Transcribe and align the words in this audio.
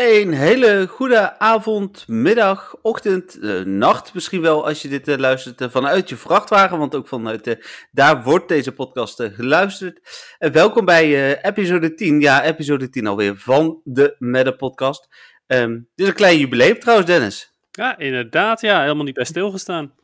Een 0.00 0.32
hele 0.32 0.86
goede 0.86 1.38
avond, 1.38 2.04
middag, 2.08 2.76
ochtend, 2.82 3.38
eh, 3.40 3.60
nacht 3.60 4.14
misschien 4.14 4.40
wel 4.40 4.66
als 4.66 4.82
je 4.82 4.88
dit 4.88 5.08
eh, 5.08 5.16
luistert 5.16 5.60
eh, 5.60 5.68
vanuit 5.70 6.08
je 6.08 6.16
vrachtwagen, 6.16 6.78
want 6.78 6.94
ook 6.94 7.08
vanuit 7.08 7.58
daar 7.92 8.22
wordt 8.22 8.48
deze 8.48 8.72
podcast 8.72 9.22
geluisterd. 9.34 10.00
En 10.38 10.52
welkom 10.52 10.84
bij 10.84 11.40
episode 11.42 11.94
10, 11.94 12.20
ja 12.20 12.44
episode 12.44 12.88
10 12.88 13.06
alweer 13.06 13.36
van 13.36 13.80
de 13.84 14.16
Medde 14.18 14.56
podcast. 14.56 15.08
Ehm, 15.46 15.72
dit 15.72 15.82
is 15.94 16.08
een 16.08 16.14
klein 16.14 16.38
jubileum 16.38 16.78
trouwens 16.78 17.08
Dennis. 17.08 17.52
Ja, 17.70 17.98
inderdaad. 17.98 18.60
Ja, 18.60 18.80
helemaal 18.80 19.04
niet 19.04 19.14
bij 19.14 19.24
stilgestaan. 19.24 19.94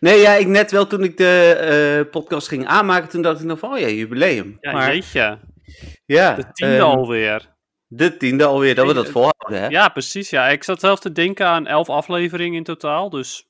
Nee, 0.00 0.20
ja, 0.20 0.32
ik 0.32 0.46
net 0.46 0.70
wel 0.70 0.86
toen 0.86 1.04
ik 1.04 1.16
de 1.16 2.08
podcast 2.10 2.48
ging 2.48 2.66
aanmaken, 2.66 3.08
toen 3.08 3.22
dacht 3.22 3.40
ik 3.40 3.46
nog 3.46 3.58
van, 3.58 3.72
oh 3.72 3.78
ja, 3.78 3.88
jubileum. 3.88 4.56
Ja, 4.60 4.72
maar, 4.72 4.94
jeetje. 4.94 5.38
ja, 6.04 6.34
De 6.34 6.52
tiende 6.52 6.76
ehm, 6.76 6.84
alweer. 6.84 7.54
De 7.86 8.16
tiende 8.16 8.44
alweer, 8.44 8.74
dat 8.74 8.86
we 8.86 8.92
dat 8.94 9.06
Eh, 9.06 9.12
volhouden 9.12 9.60
hè. 9.60 9.66
Ja, 9.66 9.88
precies. 9.88 10.30
Ja. 10.30 10.48
Ik 10.48 10.64
zat 10.64 10.80
zelf 10.80 11.00
te 11.00 11.12
denken 11.12 11.46
aan 11.46 11.66
elf 11.66 11.88
afleveringen 11.88 12.56
in 12.56 12.64
totaal. 12.64 13.10
Dus 13.10 13.46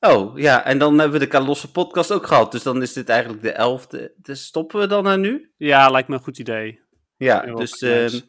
Oh, 0.00 0.38
ja, 0.38 0.64
en 0.64 0.78
dan 0.78 0.98
hebben 0.98 1.18
we 1.18 1.24
de 1.24 1.30
Kalosse 1.30 1.70
podcast 1.70 2.12
ook 2.12 2.26
gehad. 2.26 2.52
Dus 2.52 2.62
dan 2.62 2.82
is 2.82 2.92
dit 2.92 3.08
eigenlijk 3.08 3.42
de 3.42 3.52
elfde. 3.52 4.14
Dus 4.16 4.44
stoppen 4.44 4.80
we 4.80 4.86
dan 4.86 5.08
aan 5.08 5.20
nu? 5.20 5.52
ja, 5.56 5.90
lijkt 5.90 6.08
me 6.08 6.14
een 6.14 6.22
goed 6.22 6.38
idee. 6.38 6.80
Ja, 7.16 7.42
Heel 7.44 7.56
dus... 7.56 8.24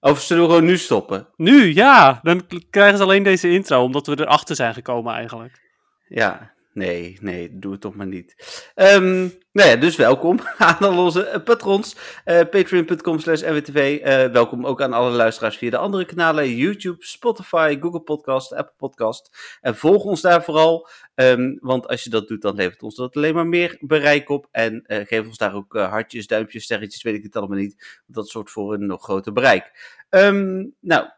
of 0.00 0.20
zullen 0.20 0.42
we 0.42 0.48
gewoon 0.48 0.64
nu 0.64 0.76
stoppen? 0.76 1.28
Nu, 1.36 1.74
ja. 1.74 2.20
Dan 2.22 2.46
krijgen 2.70 2.96
ze 2.96 3.02
alleen 3.02 3.22
deze 3.22 3.50
intro, 3.50 3.82
omdat 3.82 4.06
we 4.06 4.20
erachter 4.20 4.56
zijn 4.56 4.74
gekomen 4.74 5.14
eigenlijk. 5.14 5.60
Ja, 6.08 6.52
nee, 6.72 7.18
nee, 7.20 7.58
doe 7.58 7.72
het 7.72 7.80
toch 7.80 7.94
maar 7.94 8.06
niet. 8.06 8.34
Ehm 8.74 9.28
nou 9.52 9.68
ja, 9.68 9.76
dus 9.76 9.96
welkom 9.96 10.40
aan 10.58 10.98
onze 10.98 11.24
eh, 11.24 11.42
patrons. 11.42 11.96
eh 12.24 12.40
Patreon.com 12.50 13.18
slash 13.18 13.40
nwtv. 13.42 14.00
Eh, 14.02 14.24
welkom 14.24 14.66
ook 14.66 14.82
aan 14.82 14.92
alle 14.92 15.10
luisteraars 15.10 15.56
via 15.56 15.70
de 15.70 15.76
andere 15.76 16.04
kanalen. 16.04 16.56
YouTube, 16.56 17.04
Spotify, 17.04 17.78
Google 17.80 18.00
Podcast, 18.00 18.52
Apple 18.52 18.74
Podcast. 18.76 19.38
En 19.60 19.76
volg 19.76 20.04
ons 20.04 20.20
daar 20.20 20.44
vooral. 20.44 20.88
ehm, 21.14 21.56
want 21.60 21.88
als 21.88 22.04
je 22.04 22.10
dat 22.10 22.28
doet, 22.28 22.42
dan 22.42 22.54
levert 22.54 22.82
ons 22.82 22.94
dat 22.94 23.16
alleen 23.16 23.34
maar 23.34 23.46
meer 23.46 23.76
bereik 23.80 24.28
op. 24.28 24.48
En 24.50 24.84
geef 24.86 25.26
ons 25.26 25.38
daar 25.38 25.54
ook 25.54 25.76
hartjes, 25.76 26.26
duimpjes, 26.26 26.64
sterretjes, 26.64 27.02
weet 27.02 27.14
ik 27.14 27.22
het 27.22 27.36
allemaal 27.36 27.58
niet. 27.58 28.02
Dat 28.06 28.28
zorgt 28.28 28.50
voor 28.50 28.74
een 28.74 28.86
nog 28.86 29.02
groter 29.02 29.32
bereik. 29.32 29.70
Ehm, 30.08 30.66
nou, 30.80 31.08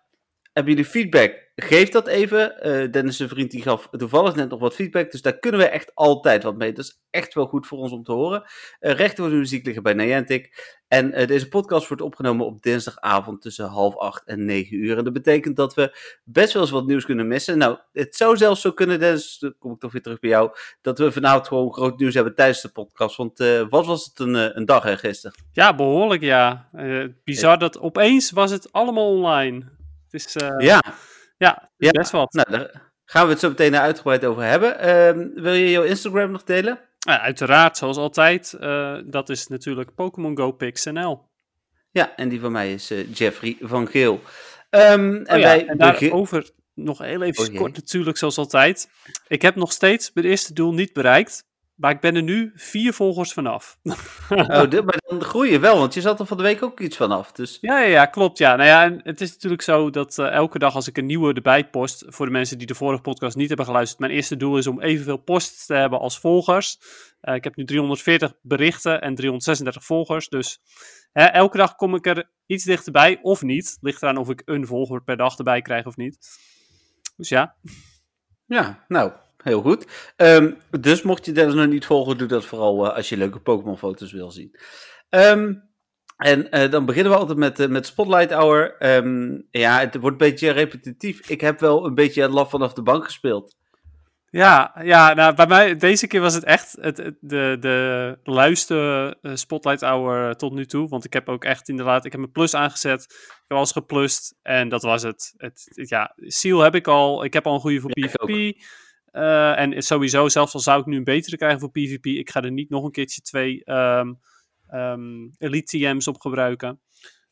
hebben 0.52 0.72
jullie 0.72 0.90
feedback? 0.90 1.43
Geef 1.56 1.88
dat 1.88 2.06
even. 2.06 2.60
Eh, 2.60 2.90
Dennis, 2.90 3.18
een 3.18 3.28
vriend, 3.28 3.50
die 3.50 3.62
gaf 3.62 3.88
toevallig 3.90 4.34
net 4.34 4.48
nog 4.48 4.60
wat 4.60 4.74
feedback. 4.74 5.10
Dus 5.10 5.22
daar 5.22 5.38
kunnen 5.38 5.60
we 5.60 5.66
echt 5.66 5.94
altijd 5.94 6.42
wat 6.42 6.56
mee. 6.56 6.72
Dat 6.72 6.84
is 6.84 7.00
echt 7.10 7.34
wel 7.34 7.46
goed 7.46 7.66
voor 7.66 7.78
ons 7.78 7.92
om 7.92 8.02
te 8.02 8.12
horen. 8.12 8.44
Eh 8.80 8.92
rechten 8.92 9.24
voor 9.24 9.32
de 9.32 9.38
muziek 9.38 9.64
liggen 9.64 9.82
bij 9.82 9.94
Niantic. 9.94 10.74
En 10.88 11.12
eh, 11.12 11.26
deze 11.26 11.48
podcast 11.48 11.88
wordt 11.88 12.02
opgenomen 12.02 12.46
op 12.46 12.62
dinsdagavond 12.62 13.42
tussen 13.42 13.66
half 13.66 13.96
acht 13.96 14.24
en 14.24 14.44
negen 14.44 14.76
uur. 14.76 14.98
En 14.98 15.04
dat 15.04 15.12
betekent 15.12 15.56
dat 15.56 15.74
we 15.74 15.98
best 16.24 16.52
wel 16.52 16.62
eens 16.62 16.70
wat 16.70 16.86
nieuws 16.86 17.04
kunnen 17.04 17.28
missen. 17.28 17.58
Nou, 17.58 17.78
het 17.92 18.16
zou 18.16 18.36
zelfs 18.36 18.60
zo 18.60 18.72
kunnen, 18.72 18.98
Dennis, 18.98 19.38
dan 19.38 19.54
kom 19.58 19.72
ik 19.72 19.80
toch 19.80 19.92
weer 19.92 20.02
terug 20.02 20.18
bij 20.18 20.30
jou. 20.30 20.50
Dat 20.80 20.98
we 20.98 21.12
vanavond 21.12 21.48
gewoon 21.48 21.72
groot 21.72 21.98
nieuws 21.98 22.14
hebben 22.14 22.34
tijdens 22.34 22.60
de 22.60 22.68
podcast. 22.68 23.16
Want 23.16 23.38
wat 23.68 23.86
was 23.86 24.04
het 24.04 24.18
een, 24.18 24.58
een 24.58 24.64
dag 24.64 24.82
hè, 24.82 24.96
gisteren? 24.96 25.36
Ja, 25.52 25.74
behoorlijk 25.74 26.22
ja. 26.22 26.68
Bizar 27.24 27.58
dat 27.58 27.78
opeens 27.78 28.30
was 28.30 28.50
het 28.50 28.72
allemaal 28.72 29.16
online. 29.16 29.72
Het 30.10 30.26
is, 30.26 30.36
ja. 30.58 30.82
Ja, 31.76 31.90
best 31.90 32.10
wat. 32.10 32.32
Nou, 32.32 32.50
daar 32.50 32.92
gaan 33.04 33.24
we 33.24 33.30
het 33.30 33.40
zo 33.40 33.48
meteen 33.48 33.76
uitgebreid 33.76 34.24
over 34.24 34.42
hebben. 34.42 34.78
Ehm, 34.78 35.28
wil 35.42 35.52
je 35.52 35.70
jouw 35.70 35.82
Instagram 35.82 36.30
nog 36.30 36.44
delen? 36.44 36.80
Ja, 36.98 37.20
uiteraard, 37.20 37.76
zoals 37.76 37.96
altijd. 37.96 38.52
eh, 38.52 38.98
dat 39.04 39.28
is 39.28 39.46
natuurlijk 39.46 39.94
Pokémon 39.94 40.36
Go 40.36 40.52
PixNL. 40.52 41.28
Ja, 41.90 42.16
en 42.16 42.28
die 42.28 42.40
van 42.40 42.52
mij 42.52 42.72
is 42.72 42.90
eh, 42.90 43.14
Jeffrey 43.14 43.56
van 43.60 43.86
Geel. 43.88 44.20
Ehm, 44.70 45.14
en 45.14 45.34
Oh 45.34 45.38
ja, 45.38 45.44
wij 45.44 45.66
en 45.66 45.78
daarover 45.78 46.50
nog 46.74 46.98
heel 46.98 47.22
even 47.22 47.48
Oh 47.50 47.56
kort 47.56 47.76
natuurlijk, 47.76 48.16
zoals 48.16 48.38
altijd. 48.38 48.88
Ik 49.28 49.42
heb 49.42 49.54
nog 49.54 49.72
steeds 49.72 50.10
mijn 50.14 50.26
eerste 50.26 50.52
doel 50.52 50.72
niet 50.72 50.92
bereikt. 50.92 51.44
Maar 51.74 51.90
ik 51.90 52.00
ben 52.00 52.16
er 52.16 52.22
nu 52.22 52.52
vier 52.54 52.92
volgers 52.92 53.32
vanaf. 53.32 53.78
Oh, 54.28 54.70
dit- 54.70 54.84
maar 54.84 54.98
dan 55.08 55.22
groei 55.24 55.50
je 55.50 55.58
wel, 55.58 55.78
want 55.78 55.94
je 55.94 56.00
zat 56.00 56.20
er 56.20 56.26
van 56.26 56.36
de 56.36 56.42
week 56.42 56.62
ook 56.62 56.80
iets 56.80 56.96
vanaf. 56.96 57.32
Dus 57.32 57.58
Ja, 57.60 57.78
ja, 57.80 57.86
ja, 57.88 58.06
klopt. 58.06 58.38
Ja. 58.38 58.56
Nou 58.56 58.68
ja, 58.68 58.84
en 58.84 59.00
het 59.02 59.20
is 59.20 59.32
natuurlijk 59.32 59.62
zo 59.62 59.90
dat 59.90 60.18
eh, 60.18 60.30
elke 60.30 60.58
dag 60.58 60.74
als 60.74 60.88
ik 60.88 60.96
een 60.96 61.06
nieuwe 61.06 61.34
erbij 61.34 61.68
post, 61.68 62.04
voor 62.06 62.26
de 62.26 62.32
mensen 62.32 62.58
die 62.58 62.66
de 62.66 62.74
vorige 62.74 63.02
podcast 63.02 63.36
niet 63.36 63.48
hebben 63.48 63.66
geluisterd, 63.66 64.00
mijn 64.00 64.12
eerste 64.12 64.36
doel 64.36 64.58
is 64.58 64.66
om 64.66 64.80
evenveel 64.80 65.16
posts 65.16 65.66
te 65.66 65.74
hebben 65.74 65.98
als 66.00 66.18
volgers. 66.18 66.78
Eh, 67.20 67.34
ik 67.34 67.44
heb 67.44 67.56
nu 67.56 67.64
340 67.64 68.32
berichten 68.42 69.00
en 69.00 69.14
336 69.14 69.84
volgers, 69.84 70.28
dus 70.28 70.60
hè, 71.12 71.24
elke 71.24 71.56
dag 71.56 71.74
kom 71.76 71.94
ik 71.94 72.06
er 72.06 72.30
iets 72.46 72.64
dichterbij, 72.64 73.18
of 73.22 73.42
niet. 73.42 73.76
Ligt 73.80 74.02
eraan 74.02 74.16
of 74.16 74.30
ik 74.30 74.42
een 74.44 74.66
volger 74.66 75.02
per 75.02 75.16
dag 75.16 75.36
erbij 75.38 75.62
krijg 75.62 75.86
of 75.86 75.96
niet. 75.96 76.18
Dus 77.16 77.28
ja, 77.28 77.54
ja, 78.46 78.84
nou, 78.88 79.12
heel 79.44 79.60
goed. 79.62 79.86
Ehm, 80.16 80.52
dus 80.80 81.02
mocht 81.02 81.24
je 81.26 81.32
Dennis 81.32 81.54
nog 81.54 81.66
niet 81.66 81.86
volgen, 81.86 82.18
doe 82.18 82.28
dat 82.28 82.44
vooral 82.44 82.86
eh, 82.86 82.96
als 82.96 83.08
je 83.08 83.16
leuke 83.16 83.40
Pokémon-foto's 83.40 84.12
wil 84.12 84.30
zien. 84.30 84.56
Ehm, 85.08 85.52
en 86.16 86.50
eh, 86.50 86.70
dan 86.70 86.86
beginnen 86.86 87.12
we 87.12 87.18
altijd 87.18 87.38
met, 87.38 87.60
eh, 87.60 87.68
met 87.68 87.86
Spotlight 87.86 88.30
Hour. 88.32 88.76
Ehm, 88.78 89.40
ja, 89.50 89.78
het 89.80 89.94
wordt 90.00 90.20
een 90.22 90.28
beetje 90.28 90.50
repetitief. 90.50 91.28
Ik 91.30 91.40
heb 91.40 91.60
wel 91.60 91.86
een 91.86 91.94
beetje 91.94 92.28
laf 92.28 92.50
vanaf 92.50 92.72
de 92.72 92.82
bank 92.82 93.04
gespeeld. 93.04 93.56
Ja, 94.30 94.80
ja 94.82 95.14
nou, 95.14 95.34
bij 95.34 95.46
mij, 95.46 95.76
deze 95.76 96.06
keer 96.06 96.20
was 96.20 96.34
het 96.34 96.44
echt 96.44 96.76
het, 96.80 96.96
het- 96.96 97.16
de, 97.20 97.56
de 97.60 98.18
luiste 98.22 99.16
Spotlight 99.22 99.80
Hour 99.80 100.36
tot 100.36 100.52
nu 100.52 100.66
toe. 100.66 100.88
Want 100.88 101.04
ik 101.04 101.12
heb 101.12 101.28
ook 101.28 101.44
echt 101.44 101.68
inderdaad, 101.68 102.04
ik 102.04 102.10
heb 102.12 102.20
mijn 102.20 102.32
plus 102.32 102.54
aangezet. 102.54 103.02
Ik 103.02 103.44
heb 103.48 103.56
alles 103.56 103.72
geplust 103.72 104.34
en 104.42 104.68
dat 104.68 104.82
was 104.82 105.02
het. 105.02 105.34
het, 105.36 105.70
het- 105.74 105.88
ja, 105.88 106.12
Seal 106.16 106.60
heb 106.60 106.74
ik 106.74 106.86
al, 106.88 107.24
ik 107.24 107.32
heb 107.32 107.46
al 107.46 107.54
een 107.54 107.60
goede 107.60 107.80
voor 107.80 107.90
Ja. 107.94 108.06
PvP. 108.06 108.56
Eh, 109.14 109.58
en 109.58 109.82
sowieso, 109.82 110.28
zelfs 110.28 110.54
al 110.54 110.60
zou 110.60 110.80
ik 110.80 110.86
nu 110.86 110.96
een 110.96 111.04
betere 111.04 111.36
krijgen 111.36 111.60
voor 111.60 111.70
PvP, 111.70 112.06
ik 112.06 112.30
ga 112.30 112.42
er 112.42 112.52
niet 112.52 112.70
nog 112.70 112.84
een 112.84 112.90
keertje 112.90 113.20
twee 113.20 113.64
ehm, 113.64 114.12
ehm, 114.68 115.28
Elite 115.38 115.78
TM's 115.78 116.06
op 116.06 116.20
gebruiken. 116.20 116.80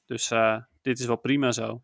Dus 0.06 0.30
eh, 0.30 0.56
dit 0.82 0.98
is 0.98 1.06
wel 1.06 1.16
prima 1.16 1.52
zo. 1.52 1.82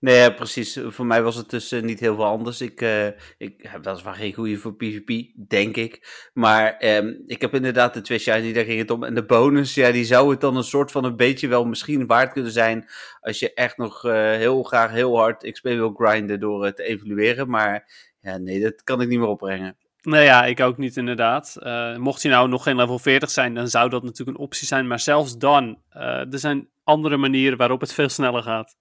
Nee, 0.00 0.34
precies. 0.34 0.80
Voor 0.86 1.06
mij 1.06 1.22
was 1.22 1.36
het 1.36 1.50
dus 1.50 1.72
eh, 1.72 1.82
niet 1.82 2.00
heel 2.00 2.14
veel 2.14 2.24
anders. 2.24 2.60
Ik, 2.60 2.80
eh, 2.80 3.06
ik 3.38 3.54
heb 3.62 3.84
weliswaar 3.84 4.14
geen 4.14 4.32
goede 4.32 4.56
voor 4.56 4.76
PvP, 4.76 5.32
denk 5.48 5.76
ik. 5.76 6.28
Maar 6.32 6.76
ehm, 6.76 7.14
ik 7.26 7.40
heb 7.40 7.54
inderdaad 7.54 7.94
de 7.94 8.00
twee 8.00 8.18
shiny, 8.18 8.52
daar 8.52 8.64
ging 8.64 8.78
het 8.78 8.90
om. 8.90 9.04
En 9.04 9.14
de 9.14 9.24
bonus, 9.24 9.74
ja, 9.74 9.90
die 9.90 10.04
zou 10.04 10.30
het 10.30 10.40
dan 10.40 10.56
een 10.56 10.62
soort 10.62 10.90
van 10.90 11.04
een 11.04 11.16
beetje 11.16 11.48
wel 11.48 11.64
misschien 11.64 12.06
waard 12.06 12.32
kunnen 12.32 12.52
zijn. 12.52 12.88
Als 13.20 13.38
je 13.38 13.54
echt 13.54 13.76
nog 13.76 14.02
heel 14.02 14.62
graag 14.62 14.90
heel 14.90 15.16
hard 15.16 15.50
XP 15.52 15.64
wil 15.64 15.92
grinden 15.92 16.40
door 16.40 16.72
te 16.72 16.82
evalueren. 16.82 17.50
Maar 17.50 18.09
ja, 18.20 18.36
nee, 18.36 18.60
dat 18.60 18.82
kan 18.82 19.00
ik 19.00 19.08
niet 19.08 19.18
meer 19.18 19.28
opbrengen. 19.28 19.76
Nou 20.02 20.22
ja, 20.22 20.44
ik 20.44 20.60
ook 20.60 20.76
niet 20.76 20.96
inderdaad. 20.96 21.56
Eh, 21.56 21.96
mocht 21.96 22.22
hij 22.22 22.32
nou 22.32 22.48
nog 22.48 22.62
geen 22.62 22.76
level 22.76 22.98
40 22.98 23.30
zijn, 23.30 23.54
dan 23.54 23.68
zou 23.68 23.88
dat 23.88 24.02
natuurlijk 24.02 24.38
een 24.38 24.44
optie 24.44 24.66
zijn. 24.66 24.86
Maar 24.86 25.00
zelfs 25.00 25.38
dan, 25.38 25.82
eh, 25.88 26.32
er 26.32 26.38
zijn 26.38 26.68
andere 26.84 27.16
manieren 27.16 27.58
waarop 27.58 27.80
het 27.80 27.92
veel 27.92 28.08
sneller 28.08 28.42
gaat. 28.42 28.76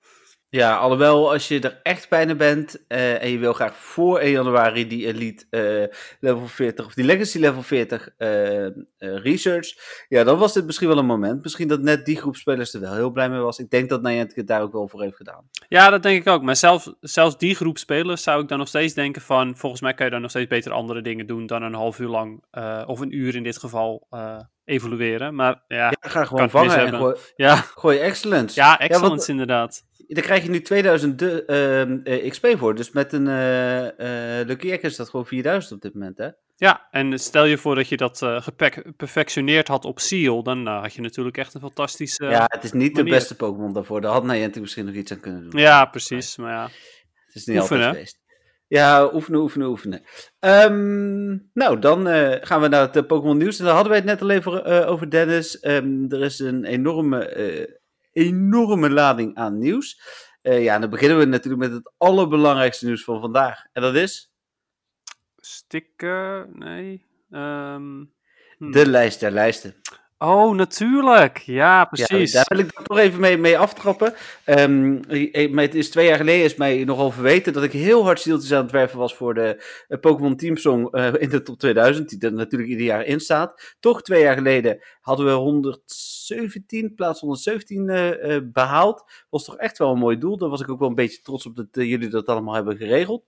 Ja, 0.52 0.78
alhoewel 0.78 1.32
als 1.32 1.48
je 1.48 1.60
er 1.60 1.80
echt 1.84 2.10
bijna 2.10 2.36
bent 2.36 2.86
eh, 2.88 3.24
en 3.24 3.30
je 3.30 3.38
wil 3.38 3.54
graag 3.54 3.76
voor 3.76 4.20
1 4.20 4.32
januari 4.32 4.88
die 4.88 5.06
Elite 5.06 5.46
eh, 5.50 5.98
level 6.20 6.48
40 6.48 6.86
of 6.86 6.94
die 6.94 7.06
Legacy 7.06 7.40
level 7.40 7.62
40 7.62 8.10
eh, 8.18 8.68
research, 8.98 9.74
ja, 10.08 10.24
dan 10.24 10.38
was 10.38 10.54
dit 10.54 10.66
misschien 10.66 10.88
wel 10.88 10.98
een 10.98 11.06
moment. 11.06 11.44
Misschien 11.44 11.68
dat 11.68 11.82
net 11.82 12.06
die 12.06 12.18
groep 12.18 12.36
spelers 12.36 12.74
er 12.74 12.80
wel 12.80 12.94
heel 12.94 13.12
blij 13.12 13.30
mee 13.30 13.40
was. 13.40 13.60
Ik 13.60 13.70
denk 13.70 13.90
dat 13.90 14.02
Niantic 14.02 14.36
het 14.36 14.48
daar 14.48 14.62
ook 14.62 14.74
wel 14.74 14.88
voor 14.88 15.02
heeft 15.02 15.16
gedaan. 15.16 15.50
Ja, 15.68 15.90
dat 15.90 16.04
denk 16.04 16.22
ik 16.22 16.34
ook. 16.34 16.42
Maar 16.42 16.56
zelf, 16.56 16.94
zelfs 17.00 17.38
die 17.38 17.56
groep 17.56 17.78
spelers 17.78 18.24
zou 18.24 18.42
ik 18.42 18.48
dan 18.48 18.58
nog 18.58 18.68
steeds 18.68 18.94
denken 18.94 19.22
van... 19.22 19.58
Volgens 19.58 19.82
mij 19.82 19.94
kan 19.94 20.06
je 20.06 20.12
dan 20.12 20.22
nog 20.22 20.30
steeds 20.30 20.48
beter 20.48 20.72
andere 20.72 21.02
dingen 21.02 21.28
doen 21.28 21.46
dan 21.46 21.64
een 21.64 21.74
half 21.74 22.00
uur 22.00 22.10
lang... 22.10 22.44
of 22.86 23.00
een 23.00 23.16
uur 23.16 23.36
in 23.36 23.44
dit 23.44 23.58
geval 23.58 24.08
evalueren. 24.70 25.36
Maar 25.36 25.64
ja, 25.68 25.78
Ja, 25.78 25.94
ga 26.00 26.26
gewoon 26.26 26.50
vangen 26.50 26.78
en 26.78 26.94
gooi, 26.94 27.16
ja, 27.36 27.56
gooi 27.56 27.98
excellence. 27.98 28.60
ja 28.60 28.80
excellence 28.80 29.10
want- 29.16 29.28
inderdaad. 29.28 29.88
Daar 30.08 30.24
krijg 30.24 30.44
je 30.44 30.50
nu 30.50 30.62
2000 30.62 31.20
de, 31.20 32.26
XP 32.30 32.48
voor. 32.58 32.76
Dus 32.76 32.92
met 32.92 33.14
een 33.14 33.28
eh 33.28 34.40
eh 34.40 34.48
Lucky 34.48 34.72
Egg 34.72 34.82
is 34.82 34.96
dat 34.96 35.10
gewoon 35.10 35.26
4000 35.26 35.74
op 35.74 35.82
dit 35.82 35.94
moment, 35.94 36.18
hè? 36.18 36.28
Ja, 36.56 36.88
en 36.92 37.20
stel 37.20 37.46
je 37.46 37.58
voor 37.58 37.76
dat 37.76 37.88
je 37.90 37.98
dat 37.98 38.22
eh 38.22 38.42
geperfectioneerd 38.42 39.68
had 39.68 39.86
op 39.86 40.00
Seal... 40.00 40.44
dan 40.44 40.68
had 40.68 40.94
je 40.94 41.02
natuurlijk 41.02 41.38
echt 41.38 41.54
een 41.54 41.62
fantastische... 41.62 42.26
ja, 42.26 42.46
het 42.48 42.64
is 42.64 42.72
niet 42.72 42.96
de 42.96 43.04
beste 43.04 43.36
Pokémon 43.36 43.74
daarvoor. 43.74 44.02
Daar 44.02 44.12
had 44.12 44.24
Niantic 44.24 44.62
misschien 44.62 44.86
nog 44.86 44.94
iets 44.96 45.12
aan 45.12 45.20
kunnen 45.20 45.50
doen. 45.50 45.60
ja 45.62 45.86
precies. 45.86 46.38
Maar 46.38 46.52
ja, 46.52 46.64
Het 47.26 47.36
is 47.36 47.46
niet 47.46 47.58
Oefenen. 47.60 47.88
altijd 47.88 47.96
geweest. 48.10 48.18
Ja, 48.70 49.14
oefenen, 49.14 49.40
oefenen, 49.40 49.68
oefenen. 49.68 50.02
Ehm, 50.40 51.38
nou, 51.54 51.80
dan 51.80 52.08
eh, 52.08 52.38
gaan 52.42 52.62
we 52.62 52.68
naar 52.68 52.82
het 52.82 52.96
eh, 52.96 53.06
Pokémon 53.06 53.38
nieuws. 53.38 53.60
En 53.60 53.66
daar 53.66 53.74
hadden 53.74 53.92
wij 53.92 54.02
het 54.02 54.10
net 54.10 54.22
al 54.22 54.30
even 54.30 54.66
eh, 54.66 54.90
over, 54.90 55.10
Dennis. 55.10 55.60
Ehm, 55.60 56.06
er 56.10 56.22
is 56.22 56.40
een 56.40 56.66
enorme, 56.66 57.80
enorme 58.12 58.90
lading 58.90 59.36
aan 59.36 59.58
nieuws. 59.58 60.02
Ja, 60.42 60.74
en 60.74 60.82
dan 60.82 60.90
beginnen 60.90 61.18
we 61.18 61.26
natuurlijk 61.26 61.62
met 61.62 61.72
het 61.72 61.92
allerbelangrijkste 61.98 62.86
nieuws 62.86 63.04
van 63.04 63.22
vandaag. 63.22 63.66
En 63.74 63.82
dat 63.82 63.96
is 63.96 64.34
sticker... 65.38 66.50
Nee... 66.54 67.06
hm. 67.30 68.72
de 68.72 68.90
lijst 68.90 69.20
der 69.20 69.32
lijsten. 69.32 69.76
Oh, 70.22 70.56
natuurlijk. 70.56 71.38
Ja, 71.38 71.86
precies. 71.86 72.32
Ja, 72.32 72.44
daar 72.44 72.58
wil 72.58 72.66
ik 72.66 72.82
toch 72.84 72.98
even 72.98 73.20
mee, 73.20 73.38
mee 73.38 73.58
aftrappen. 73.58 74.14
Um, 74.46 75.02
het 75.58 75.76
is 75.76 75.90
twee 75.90 76.08
jaar 76.08 76.18
geleden 76.18 76.44
is 76.44 76.56
mij 76.56 76.84
nogal 76.84 77.12
verweten 77.12 77.54
dat 77.54 77.64
ik 77.64 77.72
heel 77.72 78.04
hard 78.04 78.22
zieltjes 78.22 78.54
aan 78.54 78.62
het 78.62 78.72
werven 78.72 78.98
was 78.98 79.16
voor 79.16 79.34
de 79.34 79.64
uh, 79.88 80.00
Pokémon 80.00 80.36
Team 80.36 80.58
Song 80.58 80.88
uh, 80.92 81.14
in 81.18 81.30
de 81.30 81.42
top 81.42 81.60
2000, 81.60 82.10
die 82.10 82.20
er 82.20 82.34
natuurlijk 82.34 82.70
ieder 82.70 82.86
jaar 82.86 83.06
in 83.06 83.20
staat. 83.20 83.76
Toch 83.80 84.02
twee 84.02 84.22
jaar 84.22 84.36
geleden 84.36 84.80
hadden 85.02 85.26
we 85.26 85.32
117, 85.32 86.94
plaats 86.96 87.20
117 87.20 87.90
uh, 87.90 88.38
behaald. 88.44 89.12
Was 89.30 89.46
toch 89.46 89.58
echt 89.58 89.78
wel 89.78 89.92
een 89.92 89.98
mooi 89.98 90.18
doel. 90.18 90.38
Daar 90.38 90.50
was 90.50 90.62
ik 90.62 90.70
ook 90.70 90.80
wel 90.80 90.90
een 90.90 90.96
beetje 90.96 91.22
trots 91.22 91.46
op 91.46 91.56
dat 91.56 91.68
jullie 91.72 92.10
dat 92.10 92.28
allemaal 92.28 92.54
hebben 92.54 92.78
geregeld. 92.78 93.24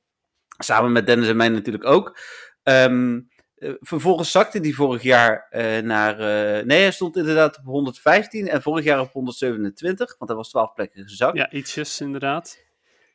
Samen 0.57 0.91
met 0.91 1.05
Dennis 1.05 1.27
en 1.27 1.37
mij 1.37 1.49
natuurlijk 1.49 1.85
ook. 1.85 2.17
Um, 2.63 3.29
uh, 3.61 3.73
vervolgens 3.79 4.31
zakte 4.31 4.59
die 4.59 4.75
vorig 4.75 5.03
jaar 5.03 5.47
uh, 5.51 5.77
naar. 5.77 6.19
Uh, 6.19 6.65
nee, 6.65 6.81
hij 6.81 6.91
stond 6.91 7.17
inderdaad 7.17 7.57
op 7.57 7.65
115 7.65 8.47
en 8.47 8.61
vorig 8.61 8.85
jaar 8.85 8.99
op 8.99 9.11
127, 9.11 10.15
want 10.17 10.29
hij 10.29 10.39
was 10.39 10.49
12 10.49 10.73
plekken 10.73 11.07
gezakt. 11.07 11.37
Ja, 11.37 11.51
ietsjes 11.51 12.01
inderdaad. 12.01 12.57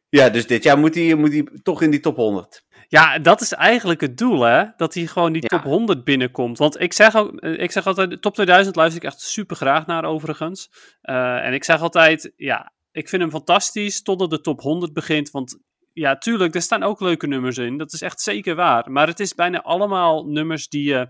Ja, 0.09 0.31
dus 0.31 0.47
dit 0.47 0.63
jaar 0.63 0.79
moet 0.79 0.95
hij, 0.95 1.15
moet 1.15 1.33
hij 1.33 1.49
toch 1.63 1.83
in 1.83 1.91
die 1.91 2.01
top 2.01 2.17
100. 2.17 2.65
Ja, 2.89 3.19
dat 3.19 3.41
is 3.41 3.53
eigenlijk 3.53 4.01
het 4.01 4.19
doel, 4.19 4.43
hè? 4.43 4.65
Dat 4.77 4.95
hij 4.95 5.07
gewoon 5.07 5.33
die 5.33 5.43
top 5.43 5.63
100 5.63 6.05
binnenkomt. 6.05 6.59
Want 6.59 6.81
ik 6.81 6.93
zeg, 6.93 7.17
ook, 7.17 7.41
ik 7.41 7.71
zeg 7.71 7.87
altijd, 7.87 8.11
de 8.11 8.19
top 8.19 8.35
2000 8.35 8.77
luister 8.77 9.03
ik 9.03 9.09
echt 9.09 9.21
super 9.21 9.57
graag 9.57 9.87
naar, 9.87 10.05
overigens. 10.05 10.71
en 11.03 11.53
ik 11.53 11.65
zeg 11.65 11.81
altijd, 11.81 12.33
ja, 12.37 12.73
ik 12.93 13.09
vind 13.09 13.23
hem 13.23 13.31
fantastisch 13.31 14.03
totdat 14.03 14.31
de 14.31 14.41
top 14.41 14.61
100 14.61 14.93
begint. 14.93 15.31
Want 15.31 15.59
ja, 15.97 16.19
tuurlijk, 16.19 16.55
er 16.55 16.63
staan 16.63 16.83
ook 16.83 17.01
leuke 17.01 17.27
nummers 17.27 17.59
in. 17.59 17.79
Dat 17.79 17.93
is 17.93 18.03
echt 18.03 18.21
zeker 18.21 18.55
waar. 18.55 18.91
Maar 18.91 19.07
het 19.07 19.21
is 19.21 19.35
bijna 19.35 19.63
allemaal 19.63 20.27
nummers 20.27 20.69
die 20.69 20.89
je 20.89 21.09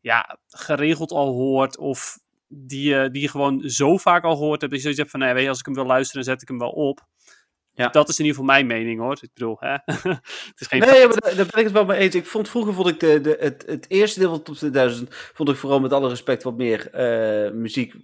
ja, 0.00 0.38
geregeld 0.48 1.10
al 1.10 1.32
hoort. 1.32 1.78
Of 1.78 2.18
die 2.48 2.88
je, 2.88 3.10
die 3.10 3.22
je 3.22 3.28
gewoon 3.28 3.68
zo 3.68 3.96
vaak 3.96 4.24
al 4.24 4.36
gehoord 4.36 4.60
hebt. 4.60 4.72
Dat 4.72 4.72
je 4.72 4.80
zoiets 4.80 4.98
hebt 4.98 5.10
van, 5.10 5.20
nee, 5.20 5.32
weet 5.32 5.42
je, 5.42 5.48
als 5.48 5.58
ik 5.58 5.64
hem 5.64 5.74
wil 5.74 5.86
luisteren, 5.86 6.24
zet 6.24 6.42
ik 6.42 6.48
hem 6.48 6.58
wel 6.58 6.70
op. 6.70 7.06
Ja. 7.78 7.88
Dat 7.88 8.08
is 8.08 8.18
in 8.18 8.24
ieder 8.24 8.40
geval 8.40 8.54
mijn 8.54 8.66
mening 8.66 9.00
hoor. 9.00 9.18
Ik 9.20 9.30
bedoel, 9.34 9.56
hè? 9.60 9.72
het 9.84 10.54
is 10.56 10.66
geen 10.66 10.80
nee, 10.80 11.06
maar 11.06 11.20
daar, 11.20 11.34
ben 11.34 11.46
ik 11.46 11.64
het 11.64 11.72
wel 11.72 11.84
mee 11.84 11.98
eens. 11.98 12.14
Ik 12.14 12.26
vond, 12.26 12.48
vroeger 12.48 12.74
vond 12.74 12.88
ik 12.88 13.00
de, 13.00 13.20
de, 13.20 13.36
het, 13.40 13.64
het 13.66 13.84
eerste 13.88 14.20
deel 14.20 14.30
van 14.30 14.42
Top 14.42 14.54
2000 14.54 15.08
vond 15.34 15.48
ik 15.48 15.56
vooral 15.56 15.80
met 15.80 15.92
alle 15.92 16.08
respect 16.08 16.42
wat 16.42 16.56
meer 16.56 16.90
uh, 16.94 17.52
muziek 17.52 17.94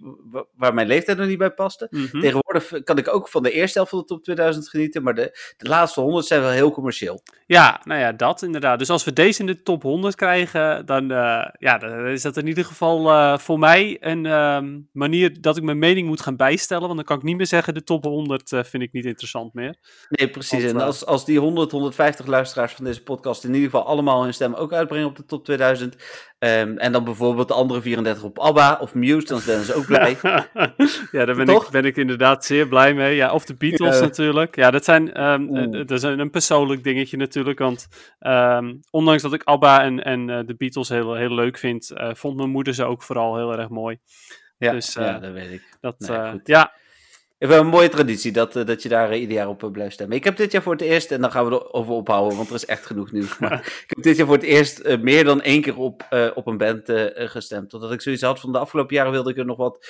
waar 0.55 0.73
mijn 0.73 0.87
leeftijd 0.87 1.17
nog 1.17 1.27
niet 1.27 1.37
bij 1.37 1.51
paste. 1.51 1.87
Mm 1.89 2.07
-hmm. 2.11 2.21
Tegenwoordig 2.21 2.83
kan 2.83 2.97
ik 2.97 3.13
ook 3.13 3.29
van 3.29 3.43
de 3.43 3.51
eerste 3.51 3.77
helft 3.77 3.91
van 3.91 3.99
de 3.99 4.05
Top 4.05 4.23
2000 4.23 4.69
genieten, 4.69 5.03
maar 5.03 5.15
de, 5.15 5.53
de 5.57 5.67
laatste 5.67 6.01
100 6.01 6.25
zijn 6.25 6.41
wel 6.41 6.49
heel 6.49 6.71
commercieel. 6.71 7.21
Ja, 7.45 7.81
nou 7.83 7.99
ja, 7.99 8.11
dat 8.11 8.41
inderdaad. 8.41 8.79
Dus 8.79 8.89
als 8.89 9.03
we 9.03 9.13
deze 9.13 9.39
in 9.39 9.45
de 9.45 9.63
top 9.63 9.81
100 9.81 10.15
krijgen, 10.15 10.85
dan, 10.85 11.11
uh, 11.11 11.45
ja, 11.57 11.77
dan 11.77 12.07
is 12.07 12.21
dat 12.21 12.37
in 12.37 12.47
ieder 12.47 12.65
geval 12.65 13.09
uh, 13.09 13.37
voor 13.37 13.59
mij 13.59 13.97
een 13.99 14.25
ehm, 14.25 14.79
manier 14.91 15.41
dat 15.41 15.57
ik 15.57 15.63
mijn 15.63 15.79
mening 15.79 16.07
moet 16.07 16.21
gaan 16.21 16.35
bijstellen. 16.35 16.83
Want 16.83 16.95
dan 16.95 17.05
kan 17.05 17.17
ik 17.17 17.23
niet 17.23 17.37
meer 17.37 17.47
zeggen, 17.47 17.73
de 17.73 17.83
top 17.83 18.03
100 18.03 18.49
vind 18.49 18.83
ik 18.83 18.91
niet 18.91 19.05
interessant 19.05 19.53
meer. 19.53 19.64
Nee, 20.09 20.29
precies. 20.29 20.63
en 20.63 20.81
als, 20.81 21.05
als 21.05 21.25
die 21.25 21.39
100, 21.39 21.71
150 21.71 22.25
luisteraars 22.25 22.73
van 22.73 22.85
deze 22.85 23.03
podcast 23.03 23.43
in 23.43 23.53
ieder 23.53 23.69
geval 23.69 23.85
allemaal 23.85 24.23
hun 24.23 24.33
stem 24.33 24.53
ook 24.53 24.73
uitbrengen 24.73 25.07
op 25.07 25.15
de 25.15 25.25
top 25.25 25.45
2000. 25.45 25.93
Um, 25.93 25.99
ehm, 26.37 26.77
en 26.77 26.91
dan 26.91 27.03
bijvoorbeeld 27.03 27.47
de 27.47 27.53
andere 27.53 27.81
34 27.81 28.23
op 28.23 28.39
ABBA 28.39 28.77
of 28.81 28.93
Muse, 28.93 29.27
dan 29.27 29.39
zijn 29.39 29.63
ze 29.63 29.73
ook 29.73 29.85
blij. 29.85 30.17
ja, 31.11 31.25
daar 31.25 31.35
ben 31.35 31.47
ik, 31.47 31.67
ben 31.71 31.85
ik 31.85 31.97
inderdaad 31.97 32.45
zeer 32.45 32.67
blij 32.67 32.93
mee. 32.93 33.15
Ja, 33.15 33.33
of 33.33 33.45
de 33.45 33.55
Beatles 33.55 33.99
natuurlijk. 33.99 34.55
Ja, 34.55 34.71
dat, 34.71 34.83
zijn, 34.83 35.23
um, 35.23 35.71
dat 35.71 35.91
is 35.91 36.03
een, 36.03 36.29
persoonlijk 36.29 36.83
dingetje 36.83 37.17
natuurlijk. 37.17 37.59
Want 37.59 37.87
um, 38.19 38.79
ondanks 38.89 39.21
dat 39.21 39.33
ik 39.33 39.43
ABBA 39.43 39.83
en, 39.83 40.03
en 40.03 40.29
uh, 40.29 40.39
de 40.45 40.55
Beatles 40.55 40.89
heel, 40.89 41.13
heel 41.13 41.33
leuk 41.33 41.57
vind, 41.57 41.91
vond 41.95 42.37
mijn 42.37 42.49
moeder 42.49 42.73
ze 42.73 42.83
ook 42.83 43.03
vooral 43.03 43.35
heel 43.35 43.57
erg 43.57 43.69
mooi. 43.69 43.99
Ja, 44.57 44.71
dus, 44.71 44.93
ja 44.93 45.19
dat 45.19 45.31
weet 45.31 45.51
ik. 45.51 45.77
Dat, 45.81 45.99
nee, 45.99 46.39
ja, 46.43 46.73
we 47.37 47.45
hebben 47.47 47.65
een 47.65 47.73
mooie 47.73 47.89
traditie 47.89 48.31
dat, 48.31 48.55
uh, 48.55 48.65
dat 48.65 48.83
je 48.83 48.89
daar 48.89 49.11
uh, 49.11 49.19
ieder 49.19 49.35
jaar 49.35 49.47
op 49.47 49.63
uh, 49.63 49.71
blijft 49.71 49.93
stemmen. 49.93 50.17
Ik 50.17 50.23
heb 50.23 50.37
dit 50.37 50.51
jaar 50.51 50.61
voor 50.61 50.71
het 50.71 50.81
eerst, 50.81 51.11
en 51.11 51.21
dan 51.21 51.31
gaan 51.31 51.45
we 51.45 51.51
erover 51.51 51.93
ophouden, 51.93 52.37
want 52.37 52.49
er 52.49 52.55
is 52.55 52.65
echt 52.65 52.85
genoeg 52.85 53.11
nieuws. 53.11 53.37
Maar 53.37 53.59
ik 53.59 53.85
heb 53.87 54.03
dit 54.03 54.17
jaar 54.17 54.25
voor 54.25 54.35
het 54.35 54.45
eerst 54.45 54.97
meer 54.97 55.23
dan 55.23 55.41
één 55.41 55.61
keer 55.61 55.77
op, 55.77 56.07
op 56.35 56.47
een 56.47 56.57
band 56.57 56.83
gestemd. 57.15 57.69
Totdat 57.69 57.91
ik 57.91 58.01
zoiets 58.01 58.21
had 58.21 58.39
van 58.39 58.51
de 58.51 58.57
afgelopen 58.59 58.95
jaren 58.95 59.11
wilde 59.11 59.29
ik 59.29 59.37
er 59.37 59.45
nog 59.45 59.57
wat 59.57 59.87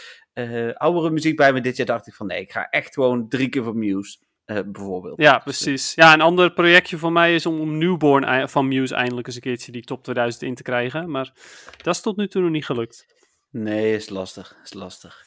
oudere 0.73 1.09
muziek 1.09 1.35
bij. 1.35 1.51
Maar 1.51 1.61
dit 1.61 1.77
jaar 1.77 1.85
dacht 1.85 2.07
ik 2.07 2.13
van 2.13 2.27
nee, 2.27 2.41
ik 2.41 2.51
ga 2.51 2.69
echt 2.69 2.93
gewoon 2.93 3.29
drie 3.29 3.49
keer 3.49 3.63
voor 3.63 3.77
Muse. 3.77 4.17
bijvoorbeeld. 4.45 5.21
Ja, 5.21 5.37
precies. 5.39 5.93
Ja, 5.93 6.13
een 6.13 6.21
ander 6.21 6.53
projectje 6.53 6.97
voor 6.97 7.11
mij 7.11 7.35
is 7.35 7.45
om, 7.45 7.59
om 7.59 7.77
Newborn 7.77 8.49
van 8.49 8.67
Muse 8.67 8.95
eindelijk 8.95 9.27
eens 9.27 9.35
een 9.35 9.41
keertje 9.41 9.71
die 9.71 9.83
top 9.83 10.03
2000 10.03 10.43
in 10.43 10.55
te 10.55 10.63
krijgen. 10.63 11.11
Maar 11.11 11.33
dat 11.81 11.95
is 11.95 12.01
tot 12.01 12.17
nu 12.17 12.27
toe 12.27 12.41
nog 12.41 12.51
niet 12.51 12.65
gelukt. 12.65 13.05
Nee, 13.49 13.95
is 13.95 14.09
lastig. 14.09 14.55
Is 14.63 14.73
lastig. 14.73 15.24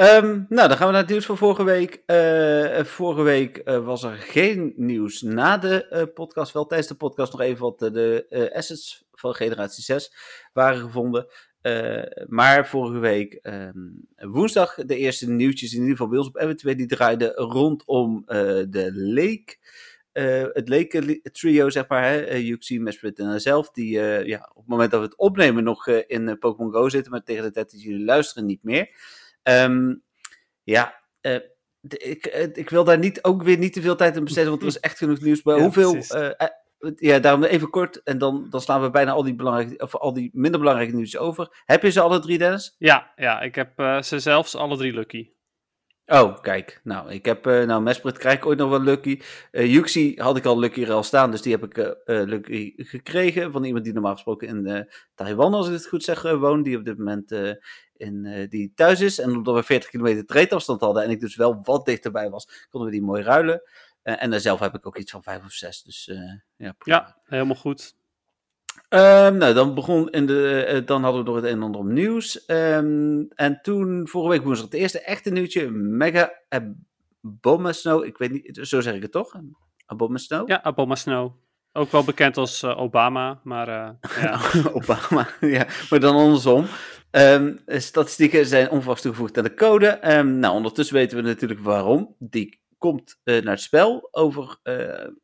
Um, 0.00 0.46
nou, 0.48 0.68
dan 0.68 0.76
gaan 0.76 0.86
we 0.86 0.92
naar 0.92 1.02
het 1.02 1.10
nieuws 1.10 1.26
van 1.26 1.36
vorige 1.36 1.64
week. 1.64 2.02
Uh, 2.06 2.84
vorige 2.84 3.22
week 3.22 3.60
uh, 3.64 3.84
was 3.84 4.02
er 4.02 4.16
geen 4.16 4.72
nieuws 4.76 5.22
na 5.22 5.58
de 5.58 6.10
podcast. 6.14 6.52
Wel 6.52 6.66
tijdens 6.66 6.88
de 6.88 6.94
podcast 6.94 7.32
nog 7.32 7.40
even 7.40 7.62
wat 7.62 7.78
de 7.78 8.50
assets 8.54 9.04
van 9.12 9.34
generatie 9.34 9.82
6 9.82 10.12
waren 10.52 10.80
gevonden. 10.80 11.26
maar 12.26 12.68
vorige 12.68 12.98
week 12.98 13.38
um, 13.42 14.06
woensdag 14.16 14.74
de 14.74 14.96
eerste 14.96 15.30
nieuwtjes, 15.30 15.72
in 15.72 15.80
ieder 15.80 15.96
geval 15.96 16.30
bij 16.32 16.48
op 16.48 16.56
MW2, 16.56 16.76
die 16.76 16.86
draaiden 16.86 17.34
rondom 17.34 18.22
de 18.68 18.90
Lake. 18.94 19.56
het 20.52 20.68
Lake 20.68 21.20
trio, 21.32 21.70
zeg 21.70 21.88
maar, 21.88 22.04
hè, 22.04 22.56
Mesprit 22.78 23.18
en 23.18 23.40
zelf, 23.40 23.70
die 23.70 23.90
ja, 24.26 24.50
op 24.50 24.60
het 24.60 24.68
moment 24.68 24.90
dat 24.90 25.00
we 25.00 25.06
het 25.06 25.16
opnemen 25.16 25.64
nog 25.64 25.88
in 25.88 26.38
Pokémon 26.38 26.72
Go 26.72 26.88
zitten, 26.88 27.12
maar 27.12 27.22
tegen 27.22 27.42
de 27.42 27.50
tijd 27.50 27.70
dat 27.70 27.82
jullie 27.82 28.04
luisteren 28.04 28.46
niet 28.46 28.62
meer. 28.62 28.88
Um, 29.48 30.02
ja, 30.62 31.02
uh, 31.22 31.38
ik, 31.80 32.26
eh, 32.26 32.48
ik 32.52 32.70
wil 32.70 32.84
daar 32.84 32.98
niet, 32.98 33.24
ook 33.24 33.42
weer 33.42 33.58
niet 33.58 33.72
te 33.72 33.80
veel 33.80 33.96
tijd 33.96 34.16
aan 34.16 34.24
besteden, 34.24 34.50
want 34.50 34.62
er 34.62 34.68
is 34.68 34.80
echt 34.80 34.98
genoeg 34.98 35.20
nieuws. 35.20 35.42
bij. 35.42 35.56
ja, 35.56 35.62
hoeveel, 35.62 35.94
uh, 35.94 36.30
ja, 36.96 37.18
daarom 37.18 37.44
even 37.44 37.70
kort 37.70 38.02
en 38.02 38.18
dan, 38.18 38.46
dan 38.50 38.60
slaan 38.60 38.82
we 38.82 38.90
bijna 38.90 39.12
al 39.12 39.22
die, 39.22 39.34
belangrijke, 39.34 39.82
of 39.82 39.94
al 39.96 40.12
die 40.12 40.30
minder 40.32 40.60
belangrijke 40.60 40.94
nieuws 40.94 41.16
over. 41.16 41.62
Heb 41.64 41.82
je 41.82 41.90
ze 41.90 42.00
alle 42.00 42.20
drie, 42.20 42.38
Dennis? 42.38 42.74
Ja, 42.78 43.12
ja 43.16 43.40
ik 43.40 43.54
heb 43.54 43.80
uh, 43.80 44.02
ze 44.02 44.18
zelfs 44.18 44.54
alle 44.54 44.76
drie 44.76 44.92
lucky. 44.92 45.30
Oh, 46.06 46.40
kijk. 46.40 46.80
Nou, 46.84 47.10
ik 47.10 47.24
heb, 47.24 47.46
uh, 47.46 47.64
nou, 47.64 47.82
Mesprit 47.82 48.18
krijg 48.18 48.36
ik 48.36 48.46
ooit 48.46 48.58
nog 48.58 48.70
wel 48.70 48.80
Lucky. 48.80 49.20
Uh, 49.52 49.72
Yuxi 49.72 50.14
had 50.16 50.36
ik 50.36 50.44
al 50.44 50.58
Lucky 50.58 50.86
al 50.90 51.02
staan, 51.02 51.30
dus 51.30 51.42
die 51.42 51.52
heb 51.52 51.64
ik 51.64 51.78
uh, 51.78 51.92
Lucky 52.04 52.72
gekregen. 52.76 53.52
Van 53.52 53.64
iemand 53.64 53.84
die 53.84 53.92
normaal 53.92 54.12
gesproken 54.12 54.48
in 54.48 54.88
Taiwan, 55.14 55.54
als 55.54 55.66
ik 55.66 55.72
het 55.72 55.86
goed 55.86 56.02
zeg, 56.02 56.22
woont. 56.22 56.64
Die 56.64 56.76
op 56.76 56.84
dit 56.84 56.98
moment 56.98 57.32
in, 57.96 58.46
die 58.48 58.72
thuis 58.74 59.00
is. 59.00 59.18
En 59.18 59.36
omdat 59.36 59.54
we 59.54 59.62
40 59.62 59.90
kilometer 59.90 60.26
treedafstand 60.26 60.80
hadden 60.80 61.02
en 61.02 61.10
ik 61.10 61.20
dus 61.20 61.36
wel 61.36 61.60
wat 61.62 61.84
dichterbij 61.84 62.30
was, 62.30 62.66
konden 62.70 62.90
we 62.90 62.96
die 62.96 63.06
mooi 63.06 63.22
ruilen. 63.22 63.62
en 64.02 64.30
daar 64.30 64.40
zelf 64.40 64.60
heb 64.60 64.74
ik 64.74 64.86
ook 64.86 64.98
iets 64.98 65.10
van 65.10 65.22
5 65.22 65.44
of 65.44 65.52
6. 65.52 65.82
Dus 65.82 66.10
ja, 66.56 66.74
ja, 66.84 67.16
helemaal 67.24 67.56
goed. 67.56 67.94
Um, 68.96 69.36
nou, 69.36 69.54
dan 69.54 69.74
begon 69.74 70.10
in 70.10 70.26
de, 70.26 70.68
uh, 70.72 70.86
dan 70.86 71.02
hadden 71.02 71.24
we 71.24 71.30
nog 71.30 71.36
het 71.36 71.44
een 71.44 71.50
en 71.50 71.62
ander 71.62 71.80
om 71.80 71.92
nieuws. 71.92 72.44
Um, 72.46 73.28
en 73.34 73.58
toen, 73.62 74.08
vorige 74.08 74.30
week 74.30 74.42
woensdag, 74.42 74.66
het 74.66 74.80
eerste 74.80 75.00
echte 75.00 75.30
nieuwtje, 75.30 75.70
Mega 75.70 76.32
Aboma 76.48 77.72
Snow. 77.72 78.04
Ik 78.04 78.18
weet 78.18 78.32
niet, 78.32 78.58
zo 78.62 78.80
zeg 78.80 78.94
ik 78.94 79.02
het 79.02 79.12
toch? 79.12 79.40
Aboma 79.86 80.18
Snow? 80.18 80.48
Ja, 80.48 80.62
Aboma 80.62 80.94
Snow. 80.94 81.32
Ook 81.72 81.90
wel 81.90 82.04
bekend 82.04 82.36
als 82.36 82.62
uh, 82.62 82.80
Obama, 82.80 83.40
maar 83.42 83.68
uh, 83.68 83.88
ja. 84.22 84.40
Obama, 84.80 85.28
ja, 85.40 85.66
maar 85.90 86.00
dan 86.00 86.16
andersom. 86.16 86.66
Um, 87.10 87.60
statistieken 87.66 88.46
zijn 88.46 88.70
onverwachts 88.70 89.02
toegevoegd 89.02 89.38
aan 89.38 89.44
de 89.44 89.54
code. 89.54 89.98
nou, 90.24 90.54
ondertussen 90.54 90.96
weten 90.96 91.16
we 91.16 91.22
natuurlijk 91.22 91.60
waarom. 91.60 92.14
Die 92.18 92.60
komt 92.86 93.18
uh, 93.24 93.42
naar 93.42 93.52
het 93.52 93.62
spel 93.62 94.08
over. 94.10 94.56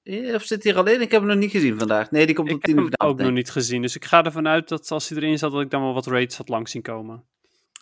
Uh, 0.04 0.34
of 0.34 0.42
zit 0.42 0.62
hier 0.64 0.76
alleen? 0.76 1.00
Ik 1.00 1.10
heb 1.10 1.20
hem 1.20 1.30
nog 1.30 1.38
niet 1.38 1.50
gezien 1.50 1.78
vandaag. 1.78 2.10
Nee, 2.10 2.26
die 2.26 2.34
komt 2.34 2.48
ik 2.48 2.54
op 2.54 2.62
tien 2.62 2.78
uur 2.78 2.82
vanavond. 2.82 2.94
Ik 2.94 3.00
heb 3.00 3.18
hem 3.18 3.26
ook 3.26 3.26
nog 3.26 3.36
niet 3.44 3.50
gezien. 3.50 3.82
Dus 3.82 3.96
ik 3.96 4.04
ga 4.04 4.24
ervan 4.24 4.48
uit 4.48 4.68
dat 4.68 4.90
als 4.90 5.08
hij 5.08 5.18
erin 5.18 5.38
zat, 5.38 5.52
dat 5.52 5.60
ik 5.60 5.70
dan 5.70 5.82
wel 5.82 5.94
wat 5.94 6.06
raids 6.06 6.36
had 6.36 6.48
langs 6.48 6.70
zien 6.70 6.82
komen. 6.82 7.24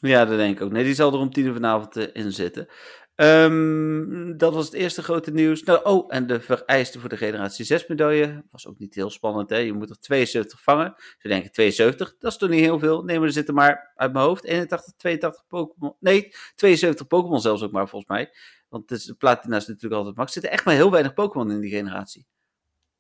Ja, 0.00 0.24
dat 0.24 0.36
denk 0.36 0.56
ik 0.56 0.62
ook. 0.62 0.72
Nee, 0.72 0.84
die 0.84 0.94
zal 0.94 1.12
er 1.12 1.18
om 1.18 1.30
tien 1.30 1.44
uur 1.44 1.52
vanavond 1.52 1.96
uh, 1.96 2.06
in 2.12 2.32
zitten. 2.32 2.68
Um, 3.14 4.36
dat 4.38 4.54
was 4.54 4.64
het 4.64 4.74
eerste 4.74 5.02
grote 5.02 5.30
nieuws. 5.30 5.62
Nou, 5.62 5.84
oh, 5.84 6.14
en 6.14 6.26
de 6.26 6.40
vereiste 6.40 7.00
voor 7.00 7.08
de 7.08 7.16
generatie 7.16 7.64
6 7.64 7.86
medaille. 7.86 8.44
Was 8.50 8.66
ook 8.66 8.78
niet 8.78 8.94
heel 8.94 9.10
spannend, 9.10 9.50
hè. 9.50 9.56
Je 9.56 9.72
moet 9.72 9.90
er 9.90 10.00
72 10.00 10.62
vangen. 10.62 10.94
Ze 11.18 11.28
denken 11.28 11.52
72, 11.52 12.16
dat 12.18 12.32
is 12.32 12.38
toch 12.38 12.48
niet 12.48 12.60
heel 12.60 12.78
veel. 12.78 13.02
Nee, 13.02 13.18
maar 13.18 13.26
er 13.26 13.32
zitten 13.32 13.54
maar 13.54 13.92
uit 13.94 14.12
mijn 14.12 14.24
hoofd 14.24 14.44
81, 14.44 14.94
82 14.96 15.46
Pokémon. 15.46 15.96
Nee, 15.98 16.32
72 16.54 17.06
Pokémon 17.06 17.40
zelfs 17.40 17.62
ook 17.62 17.72
maar, 17.72 17.88
volgens 17.88 18.10
mij. 18.10 18.30
Want 18.68 18.88
de 18.88 19.14
platina 19.18 19.56
is 19.56 19.66
natuurlijk 19.66 19.94
altijd 19.94 20.16
max. 20.16 20.28
Er 20.28 20.32
zitten 20.32 20.52
echt 20.52 20.64
maar 20.64 20.74
heel 20.74 20.90
weinig 20.90 21.14
Pokémon 21.14 21.50
in 21.50 21.60
die 21.60 21.70
generatie. 21.70 22.26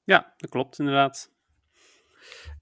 Ja, 0.04 0.34
dat 0.36 0.50
klopt 0.50 0.78
inderdaad. 0.78 1.30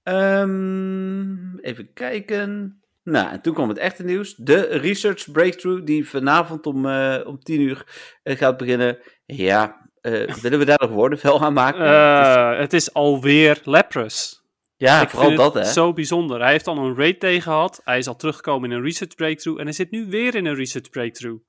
Um, 0.03 1.59
even 1.59 1.93
kijken. 1.93 2.78
Nou, 3.09 3.29
en 3.29 3.41
toen 3.41 3.53
kwam 3.53 3.69
het 3.69 3.77
echte 3.77 4.03
nieuws. 4.03 4.35
De 4.35 4.61
Research 4.61 5.31
Breakthrough, 5.31 5.85
die 5.85 6.09
vanavond 6.09 6.65
om, 6.65 6.85
uh, 6.85 7.17
om 7.25 7.39
10 7.39 7.61
uur 7.61 7.85
uh, 8.23 8.37
gaat 8.37 8.57
beginnen. 8.57 8.97
Ja, 9.25 9.89
uh, 10.01 10.33
willen 10.41 10.59
we 10.59 10.65
daar 10.65 10.79
nog 10.81 10.89
woordenvel 10.89 11.41
aan 11.41 11.53
maken? 11.53 11.81
het, 11.81 12.57
is... 12.57 12.61
het 12.61 12.73
is 12.73 12.93
alweer 12.93 13.61
Lapras. 13.63 14.39
Ja, 14.77 15.01
ik 15.01 15.09
vooral 15.09 15.35
dat, 15.35 15.53
hè? 15.53 15.63
zo 15.63 15.93
bijzonder. 15.93 16.41
Hij 16.41 16.51
heeft 16.51 16.67
al 16.67 16.77
een 16.77 16.95
raid 16.95 17.19
tegen 17.19 17.41
gehad. 17.41 17.81
Hij 17.83 17.97
is 17.97 18.07
al 18.07 18.15
teruggekomen 18.15 18.71
in 18.71 18.77
een 18.77 18.83
research 18.83 19.15
breakthrough. 19.15 19.59
En 19.59 19.65
hij 19.65 19.75
zit 19.75 19.91
nu 19.91 20.05
weer 20.09 20.35
in 20.35 20.45
een 20.45 20.55
research 20.55 20.89
breakthrough. 20.89 21.41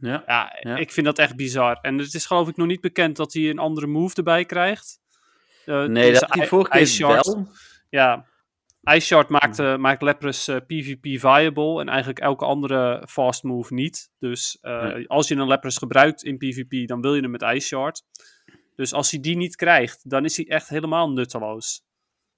Ja. 0.00 0.22
Ja, 0.26 0.56
Ja. 0.60 0.76
ik 0.76 0.92
vind 0.92 1.06
dat 1.06 1.18
echt 1.18 1.36
bizar. 1.36 1.78
En 1.82 1.98
het 1.98 2.14
is 2.14 2.26
geloof 2.26 2.48
ik 2.48 2.56
nog 2.56 2.66
niet 2.66 2.80
bekend 2.80 3.16
dat 3.16 3.32
hij 3.32 3.50
een 3.50 3.58
andere 3.58 3.86
move 3.86 4.14
erbij 4.14 4.44
krijgt. 4.44 5.00
Eh, 5.64 5.84
Nee, 5.84 6.10
dus 6.10 6.20
dat 6.20 6.34
hij 6.34 6.46
vorige 6.46 6.70
keer 6.70 7.06
wel. 7.06 7.48
Ja, 7.90 8.26
Ice 8.94 9.06
Shard 9.06 9.28
maakt, 9.28 9.78
maakt 9.78 10.02
Lapras 10.02 10.50
PvP 10.66 11.06
viable 11.20 11.80
en 11.80 11.88
eigenlijk 11.88 12.18
elke 12.18 12.44
andere 12.44 13.02
fast 13.08 13.42
move 13.42 13.74
niet. 13.74 14.10
Dus 14.18 14.58
eh, 14.60 14.82
Nee. 14.82 15.08
als 15.08 15.28
je 15.28 15.34
een 15.34 15.46
Lapras 15.46 15.76
gebruikt 15.76 16.22
in 16.24 16.38
PvP, 16.38 16.88
dan 16.88 17.00
wil 17.00 17.14
je 17.14 17.20
hem 17.22 17.30
met 17.30 17.42
Ice 17.42 17.66
Shard. 17.66 18.02
Dus 18.76 18.92
als 18.92 19.10
hij 19.10 19.20
die 19.20 19.36
niet 19.36 19.56
krijgt, 19.56 20.10
dan 20.10 20.24
is 20.24 20.36
hij 20.36 20.46
echt 20.48 20.68
helemaal 20.68 21.10
nutteloos. 21.10 21.84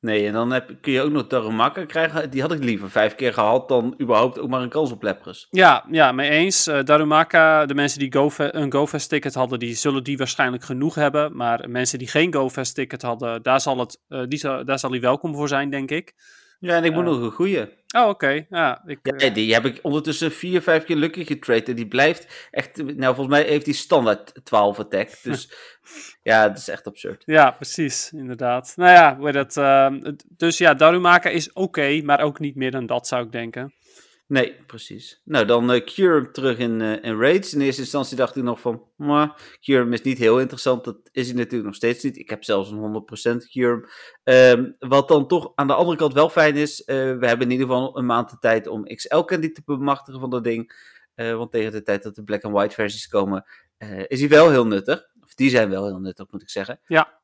Nee, 0.00 0.26
en 0.26 0.33
dan 0.33 0.52
heb, 0.52 0.71
kun 0.81 0.93
je 0.93 1.02
ook 1.02 1.11
nog 1.11 1.26
Darumaka 1.26 1.85
krijgen. 1.85 2.31
Die 2.31 2.40
had 2.40 2.52
ik 2.52 2.64
liever 2.64 2.90
vijf 2.90 3.14
keer 3.14 3.33
gehad 3.33 3.69
dan 3.69 3.95
überhaupt 4.00 4.38
ook 4.38 4.49
maar 4.49 4.62
een 4.62 4.69
kans 4.69 4.93
op 4.93 5.02
Lepres. 5.02 5.47
Ja, 5.50 5.85
ja, 5.90 6.12
mee 6.12 6.31
eens. 6.31 6.67
Eh, 6.67 6.85
Darumaka, 6.85 7.67
de 7.67 7.75
mensen 7.75 7.99
die 7.99 8.14
een 8.37 8.73
GoFest 8.73 9.09
ticket 9.09 9.35
hadden, 9.35 9.59
die 9.59 9.75
zullen 9.75 10.05
die 10.05 10.17
waarschijnlijk 10.17 10.64
genoeg 10.64 10.95
hebben. 10.95 11.37
Maar 11.37 11.71
mensen 11.71 11.99
die 11.99 12.09
geen 12.09 12.35
GoFest 12.35 12.75
ticket 12.75 13.02
hadden, 13.02 13.43
daar 13.43 13.61
zal, 13.61 13.78
het, 13.78 14.00
eh, 14.09 14.23
die 14.28 14.64
daar 14.64 14.78
zal 14.78 14.90
hij 14.90 15.00
welkom 15.00 15.35
voor 15.35 15.49
zijn, 15.49 15.71
denk 15.71 15.90
ik. 15.90 16.14
Ja, 16.59 16.77
en 16.77 16.85
ik 16.85 16.93
moet 16.93 17.05
Ja. 17.05 17.11
nog 17.11 17.21
een 17.21 17.31
goeie. 17.31 17.77
Oh, 17.97 18.09
oké. 18.09 18.47
Ja, 18.50 18.83
ik, 18.87 18.99
Ja, 19.03 19.12
eh, 19.12 19.35
die 19.35 19.53
heb 19.55 19.65
ik 19.65 19.79
ondertussen 19.83 20.33
vier, 20.33 20.62
vijf 20.62 20.85
keer 20.85 20.97
lucky 20.97 21.25
getrade. 21.25 21.65
En 21.65 21.75
die 21.75 21.88
blijft 21.88 22.49
echt... 22.50 22.77
Nou, 22.77 23.15
volgens 23.15 23.37
mij 23.37 23.43
heeft 23.43 23.65
hij 23.65 23.75
standaard 23.75 24.41
12 24.45 24.79
attack. 24.79 25.09
Dus 25.23 25.53
ja, 26.23 26.49
dat 26.49 26.59
is 26.59 26.69
echt 26.69 26.87
absurd. 26.87 27.23
Ja, 27.27 27.50
precies, 27.50 28.12
inderdaad. 28.12 28.73
Nou 28.77 28.91
ja, 28.91 29.33
dat, 29.33 29.57
ehm, 29.57 30.15
dus 30.37 30.59
ja, 30.59 30.75
Darumaka 30.75 31.29
is 31.29 31.53
oké, 31.53 32.00
maar 32.03 32.21
ook 32.21 32.38
niet 32.38 32.55
meer 32.55 32.71
dan 32.71 32.87
dat, 32.87 33.07
zou 33.07 33.25
ik 33.25 33.33
denken. 33.33 33.75
Nee, 34.28 34.64
precies. 34.66 35.20
Nou, 35.25 35.44
dan 35.47 35.73
eh 35.73 35.85
Cure 35.85 36.30
terug 36.30 36.58
in, 36.58 36.80
eh, 36.80 37.02
in 37.11 37.20
raids. 37.20 37.54
In 37.54 37.61
eerste 37.61 37.80
instantie 37.80 38.16
dacht 38.16 38.37
ik 38.37 38.42
nog 38.42 38.61
van... 38.61 38.82
"Mwah, 38.97 39.30
Cure 39.61 39.90
is 39.90 40.02
niet 40.02 40.18
heel 40.18 40.40
interessant. 40.40 40.85
Dat 40.85 40.97
is 41.12 41.26
hij 41.26 41.37
natuurlijk 41.37 41.64
nog 41.64 41.75
steeds 41.75 42.04
niet. 42.04 42.16
Ik 42.18 42.30
heb 42.30 42.44
zelfs 42.44 42.70
een 42.70 42.78
100% 42.78 43.49
Cure. 43.49 43.88
Ehm, 44.25 44.73
wat 44.78 45.08
dan 45.08 45.28
toch 45.28 45.52
aan 45.54 45.66
de 45.66 45.75
andere 45.75 45.97
kant 45.97 46.12
wel 46.12 46.28
fijn 46.30 46.56
is... 46.56 46.85
eh, 46.85 46.97
we 46.97 47.26
hebben 47.26 47.47
in 47.47 47.50
ieder 47.50 47.66
geval 47.66 47.99
een 47.99 48.06
maand 48.06 48.30
de 48.30 48.38
tijd 48.38 48.66
om 48.66 48.85
XL 48.85 49.20
Candy 49.20 49.52
te 49.52 49.62
bemachtigen 49.64 50.20
van 50.20 50.30
dat 50.30 50.44
ding. 50.44 50.73
Want 51.14 51.50
tegen 51.50 51.73
de 51.73 51.82
tijd 51.82 52.02
dat 52.02 52.14
de 52.14 52.25
black 52.25 52.42
and 52.44 52.54
white 52.54 52.75
versies 52.75 53.08
komen... 53.08 53.44
is 54.06 54.20
hij 54.20 54.28
wel 54.28 54.50
heel 54.50 54.66
nuttig. 54.66 55.08
Of 55.23 55.35
die 55.35 55.50
zijn 55.50 55.70
wel 55.70 55.87
heel 55.87 55.99
nuttig, 55.99 56.26
moet 56.30 56.42
ik 56.42 56.50
zeggen. 56.50 56.80
Ja. 56.87 57.20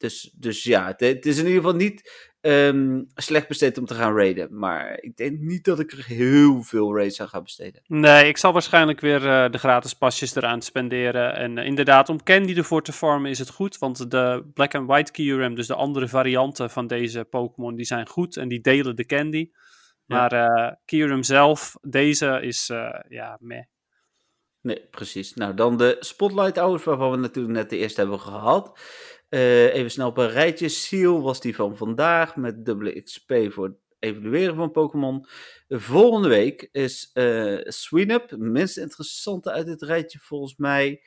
Dus, 0.00 0.30
dus 0.34 0.64
ja, 0.64 0.86
het, 0.86 1.00
het 1.00 1.26
is 1.26 1.38
in 1.38 1.46
ieder 1.46 1.60
geval 1.62 1.76
niet 1.76 2.28
ehm, 2.40 3.02
slecht 3.14 3.48
besteed 3.48 3.78
om 3.78 3.84
te 3.84 3.94
gaan 3.94 4.16
raiden. 4.16 4.58
Maar 4.58 4.98
ik 5.00 5.16
denk 5.16 5.38
niet 5.38 5.64
dat 5.64 5.80
ik 5.80 5.92
er 5.92 6.04
heel 6.06 6.62
veel 6.62 6.96
raids 6.96 7.20
aan 7.20 7.28
ga 7.28 7.42
besteden. 7.42 7.82
Nee, 7.86 8.28
ik 8.28 8.36
zal 8.36 8.52
waarschijnlijk 8.52 9.00
weer 9.00 9.28
eh, 9.28 9.50
de 9.50 9.58
gratis 9.58 9.94
pasjes 9.94 10.34
eraan 10.34 10.62
spenderen. 10.62 11.34
En 11.34 11.58
eh, 11.58 11.66
inderdaad, 11.66 12.08
om 12.08 12.22
Candy 12.22 12.56
ervoor 12.56 12.82
te 12.82 12.92
farmen 12.92 13.30
is 13.30 13.38
het 13.38 13.50
goed. 13.50 13.78
Want 13.78 14.10
de 14.10 14.50
Black 14.54 14.74
and 14.74 14.86
White 14.86 15.12
Kyurem, 15.12 15.54
dus 15.54 15.66
de 15.66 15.74
andere 15.74 16.08
varianten 16.08 16.70
van 16.70 16.86
deze 16.86 17.24
Pokémon, 17.24 17.74
die 17.76 17.86
zijn 17.86 18.08
goed. 18.08 18.36
En 18.36 18.48
die 18.48 18.60
delen 18.60 18.96
de 18.96 19.06
Candy. 19.06 19.50
Maar 20.06 20.32
eh 20.32 20.72
Kyurem 20.84 21.22
zelf, 21.22 21.76
deze 21.80 22.38
is, 22.42 22.68
eh, 22.68 23.00
ja, 23.08 23.36
meh. 23.40 23.64
Nee, 24.62 24.86
precies. 24.90 25.34
Nou, 25.34 25.54
dan 25.54 25.76
de 25.76 25.96
Spotlight 26.00 26.56
Hours, 26.56 26.84
waarvan 26.84 27.10
we 27.10 27.16
natuurlijk 27.16 27.54
net 27.54 27.70
de 27.70 27.76
eerste 27.76 28.00
hebben 28.00 28.20
gehad. 28.20 28.78
Eh, 29.30 29.74
even 29.74 29.90
snel 29.90 30.08
op 30.08 30.18
een 30.18 30.30
rijtje. 30.30 30.68
Seal 30.68 31.22
was 31.22 31.40
die 31.40 31.54
van 31.54 31.76
vandaag, 31.76 32.36
met 32.36 32.64
dubbele 32.64 33.02
XP 33.02 33.32
voor 33.48 33.64
het 33.64 33.76
evalueren 33.98 34.54
van 34.54 34.70
Pokémon. 34.70 35.26
Volgende 35.68 36.28
week 36.28 36.68
is 36.72 37.10
eh 37.12 37.58
Sweenup, 37.62 38.36
minst 38.36 38.78
interessante 38.78 39.50
uit 39.50 39.66
het 39.66 39.82
rijtje 39.82 40.18
volgens 40.18 40.56
mij. 40.56 41.02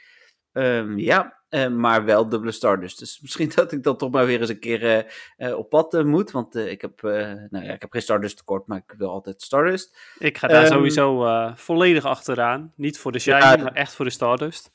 Ehm, 0.51 0.97
ja, 0.97 1.39
eh, 1.49 1.67
maar 1.67 2.05
wel 2.05 2.29
dubbele 2.29 2.51
Stardust. 2.51 2.99
Dus 2.99 3.21
misschien 3.21 3.51
dat 3.55 3.71
ik 3.71 3.83
dan 3.83 3.97
toch 3.97 4.11
maar 4.11 4.25
weer 4.25 4.39
eens 4.39 4.49
een 4.49 4.59
keer 4.59 5.13
op 5.55 5.69
pad 5.69 6.03
moet. 6.03 6.31
Want 6.31 6.55
ik, 6.55 6.81
heb, 6.81 7.01
nou 7.01 7.65
ja, 7.65 7.73
ik 7.73 7.81
heb 7.81 7.91
geen 7.91 8.01
Stardust 8.01 8.37
tekort, 8.37 8.67
maar 8.67 8.83
ik 8.87 8.93
wil 8.97 9.09
altijd 9.09 9.41
Stardust. 9.41 9.97
Ik 10.19 10.37
ga 10.37 10.47
daar 10.47 10.63
Ehm, 10.63 10.73
sowieso 10.73 11.25
volledig 11.55 12.05
achteraan. 12.05 12.73
Niet 12.75 12.99
voor 12.99 13.11
de 13.11 13.19
Shiny, 13.19 13.37
Ja, 13.37 13.55
maar 13.55 13.73
echt 13.73 13.95
voor 13.95 14.05
de 14.05 14.11
Stardust. 14.11 14.71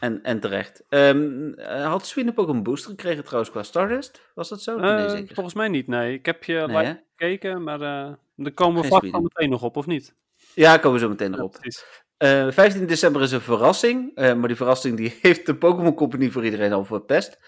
En, 0.00 0.22
en 0.22 0.40
terecht. 0.40 0.84
Ehm, 0.88 1.52
eh, 1.52 1.86
had 1.86 2.06
Sweenup 2.06 2.38
ook 2.38 2.48
een 2.48 2.62
booster 2.62 2.90
gekregen 2.90 3.24
trouwens 3.24 3.50
qua 3.50 3.62
Stardust? 3.62 4.30
Was 4.34 4.48
dat 4.48 4.62
zo? 4.62 4.78
Eh, 4.78 4.96
nee, 4.96 5.08
zeker. 5.08 5.34
volgens 5.34 5.54
mij 5.54 5.68
niet, 5.68 5.86
nee. 5.86 6.12
Ik 6.14 6.26
heb 6.26 6.44
je 6.44 6.64
Nee, 6.66 6.76
live 6.76 7.02
gekeken, 7.16 7.62
maar 7.62 7.80
eh 7.80 8.12
daar 8.36 8.52
komen 8.52 8.82
we 8.82 8.88
Geen 8.88 9.10
vast 9.10 9.22
meteen 9.22 9.50
nog 9.50 9.62
op, 9.62 9.76
of 9.76 9.86
niet? 9.86 10.14
Ja, 10.54 10.76
komen 10.76 10.92
we 10.92 11.04
zo 11.04 11.08
meteen 11.08 11.30
nog 11.30 11.40
op. 11.40 11.52
precies. 11.60 12.04
Eh, 12.16 12.50
15 12.50 12.86
december 12.86 13.22
is 13.22 13.32
een 13.32 13.40
verrassing. 13.40 14.14
maar 14.14 14.46
die 14.46 14.56
verrassing 14.56 14.96
die 14.96 15.18
heeft 15.22 15.46
de 15.46 15.56
Pokémon 15.56 15.94
Company 15.94 16.30
voor 16.30 16.44
iedereen 16.44 16.72
al 16.72 16.84
verpest. 16.84 17.38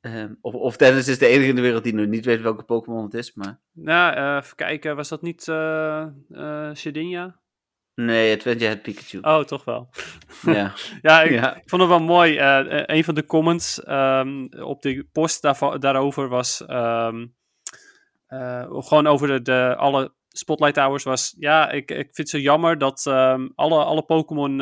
Ehm, 0.00 0.34
of, 0.40 0.54
of 0.54 0.76
Dennis 0.76 1.08
is 1.08 1.18
de 1.18 1.26
enige 1.26 1.48
in 1.48 1.54
de 1.54 1.60
wereld 1.60 1.84
die 1.84 1.94
nu 1.94 2.06
niet 2.06 2.24
weet 2.24 2.40
welke 2.40 2.62
Pokémon 2.62 3.04
het 3.04 3.14
is. 3.14 3.34
Maar 3.34 3.60
Nou, 3.72 4.36
even 4.38 4.56
kijken. 4.56 4.96
Was 4.96 5.08
dat 5.08 5.22
niet 5.22 5.42
Shedinja? 6.74 7.38
Nee, 8.06 8.30
het 8.30 8.42
werd 8.44 8.60
je 8.60 8.66
het 8.66 8.82
Pikachu. 8.82 9.18
Oh, 9.20 9.40
toch 9.40 9.64
wel. 9.64 9.88
Ja. 10.42 10.74
Ja, 11.02 11.22
ik, 11.22 11.30
ja. 11.30 11.60
vond 11.64 11.82
het 11.82 11.90
wel 11.90 12.00
mooi. 12.00 12.36
eh, 12.36 12.82
een 12.96 13.04
van 13.04 13.14
de 13.14 13.26
comments 13.26 13.82
ehm, 13.82 14.46
op 14.60 14.82
de 14.82 15.08
post 15.12 15.42
daarvan, 15.42 15.80
daarover 15.80 16.28
was... 16.28 16.66
ehm, 16.66 17.26
eh, 18.26 18.64
gewoon 18.70 19.06
over 19.06 19.28
de, 19.28 19.42
de, 19.42 19.74
alle 19.76 20.14
Spotlight 20.28 20.76
Hours 20.76 21.04
was... 21.04 21.34
Ja, 21.38 21.70
ik, 21.70 21.90
ik 21.90 21.96
vind 21.96 22.16
het 22.16 22.28
zo 22.28 22.38
jammer 22.38 22.78
dat 22.78 23.06
ehm, 23.06 23.48
alle, 23.54 23.84
alle 23.84 24.02
Pokémon 24.02 24.56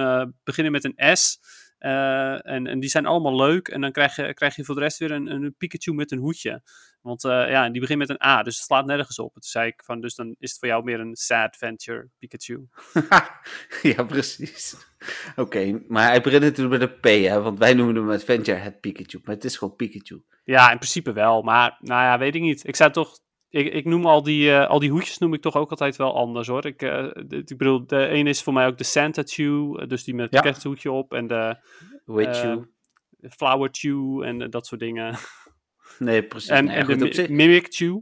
beginnen 0.44 0.72
met 0.72 0.84
een 0.84 1.16
S... 1.16 1.38
en, 1.78 2.66
en 2.66 2.80
die 2.80 2.90
zijn 2.90 3.06
allemaal 3.06 3.36
leuk. 3.36 3.68
En 3.68 3.80
dan 3.80 3.92
krijg 3.92 4.16
je, 4.16 4.34
krijg 4.34 4.56
je 4.56 4.64
voor 4.64 4.74
de 4.74 4.80
rest 4.80 4.98
weer 4.98 5.10
een, 5.10 5.26
een 5.26 5.54
Pikachu 5.58 5.92
met 5.92 6.12
een 6.12 6.18
hoedje. 6.18 6.62
Want 7.06 7.24
eh, 7.24 7.50
ja, 7.50 7.68
die 7.68 7.80
begint 7.80 7.98
met 7.98 8.08
een 8.08 8.22
A, 8.24 8.42
dus 8.42 8.56
het 8.56 8.64
slaat 8.64 8.86
nergens 8.86 9.18
op. 9.18 9.32
Toen 9.32 9.42
zei 9.42 9.66
ik 9.66 9.82
van, 9.84 10.00
dus 10.00 10.14
dan 10.14 10.34
is 10.38 10.50
het 10.50 10.58
voor 10.58 10.68
jou 10.68 10.84
meer 10.84 11.00
een 11.00 11.16
sad 11.16 11.56
venture 11.56 12.08
Pikachu. 12.18 12.68
ja, 13.94 14.04
precies. 14.04 14.76
Oké, 15.36 15.82
maar 15.88 16.06
hij 16.08 16.20
begint 16.20 16.42
natuurlijk 16.42 16.80
met 16.80 16.90
een 16.90 17.00
P, 17.00 17.28
hè, 17.28 17.40
want 17.42 17.58
wij 17.58 17.74
noemen 17.74 17.94
hem 17.94 18.10
Adventure 18.10 18.58
het 18.58 18.80
Pikachu. 18.80 19.20
Maar 19.24 19.34
het 19.34 19.44
is 19.44 19.56
gewoon 19.56 19.76
Pikachu. 19.76 20.22
Ja, 20.44 20.70
in 20.70 20.78
principe 20.78 21.12
wel, 21.12 21.42
maar 21.42 21.76
nou 21.80 22.02
ja, 22.02 22.18
weet 22.18 22.34
ik 22.34 22.42
niet. 22.42 22.66
Ik 22.66 22.76
zou 22.76 22.92
toch, 22.92 23.18
ik, 23.48 23.72
ik 23.72 23.84
noem 23.84 24.06
al 24.06 24.22
die, 24.22 24.52
eh, 24.52 24.68
al 24.68 24.78
die 24.78 24.90
hoedjes 24.90 25.18
noem 25.18 25.34
ik 25.34 25.42
toch 25.42 25.56
ook 25.56 25.70
altijd 25.70 25.96
wel 25.96 26.16
anders 26.16 26.48
hoor. 26.48 26.66
Ik, 26.66 26.82
eh, 26.82 27.04
ik 27.28 27.56
bedoel, 27.56 27.86
de 27.86 28.06
ene 28.06 28.28
is 28.28 28.42
voor 28.42 28.52
mij 28.52 28.66
ook 28.66 28.78
de 28.78 28.84
Santa 28.84 29.22
Chew, 29.24 29.88
dus 29.88 30.04
die 30.04 30.14
met 30.14 30.24
het 30.24 30.34
Ja. 30.34 30.40
kersthoedje 30.40 30.90
op. 30.90 31.12
En 31.14 31.26
de 31.26 31.56
Witchu. 32.04 32.74
Flower 33.20 33.68
Chew 33.72 34.22
en 34.22 34.50
dat 34.50 34.66
soort 34.66 34.80
dingen. 34.80 35.14
Nee, 35.98 36.22
precies. 36.22 36.48
En, 36.50 36.84
goed, 36.84 36.98
de 36.98 37.12
zich- 37.14 37.28
Mi- 37.28 37.34
Mimic 37.34 37.66
Chew. 37.70 37.98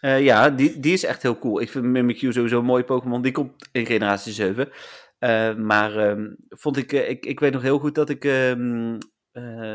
Eh, 0.00 0.22
ja, 0.22 0.50
die, 0.50 0.80
die 0.80 0.92
is 0.92 1.04
echt 1.04 1.22
heel 1.22 1.38
cool. 1.38 1.60
Ik 1.60 1.70
vind 1.70 1.84
Mimikyu 1.84 2.32
sowieso 2.32 2.58
een 2.58 2.64
mooie 2.64 2.84
Pokémon. 2.84 3.22
Die 3.22 3.32
komt 3.32 3.68
in 3.72 3.86
generatie 3.86 4.32
7. 4.32 4.70
Eh, 5.18 5.54
maar 5.54 5.96
ehm, 5.96 6.26
vond 6.48 6.76
ik, 6.76 6.92
eh, 6.92 7.08
ik, 7.10 7.24
ik 7.26 7.40
weet 7.40 7.52
nog 7.52 7.62
heel 7.62 7.78
goed 7.78 7.94
dat 7.94 8.08
ik 8.08 8.24
eh, 8.24 8.52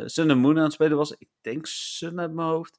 Sun 0.06 0.30
and 0.32 0.42
Moon 0.42 0.58
aan 0.58 0.64
het 0.64 0.74
spelen 0.74 0.98
was. 0.98 1.12
Ik 1.12 1.28
denk 1.42 1.66
Sun 1.66 2.20
uit 2.20 2.34
mijn 2.34 2.48
hoofd. 2.48 2.78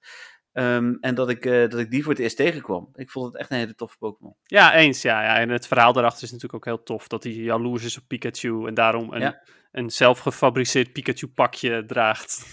Ehm, 0.53 0.95
en 1.01 1.15
dat 1.15 1.29
ik, 1.31 1.43
dat 1.43 1.79
ik 1.79 1.91
die 1.91 2.03
voor 2.03 2.13
het 2.13 2.21
eerst 2.23 2.37
tegenkwam. 2.37 2.89
Ik 2.95 3.11
vond 3.11 3.27
het 3.27 3.37
echt 3.37 3.51
een 3.51 3.57
hele 3.57 3.75
toffe 3.75 3.97
Pokémon. 3.99 4.37
Ja, 4.43 4.75
eens. 4.75 5.03
Ja, 5.03 5.23
ja. 5.23 5.39
En 5.39 5.49
het 5.49 5.67
verhaal 5.67 5.93
daarachter 5.93 6.23
is 6.23 6.31
natuurlijk 6.33 6.55
ook 6.69 6.75
heel 6.75 6.83
tof. 6.85 7.09
Dat 7.09 7.23
hij 7.25 7.33
jaloers 7.33 7.85
is 7.85 7.99
op 7.99 8.05
Pikachu 8.07 8.67
en 8.67 8.75
daarom 8.75 9.13
een, 9.13 9.21
Ja. 9.21 9.43
een 9.73 9.91
zelfgefabriceerd 9.91 10.93
Pikachu 10.93 11.27
pakje 11.27 11.85
draagt. 11.87 12.47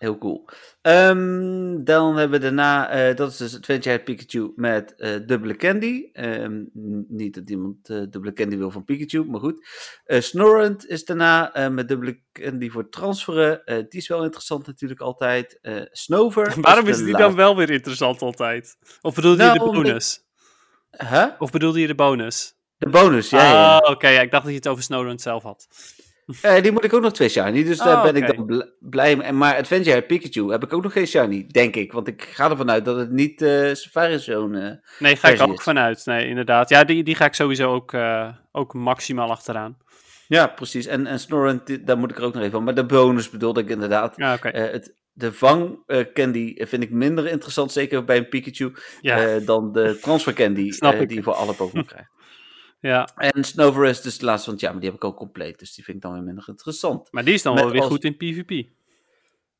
Heel 0.00 0.18
cool. 0.18 0.48
Ehm, 0.82 1.84
dan 1.84 2.16
hebben 2.16 2.40
we 2.40 2.44
daarna, 2.44 2.90
eh, 2.90 3.16
dat 3.16 3.30
is 3.30 3.36
dus 3.36 3.56
Adventure 3.56 3.98
Pikachu 4.02 4.52
met 4.56 4.94
eh, 4.96 5.10
dubbele 5.26 5.56
candy. 5.56 6.08
Ehm, 6.12 6.62
niet 7.08 7.34
dat 7.34 7.50
iemand 7.50 7.88
eh, 7.88 7.96
dubbele 7.96 8.32
candy 8.32 8.56
wil 8.56 8.70
van 8.70 8.84
Pikachu, 8.84 9.24
maar 9.24 9.40
goed. 9.40 9.66
Snorrent 10.04 10.86
is 10.86 11.04
daarna 11.04 11.68
met 11.68 11.88
dubbele 11.88 12.20
candy 12.32 12.70
voor 12.70 12.88
transferen. 12.88 13.62
Die 13.64 14.00
is 14.00 14.08
wel 14.08 14.24
interessant 14.24 14.66
natuurlijk 14.66 15.00
altijd. 15.00 15.58
Snover. 15.92 16.54
Waarom 16.60 16.84
de 16.84 16.90
is 16.90 16.98
die 16.98 17.16
dan 17.16 17.34
wel 17.34 17.56
weer 17.56 17.70
interessant 17.70 18.22
altijd? 18.22 18.76
Of 19.00 19.14
bedoelde 19.14 19.36
Nou, 19.42 19.52
je 19.52 19.58
de 19.58 19.64
omdat- 19.64 19.82
bonus? 19.82 20.24
Huh? 20.90 21.26
Of 21.38 21.50
bedoelde 21.50 21.80
je 21.80 21.86
de 21.86 21.94
bonus? 21.94 22.54
De 22.78 22.88
bonus, 22.88 23.30
ja. 23.30 23.42
ja, 23.42 23.50
ja. 23.50 23.76
Ah, 23.78 23.90
oké. 23.90 24.08
ja, 24.08 24.20
ik 24.20 24.30
dacht 24.30 24.42
dat 24.42 24.52
je 24.52 24.58
het 24.58 24.68
over 24.68 24.82
Snowrun 24.82 25.18
zelf 25.18 25.42
had. 25.42 25.66
Eh, 26.42 26.62
die 26.62 26.72
moet 26.72 26.84
ik 26.84 26.92
ook 26.92 27.02
nog 27.02 27.12
twee 27.12 27.28
shiny, 27.28 27.64
dus 27.64 27.78
daar 27.78 27.96
Oh, 27.96 28.02
ben 28.02 28.16
ik 28.16 28.36
dan 28.36 28.46
bl- 28.46 28.62
blij 28.80 29.16
mee. 29.16 29.32
Maar 29.32 29.56
Adventure 29.56 30.02
Pikachu 30.02 30.50
heb 30.50 30.62
ik 30.62 30.72
ook 30.72 30.82
nog 30.82 30.92
geen 30.92 31.06
shiny, 31.06 31.46
denk 31.46 31.76
ik. 31.76 31.92
Want 31.92 32.08
ik 32.08 32.22
ga 32.22 32.50
ervan 32.50 32.70
uit 32.70 32.84
dat 32.84 32.96
het 32.96 33.10
niet 33.10 33.42
eh 33.42 33.74
Safari 33.74 34.18
Zone... 34.18 34.60
eh, 34.68 35.00
Nee, 35.00 35.16
ga 35.16 35.28
ik 35.28 35.40
ook 35.40 35.58
is. 35.58 35.62
vanuit. 35.62 36.06
Nee, 36.06 36.26
inderdaad. 36.28 36.68
Ja, 36.68 36.84
die, 36.84 37.02
die 37.02 37.14
ga 37.14 37.24
ik 37.24 37.34
sowieso 37.34 37.74
ook, 37.74 37.94
ook 38.52 38.74
maximaal 38.74 39.30
achteraan. 39.30 39.76
Ja, 40.26 40.46
precies. 40.46 40.86
En, 40.86 41.06
en 41.06 41.18
Snorrent, 41.20 41.86
daar 41.86 41.98
moet 41.98 42.10
ik 42.10 42.18
er 42.18 42.24
ook 42.24 42.32
nog 42.32 42.42
even 42.42 42.54
van. 42.54 42.64
Maar 42.64 42.74
de 42.74 42.86
bonus 42.86 43.30
bedoelde 43.30 43.60
ik 43.60 43.68
inderdaad. 43.68 44.12
Ja, 44.16 44.34
oké. 44.34 44.48
Het, 44.48 44.94
de 45.12 45.32
vang 45.32 45.78
candy 46.14 46.54
vind 46.64 46.82
ik 46.82 46.90
minder 46.90 47.26
interessant, 47.26 47.72
zeker 47.72 48.04
bij 48.04 48.16
een 48.16 48.28
Pikachu, 48.28 48.72
Ja, 49.00 49.38
dan 49.38 49.72
de 49.72 49.98
transfer 50.00 50.32
candy 50.32 50.70
die 51.06 51.14
je 51.14 51.22
voor 51.22 51.34
alle 51.34 51.52
Pokémon 51.54 51.84
krijgt. 51.86 52.10
Ja. 52.80 53.08
En 53.16 53.44
Snover 53.44 53.82
dus 54.02 54.18
de 54.18 54.24
laatste, 54.24 54.48
want 54.48 54.60
ja, 54.60 54.70
maar 54.70 54.80
die 54.80 54.88
heb 54.90 54.98
ik 54.98 55.04
ook 55.04 55.16
compleet, 55.16 55.58
dus 55.58 55.74
die 55.74 55.84
vind 55.84 55.96
ik 55.96 56.02
dan 56.02 56.12
weer 56.12 56.22
minder 56.22 56.44
interessant. 56.48 57.12
Maar 57.12 57.24
die 57.24 57.34
is 57.34 57.42
dan 57.42 57.54
Met 57.54 57.62
wel 57.62 57.72
weer 57.72 57.80
als- 57.82 57.90
goed 57.90 58.04
in 58.04 58.16
PvP. 58.16 58.68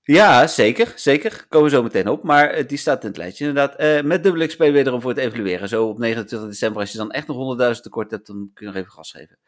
Ja, 0.02 0.46
zeker, 0.46 0.92
zeker. 0.96 1.46
Komen 1.48 1.70
we 1.70 1.74
zo 1.76 1.82
meteen 1.82 2.08
op, 2.08 2.22
maar 2.22 2.50
eh, 2.50 2.68
die 2.68 2.78
staat 2.78 3.02
in 3.02 3.08
het 3.08 3.16
lijstje 3.16 3.46
inderdaad. 3.46 3.76
Eh, 3.78 4.02
met 4.02 4.22
dubbele 4.22 4.46
XP 4.46 4.58
wederom 4.58 5.00
voor 5.00 5.10
het 5.10 5.18
evalueren. 5.18 5.68
Zo 5.68 5.88
op 5.88 5.98
29 5.98 6.48
december, 6.48 6.80
als 6.80 6.92
je 6.92 6.98
dan 6.98 7.10
echt 7.10 7.26
nog 7.26 7.36
100.000 7.36 7.82
tekort 7.82 8.10
hebt, 8.10 8.26
dan 8.26 8.50
kun 8.54 8.66
je 8.66 8.72
nog 8.72 8.80
even 8.82 8.92
gas 8.92 9.10
geven. 9.10 9.38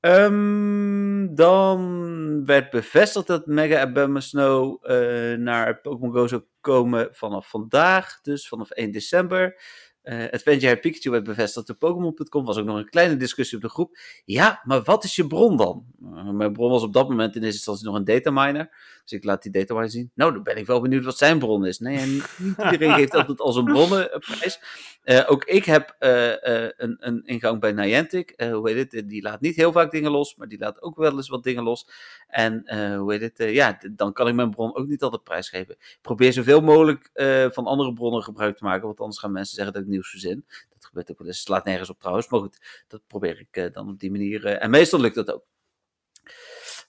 Ehm, 0.00 1.34
dan 1.34 2.44
werd 2.44 2.70
bevestigd 2.70 3.26
dat 3.26 3.46
Mega 3.46 3.80
Abema 3.80 4.20
Snow 4.20 4.78
eh, 4.90 5.38
naar 5.38 5.80
Pokémon 5.80 6.12
Go 6.12 6.26
zou 6.26 6.42
komen 6.60 7.08
vanaf 7.12 7.48
vandaag, 7.48 8.20
dus 8.20 8.48
vanaf 8.48 8.70
1 8.70 8.90
december. 8.92 9.60
Eh 10.04 10.30
Adventure 10.30 10.76
Pikachu 10.76 11.10
werd 11.10 11.24
bevestigd 11.24 11.70
op 11.70 11.78
Pokémon.com. 11.78 12.44
was 12.44 12.56
ook 12.58 12.64
nog 12.64 12.76
een 12.76 12.88
kleine 12.88 13.16
discussie 13.16 13.56
op 13.56 13.62
de 13.62 13.68
groep. 13.68 13.98
Ja, 14.24 14.60
maar 14.64 14.82
wat 14.82 15.04
is 15.04 15.16
je 15.16 15.26
bron 15.26 15.56
dan? 15.56 15.84
Eh, 16.02 16.30
mijn 16.30 16.52
bron 16.52 16.70
was 16.70 16.82
op 16.82 16.92
dat 16.92 17.08
moment 17.08 17.36
in 17.36 17.42
eerste 17.42 17.56
instantie 17.56 17.86
nog 17.86 17.94
een 17.94 18.04
dataminer. 18.04 18.70
Dus 19.04 19.18
ik 19.18 19.24
laat 19.24 19.42
die 19.42 19.52
dataminer 19.52 19.90
zien. 19.90 20.10
Nou, 20.14 20.32
dan 20.32 20.42
ben 20.42 20.56
ik 20.56 20.66
wel 20.66 20.80
benieuwd 20.80 21.04
wat 21.04 21.18
zijn 21.18 21.38
bron 21.38 21.66
is. 21.66 21.78
Nee, 21.78 22.06
niet 22.06 22.28
iedereen 22.38 22.94
geeft 22.94 23.14
altijd 23.18 23.40
als 23.40 23.56
een 23.56 23.64
bronnenprijs. 23.64 24.60
Eh 25.02 25.24
ook 25.26 25.44
ik 25.44 25.64
heb 25.64 25.96
eh, 25.98 26.64
eh, 26.64 26.70
een, 26.76 26.96
een 26.98 27.24
ingang 27.24 27.60
bij 27.60 27.72
Niantic. 27.72 28.34
Hoe 28.52 28.70
heet 28.70 28.92
het? 28.92 29.08
Die 29.08 29.22
laat 29.22 29.40
niet 29.40 29.56
heel 29.56 29.72
vaak 29.72 29.90
dingen 29.90 30.10
los, 30.10 30.36
maar 30.36 30.48
die 30.48 30.58
laat 30.58 30.82
ook 30.82 30.96
wel 30.96 31.16
eens 31.16 31.28
wat 31.28 31.42
dingen 31.42 31.62
los. 31.62 31.88
En 32.28 32.74
hoe 32.96 33.12
heet 33.12 33.38
het? 33.38 33.50
Ja, 33.52 33.78
dan 33.92 34.12
kan 34.12 34.28
ik 34.28 34.34
mijn 34.34 34.50
bron 34.50 34.76
ook 34.76 34.86
niet 34.86 35.02
altijd 35.02 35.24
prijsgeven. 35.24 35.74
Ik 35.74 35.98
probeer 36.00 36.32
zoveel 36.32 36.60
mogelijk 36.60 37.10
van 37.52 37.66
andere 37.66 37.92
bronnen 37.92 38.22
gebruik 38.22 38.56
te 38.56 38.64
maken, 38.64 38.86
want 38.86 39.00
anders 39.00 39.18
gaan 39.18 39.32
mensen 39.32 39.54
zeggen 39.54 39.74
dat 39.74 39.82
ik 39.82 39.88
nieuws 39.88 40.10
verzin. 40.10 40.44
Dat 40.68 40.84
gebeurt 40.84 41.10
ook 41.10 41.18
wel 41.18 41.26
eens. 41.26 41.36
Het 41.38 41.46
slaat 41.46 41.64
nergens 41.64 41.90
op 41.90 41.98
trouwens, 41.98 42.28
maar 42.28 42.40
goed, 42.40 42.84
dat 42.88 43.00
probeer 43.06 43.46
ik 43.50 43.74
dan 43.74 43.88
op 43.88 43.98
die 43.98 44.10
manier. 44.10 44.46
en 44.46 44.70
meestal 44.70 45.00
lukt 45.00 45.14
dat 45.14 45.32
ook. 45.32 45.44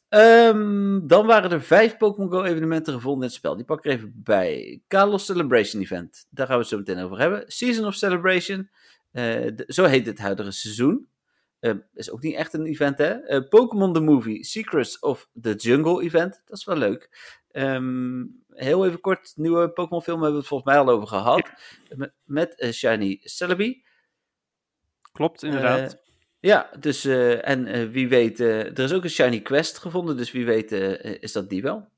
Ehm, 0.10 1.08
dan 1.08 1.26
waren 1.26 1.52
er 1.52 1.62
vijf 1.62 1.98
Pokémon 1.98 2.32
Go 2.32 2.44
evenementen 2.44 2.94
gevonden 2.94 3.20
in 3.22 3.28
het 3.28 3.36
spel. 3.36 3.56
Die 3.56 3.66
pak 3.66 3.78
ik 3.78 3.86
er 3.86 3.92
even 3.92 4.14
bij. 4.16 4.82
Kalos 4.88 5.26
Celebration 5.26 5.82
Event. 5.82 6.28
Daar 6.30 6.46
gaan 6.48 6.56
we 6.56 6.62
het 6.62 6.72
zo 6.72 6.78
meteen 6.78 7.00
over 7.00 7.20
hebben. 7.20 7.44
Season 7.48 7.86
of 7.86 7.94
Celebration. 7.96 8.70
eh, 9.12 9.24
de- 9.56 9.64
zo 9.68 9.84
heet 9.84 10.06
het 10.06 10.20
huidige 10.20 10.52
seizoen. 10.52 11.08
Eh, 11.60 11.74
is 11.94 12.12
ook 12.12 12.22
niet 12.22 12.36
echt 12.36 12.54
een 12.54 12.66
event, 12.66 12.98
hè? 12.98 13.12
Eh, 13.14 13.48
Pokémon 13.50 13.94
The 13.94 14.00
Movie. 14.00 14.44
Secrets 14.44 15.00
of 15.00 15.30
the 15.42 15.54
Jungle 15.54 16.04
Event. 16.04 16.42
Dat 16.46 16.58
is 16.58 16.66
wel 16.66 16.78
leuk. 16.78 17.10
Ehm, 17.52 18.24
heel 18.50 18.86
even 18.86 19.00
kort. 19.02 19.34
Nieuwe 19.36 19.70
Pokémon 19.70 20.02
film 20.02 20.16
hebben 20.16 20.34
we 20.34 20.40
het 20.40 20.48
volgens 20.48 20.70
mij 20.74 20.80
al 20.80 20.90
over 20.90 21.08
gehad. 21.08 21.50
Met, 21.96 22.14
met 22.24 22.56
eh, 22.60 22.72
Shiny 22.72 23.20
Celebi. 23.24 23.84
Klopt, 25.12 25.44
inderdaad. 25.44 26.02
Ja, 26.46 26.70
dus 26.80 27.06
eh, 27.06 27.48
en 27.48 27.68
eh, 27.68 27.88
wie 27.88 28.08
weet, 28.08 28.40
eh, 28.40 28.60
er 28.60 28.80
is 28.80 28.94
ook 28.94 29.04
een 29.04 29.10
Shiny 29.10 29.40
Quest 29.40 29.78
gevonden, 29.78 30.18
dus 30.18 30.32
wie 30.32 30.46
weet 30.46 30.72
is 31.22 31.32
dat 31.32 31.50
die 31.50 31.62
wel. 31.62 31.90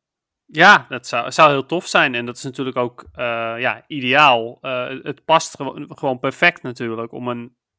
Ja, 0.46 0.86
dat 0.90 1.08
zou, 1.08 1.32
zou 1.32 1.50
heel 1.52 1.66
tof 1.66 1.88
zijn. 1.88 2.16
En 2.16 2.26
dat 2.26 2.38
is 2.38 2.44
natuurlijk 2.44 2.78
ook 2.78 3.06
ja, 3.60 3.84
ideaal. 3.88 4.58
Het 5.04 5.26
past 5.26 5.56
gewo- 5.56 5.86
gewoon 5.88 6.20
perfect 6.20 6.62
natuurlijk 6.64 7.12
om 7.12 7.28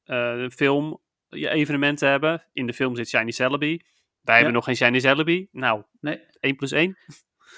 een 0.04 0.50
film 0.50 1.00
je 1.28 1.48
evenement 1.48 1.98
te 1.98 2.06
hebben. 2.06 2.44
In 2.52 2.66
de 2.66 2.72
film 2.72 2.96
zit 2.96 3.08
Shiny 3.08 3.30
Celebi. 3.30 3.82
Wij 4.20 4.34
hebben 4.34 4.54
nog 4.54 4.64
geen 4.64 4.76
Shiny 4.76 5.00
Celebi. 5.00 5.48
Nou, 5.52 5.82
Nee. 6.00 6.20
1 6.40 6.56
plus 6.56 6.70
1. 6.70 6.96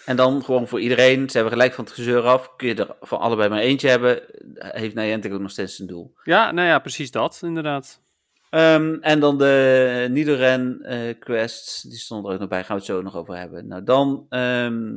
En 0.04 0.16
dan 0.16 0.44
gewoon 0.44 0.68
voor 0.68 0.80
iedereen, 0.80 1.30
ze 1.30 1.36
hebben 1.36 1.52
gelijk 1.52 1.74
van 1.74 1.84
het 1.84 1.92
gezeur 1.92 2.22
af, 2.22 2.56
kun 2.56 2.68
je 2.68 2.74
er 2.74 2.96
van 3.00 3.18
allebei 3.18 3.48
maar 3.48 3.60
eentje 3.60 3.88
hebben, 3.88 4.22
heeft 4.54 4.94
Niantic 4.94 5.32
ook 5.32 5.40
nog 5.40 5.50
steeds 5.50 5.76
zijn 5.76 5.88
doel. 5.88 6.14
Ja, 6.24 6.50
nou 6.50 6.68
ja, 6.68 6.78
precies 6.78 7.10
dat, 7.10 7.40
inderdaad. 7.44 8.00
Ehm, 8.50 8.94
en 9.00 9.20
dan 9.20 9.38
de 9.38 10.06
Nidoran 10.10 10.82
eh 10.82 11.18
quests, 11.18 11.82
die 11.82 11.98
stonden 11.98 12.26
er 12.26 12.34
ook 12.34 12.40
nog 12.40 12.48
bij, 12.48 12.64
gaan 12.64 12.76
we 12.76 12.82
het 12.82 12.90
zo 12.92 13.02
nog 13.02 13.16
over 13.16 13.36
hebben. 13.36 13.66
Nou 13.66 13.82
dan, 13.82 14.26
ehm, 14.28 14.96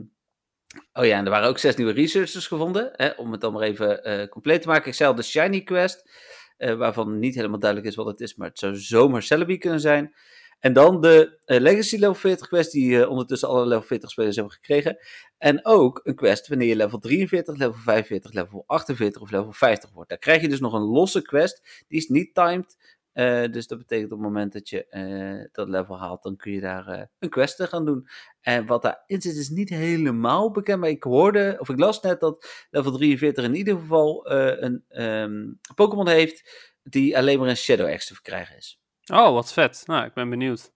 oh 0.93 1.05
ja, 1.05 1.17
en 1.17 1.25
er 1.25 1.29
waren 1.31 1.47
ook 1.49 1.57
zes 1.57 1.75
nieuwe 1.75 1.91
researchers 1.91 2.47
gevonden, 2.47 2.91
hè, 2.93 3.09
om 3.09 3.31
het 3.31 3.41
dan 3.41 3.53
maar 3.53 3.61
even 3.61 4.03
eh, 4.03 4.27
compleet 4.27 4.61
te 4.61 4.67
maken. 4.67 4.87
Ik 4.87 4.93
zei 4.93 5.09
al 5.09 5.15
de 5.15 5.23
Shiny 5.23 5.61
quest, 5.61 6.09
eh, 6.57 6.75
waarvan 6.75 7.19
niet 7.19 7.35
helemaal 7.35 7.59
duidelijk 7.59 7.89
is 7.89 7.95
wat 7.95 8.05
het 8.05 8.19
is, 8.21 8.35
maar 8.35 8.47
het 8.47 8.59
zou 8.59 8.75
zomaar 8.75 9.23
Celebi 9.23 9.57
kunnen 9.57 9.79
zijn. 9.79 10.13
En 10.59 10.73
dan 10.73 11.01
de 11.01 11.39
Legacy 11.45 11.95
level 11.97 12.15
40 12.15 12.47
quest, 12.47 12.71
die 12.71 13.09
ondertussen 13.09 13.47
alle 13.47 13.65
level 13.65 13.83
40 13.83 14.09
spelers 14.09 14.35
hebben 14.35 14.53
gekregen. 14.53 14.97
En 15.37 15.65
ook 15.65 15.99
een 16.03 16.15
quest 16.15 16.47
wanneer 16.47 16.67
je 16.67 16.75
level 16.75 16.99
43, 16.99 17.57
level 17.57 17.79
45, 17.79 18.33
level 18.33 18.63
48 18.67 19.21
of 19.21 19.31
level 19.31 19.51
50 19.51 19.91
wordt. 19.93 20.09
Daar 20.09 20.17
krijg 20.17 20.41
je 20.41 20.49
dus 20.49 20.59
nog 20.59 20.73
een 20.73 20.81
losse 20.81 21.21
quest, 21.21 21.83
die 21.87 21.97
is 21.97 22.07
niet 22.07 22.33
timed. 22.33 22.77
Eh, 23.13 23.43
dus 23.51 23.67
dat 23.67 23.77
betekent 23.77 24.11
op 24.11 24.17
het 24.17 24.27
moment 24.27 24.53
dat 24.53 24.69
je 24.69 24.87
eh, 24.87 25.49
dat 25.51 25.69
level 25.69 25.99
haalt, 25.99 26.23
dan 26.23 26.35
kun 26.35 26.51
je 26.51 26.59
daar 26.59 26.87
eh, 26.87 27.03
een 27.19 27.29
quest 27.29 27.55
te 27.57 27.67
gaan 27.67 27.85
doen. 27.85 28.07
En 28.41 28.65
wat 28.65 28.81
daarin 28.81 29.21
zit 29.21 29.35
is 29.35 29.49
niet 29.49 29.69
helemaal 29.69 30.51
bekend, 30.51 30.79
maar 30.79 30.89
ik 30.89 31.03
hoorde, 31.03 31.55
of 31.59 31.69
ik 31.69 31.79
las 31.79 32.01
net 32.01 32.19
dat 32.19 32.65
level 32.69 32.91
43 32.91 33.43
in 33.43 33.55
ieder 33.55 33.75
geval 33.79 34.25
eh, 34.25 34.61
een 34.61 34.83
ehm, 34.89 35.51
Pokémon 35.75 36.07
heeft 36.07 36.43
die 36.83 37.17
alleen 37.17 37.39
maar 37.39 37.49
in 37.49 37.57
Shadow 37.57 37.95
X 37.95 38.07
te 38.07 38.13
verkrijgen 38.13 38.57
is. 38.57 38.79
Oh, 39.11 39.33
wat 39.33 39.53
vet. 39.53 39.83
Nou, 39.85 40.05
ik 40.05 40.13
ben 40.13 40.29
benieuwd. 40.29 40.71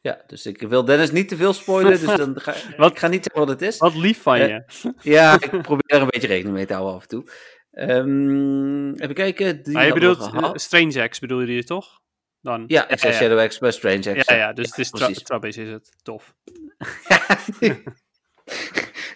Ja, 0.00 0.22
dus 0.26 0.46
ik 0.46 0.60
wil 0.60 0.84
Dennis 0.84 1.10
niet 1.10 1.28
te 1.28 1.36
veel 1.36 1.52
spoilen, 1.52 2.00
dus 2.00 2.16
dan 2.16 2.40
ga, 2.40 2.54
Wat? 2.76 2.90
ik 2.90 2.98
ga 2.98 3.08
niet 3.08 3.24
zeggen 3.24 3.46
wat 3.46 3.60
het 3.60 3.62
is. 3.62 3.78
Wat 3.78 3.94
lief 3.94 4.22
van 4.22 4.38
je. 4.38 4.64
Ja, 5.00 5.34
ik 5.40 5.62
probeer 5.62 5.96
er 5.96 6.00
een 6.00 6.08
beetje 6.10 6.28
rekening 6.28 6.56
mee 6.56 6.66
te 6.66 6.72
houden 6.72 6.94
af 6.94 7.02
en 7.02 7.08
toe. 7.08 7.24
Ehm, 7.74 8.92
even 8.92 9.14
kijken, 9.14 9.62
die 9.62 9.72
Maar 9.72 9.86
je 9.86 9.92
bedoelt 9.92 10.30
eh, 10.34 10.50
Strange 10.54 11.08
X 11.08 11.18
bedoel 11.18 11.40
je 11.40 11.46
die 11.46 11.64
toch? 11.64 12.00
Dan. 12.40 12.64
Ja, 12.66 12.88
ik 12.88 12.98
zei 12.98 13.12
ja, 13.12 13.18
Shadow 13.18 13.48
X 13.48 13.58
bij 13.58 13.70
Strange 13.70 14.14
X. 14.14 14.28
ja, 14.28 14.36
ja, 14.36 14.52
dus 14.52 14.68
het 14.68 14.78
is 14.78 14.90
tra 14.90 15.06
precies. 15.06 15.22
Trabis 15.22 15.56
is 15.56 15.70
het. 15.70 15.90
Tof. 16.02 16.34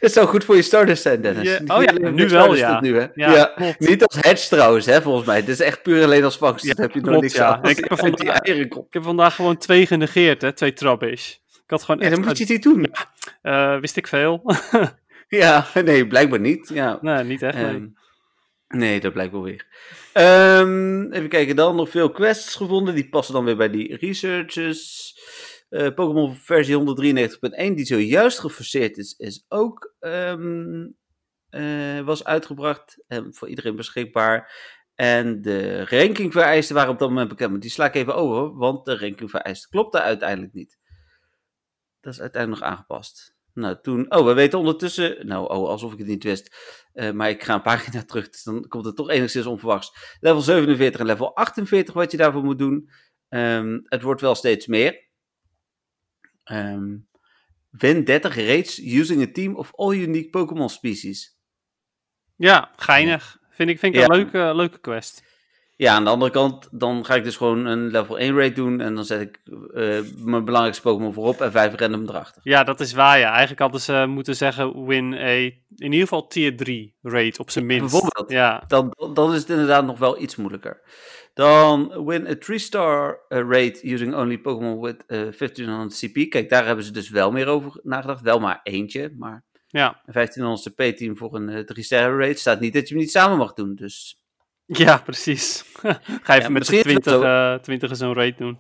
Het 0.01 0.13
zou 0.13 0.27
goed 0.27 0.45
voor 0.45 0.57
je 0.57 0.63
starters 0.63 1.03
zijn, 1.03 1.21
Dennis. 1.21 1.59
Ja, 1.65 1.77
oh 1.77 1.83
ja, 1.83 1.93
nu 2.11 2.29
wel, 2.29 2.55
ja. 2.55 2.81
Nu, 2.81 2.99
hè? 2.99 3.07
Ja. 3.15 3.55
Niet 3.79 4.05
als 4.05 4.17
hedge 4.21 4.49
trouwens, 4.49 4.87
hè, 4.87 5.03
volgens 5.03 5.27
mij. 5.27 5.41
Dit 5.41 5.49
is 5.49 5.61
echt 5.61 5.83
puur 5.83 6.03
alleen 6.05 6.25
als 6.25 6.37
vangst. 6.37 6.65
Ja, 6.65 6.75
Dan 6.75 6.85
heb 6.85 6.95
je 6.95 7.01
nog 7.01 7.21
niks 7.21 7.35
ja. 7.35 7.57
aan. 7.57 7.69
Ik 7.69 7.79
heb 7.89 7.99
vandaag-. 7.99 8.41
Ik 8.41 8.75
heb 8.91 9.03
vandaag 9.03 9.35
gewoon 9.35 9.57
twee 9.57 9.87
genegeerd, 9.87 10.43
hè? 10.43 10.53
Twee 10.53 10.73
Trabis. 10.73 11.43
Ik 11.65 11.71
had 11.71 11.83
gewoon 11.83 12.01
echt... 12.01 12.15
dan 12.15 12.25
moet 12.25 12.39
je 12.39 12.45
het 12.45 12.53
niet 12.53 12.63
doen. 12.63 12.91
eh, 13.43 13.79
wist 13.79 13.97
ik 13.97 14.07
veel? 14.07 14.43
Ja, 15.29 15.67
nee, 15.85 16.07
blijkbaar 16.07 16.41
niet. 16.41 16.71
Ja. 16.75 16.99
nee, 17.01 17.25
niet 17.25 17.43
echt. 17.43 17.57
nee. 17.57 17.93
Nee, 18.69 19.01
dat 19.01 19.13
blijkt 19.13 19.33
wel 19.33 19.43
weer. 19.43 19.67
Ehm, 20.13 21.13
even 21.13 21.29
kijken, 21.29 21.57
dan 21.57 21.77
nog 21.77 21.91
veel 21.91 22.11
quests 22.11 22.55
gevonden. 22.55 22.95
Die 22.95 23.09
passen 23.09 23.35
dan 23.35 23.45
weer 23.45 23.57
bij 23.57 23.71
die 23.71 23.97
researchers. 23.97 25.15
Eh, 25.69 25.95
Pokémon 25.95 26.35
versie 26.35 26.75
193.1, 26.75 27.75
die 27.75 27.85
zojuist 27.85 28.39
geforceerd 28.39 28.97
is, 28.97 29.13
is 29.13 29.45
ook 29.49 29.95
ehm, 29.99 30.87
eh, 31.49 32.01
was 32.01 32.25
uitgebracht. 32.25 33.05
en 33.07 33.35
voor 33.35 33.49
iedereen 33.49 33.77
beschikbaar. 33.77 34.53
En 34.95 35.43
de 35.43 35.85
rankingvereisten 35.85 36.75
waren 36.75 36.91
op 36.91 36.99
dat 36.99 37.09
moment 37.09 37.29
bekend. 37.29 37.51
Maar 37.51 37.61
die 37.61 37.71
sla 37.71 37.87
ik 37.87 37.95
even 37.95 38.15
over, 38.15 38.57
want 38.57 38.85
de 38.85 38.99
rankingvereisten 38.99 39.71
klopten 39.71 40.03
uiteindelijk 40.03 40.53
niet. 40.53 40.79
Dat 42.01 42.13
is 42.13 42.21
uiteindelijk 42.21 42.63
nog 42.63 42.71
aangepast. 42.71 43.37
Nou, 43.53 43.79
toen. 43.83 44.13
Oh, 44.15 44.25
we 44.25 44.33
weten 44.33 44.59
ondertussen. 44.59 45.27
Nou, 45.27 45.49
oh, 45.49 45.69
alsof 45.69 45.93
ik 45.93 45.99
het 45.99 46.07
niet 46.07 46.25
wist. 46.25 46.57
Eh, 46.99 47.11
maar 47.11 47.31
ik 47.31 47.43
ga 47.43 47.55
een 47.55 47.63
pagina 47.63 48.03
terug, 48.05 48.29
dus 48.31 48.43
dan 48.43 48.69
komt 48.69 48.85
het 48.85 48.97
toch 48.97 49.11
enigszins 49.11 49.47
onverwachts. 49.47 50.17
Level 50.21 50.41
47 50.41 51.01
en 51.01 51.07
level 51.07 51.37
48, 51.37 51.95
wat 51.95 52.11
je 52.11 52.17
daarvoor 52.17 52.45
moet 52.45 52.59
doen. 52.59 52.91
Ehm, 53.29 53.79
het 53.85 54.03
wordt 54.03 54.21
wel 54.21 54.35
steeds 54.35 54.67
meer. 54.67 55.07
Ehm, 56.45 56.97
win 57.71 58.05
30 58.05 58.35
raids 58.37 58.79
using 58.79 59.23
a 59.23 59.33
team 59.33 59.55
of 59.57 59.75
all 59.75 59.95
unique 59.95 60.31
Pokémon 60.31 60.69
species. 60.69 61.39
Ja, 62.37 62.73
geinig. 62.77 63.39
Vind 63.51 63.71
ik, 63.71 63.79
vind 63.79 63.95
ik 63.95 64.01
Ja. 64.01 64.07
een 64.09 64.17
leuke, 64.17 64.55
leuke 64.55 64.79
quest. 64.81 65.23
Ja, 65.79 65.95
aan 65.95 66.05
de 66.05 66.11
andere 66.11 66.31
kant, 66.31 66.69
dan 66.71 67.05
ga 67.05 67.15
ik 67.15 67.25
dus 67.25 67.37
gewoon 67.37 67.67
een 67.67 67.87
level 67.91 68.19
1 68.19 68.37
raid 68.37 68.57
doen. 68.57 68.81
En 68.81 68.95
dan 68.95 69.05
zet 69.05 69.21
ik 69.21 69.41
eh, 69.75 69.99
mijn 70.25 70.45
belangrijkste 70.45 70.83
Pokémon 70.83 71.13
voorop 71.13 71.41
en 71.41 71.51
5 71.53 71.75
random 71.75 72.09
erachter. 72.09 72.41
Ja, 72.45 72.65
dat 72.65 72.81
is 72.81 72.93
waar, 72.93 73.19
ja. 73.19 73.31
Eigenlijk 73.31 73.61
hadden 73.61 73.81
ze 73.81 74.05
moeten 74.09 74.37
zeggen 74.37 74.87
win 74.87 75.15
a, 75.15 75.35
in 75.35 75.63
ieder 75.77 76.01
geval 76.01 76.27
tier 76.27 76.57
3 76.57 76.95
rate 77.03 77.41
op 77.41 77.51
zijn 77.51 77.67
minst. 77.67 77.91
bijvoorbeeld. 77.91 78.31
Ja, 78.31 78.65
Dan, 78.67 78.95
dan 79.15 79.33
is 79.35 79.41
het 79.41 79.51
inderdaad 79.51 79.87
nog 79.87 79.99
wel 79.99 80.23
iets 80.23 80.37
moeilijker. 80.37 80.81
Dan 81.35 82.05
win 82.05 82.27
a 82.27 82.35
3-star 82.35 83.21
uh, 83.29 83.39
raid 83.49 83.85
using 83.85 84.15
only 84.15 84.39
Pokémon 84.39 84.81
with 84.81 85.05
uh, 85.07 85.19
1500 85.19 85.99
CP. 85.99 86.31
Kijk, 86.31 86.49
daar 86.49 86.67
hebben 86.67 86.85
ze 86.85 86.93
dus 86.93 87.11
wel 87.11 87.31
meer 87.31 87.47
over 87.47 87.81
nagedacht. 87.83 88.21
Wel 88.21 88.41
maar 88.41 88.61
eentje, 88.63 89.15
maar 89.19 89.45
ja. 89.67 90.03
een 90.07 90.13
1500 90.13 90.69
CP-team 90.69 91.17
voor 91.17 91.35
een 91.35 91.67
3-star 91.79 92.19
raid 92.19 92.39
staat 92.39 92.61
niet 92.61 92.73
dat 92.73 92.89
je 92.89 92.95
hem 92.95 93.03
niet 93.03 93.13
samen 93.13 93.39
mag 93.39 93.53
doen. 93.53 93.75
Dus 93.75 94.19
ja 94.69 94.99
precies. 94.99 95.65
Ga 96.23 96.37
even 96.37 96.43
Ja, 96.43 96.49
met 96.49 96.67
z'n 96.67 96.75
misschien 96.75 96.79
is 96.85 96.93
het 96.95 97.03
20, 97.03 97.13
zo. 97.13 97.23
eh 97.23 97.55
20 97.61 97.97
zo'n 97.97 98.15
rate 98.15 98.35
doen. 98.39 98.59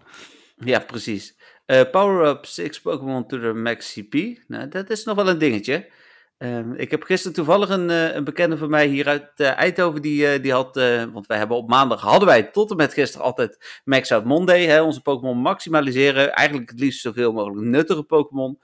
ja, 0.56 0.78
precies. 0.80 1.36
Eh, 1.66 1.80
power 1.90 2.26
up 2.28 2.46
6 2.46 2.80
Pokémon 2.80 3.26
to 3.26 3.40
the 3.40 3.52
max 3.52 3.92
CP. 3.92 4.14
Nou, 4.46 4.68
dat 4.68 4.90
is 4.90 5.04
nog 5.04 5.16
wel 5.16 5.28
een 5.28 5.38
dingetje. 5.38 5.90
Ehm, 6.38 6.72
ik 6.74 6.90
heb 6.90 7.02
gisteren 7.02 7.36
toevallig 7.36 7.68
een, 7.68 7.90
eh, 7.90 8.14
een 8.14 8.24
bekende 8.24 8.56
van 8.56 8.70
mij 8.70 8.86
hier 8.86 9.06
uit 9.08 9.30
uh, 9.36 9.56
Eindhoven, 9.58 10.02
die, 10.02 10.40
die 10.40 10.52
had, 10.52 10.74
want 11.12 11.26
wij 11.26 11.38
hebben 11.38 11.56
op 11.56 11.68
maandag, 11.68 12.00
hadden 12.00 12.28
wij 12.28 12.42
tot 12.42 12.70
en 12.70 12.76
met 12.76 12.92
gisteren 12.92 13.26
altijd 13.26 13.80
Max 13.84 14.12
Out 14.12 14.24
Monday, 14.24 14.64
hè, 14.66 14.82
onze 14.82 15.02
Pokémon 15.02 15.38
maximaliseren, 15.38 16.32
eigenlijk 16.32 16.70
het 16.70 16.80
liefst 16.80 17.00
zoveel 17.00 17.32
mogelijk 17.32 17.60
nuttige 17.66 18.02
Pokémon. 18.02 18.58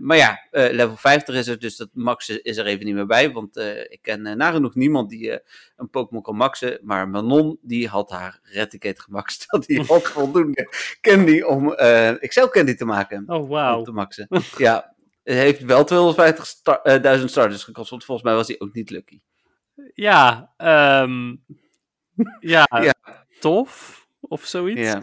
Maar 0.00 0.16
ja, 0.16 0.40
level 0.50 0.96
50 0.96 1.34
is 1.34 1.46
er, 1.46 1.58
dus 1.58 1.76
dat 1.76 1.88
maxen 1.92 2.42
is 2.42 2.56
er 2.56 2.66
even 2.66 2.84
niet 2.84 2.94
meer 2.94 3.06
bij, 3.06 3.32
want 3.32 3.56
ik 3.88 3.98
ken 4.02 4.36
nagenoeg 4.36 4.74
niemand 4.74 5.10
die 5.10 5.40
een 5.76 5.90
Pokémon 5.90 6.22
kan 6.22 6.36
maxen, 6.36 6.78
maar 6.82 7.08
Manon, 7.08 7.58
die 7.62 7.88
had 7.88 8.10
haar 8.10 8.40
Reticate 8.42 9.00
gemaxt, 9.00 9.44
dat 9.50 9.64
die 9.64 9.82
had 9.88 10.02
voldoende 10.02 10.74
candy 11.00 11.40
om 11.40 11.72
Excel 11.72 12.48
candy 12.48 12.74
te 12.74 12.84
maken. 12.84 13.24
Oh, 13.26 13.48
wow. 13.48 13.78
Om 13.78 13.84
te 13.84 13.92
maxen. 13.92 14.26
ja, 14.56 14.94
het 15.22 15.36
heeft 15.36 15.62
wel 15.62 16.14
250.000 16.14 16.42
star 16.42 17.28
starters 17.28 17.64
gekost, 17.64 17.90
want 17.90 18.04
volgens 18.04 18.26
mij 18.26 18.36
was 18.36 18.48
hij 18.48 18.56
ook 18.58 18.74
niet 18.74 18.90
lucky. 18.90 19.20
Ja, 19.94 20.52
um, 21.02 21.44
ja, 22.40 22.66
ja, 22.82 22.94
tof 23.40 24.05
of 24.28 24.44
zoiets. 24.44 24.80
Ja. 24.80 25.02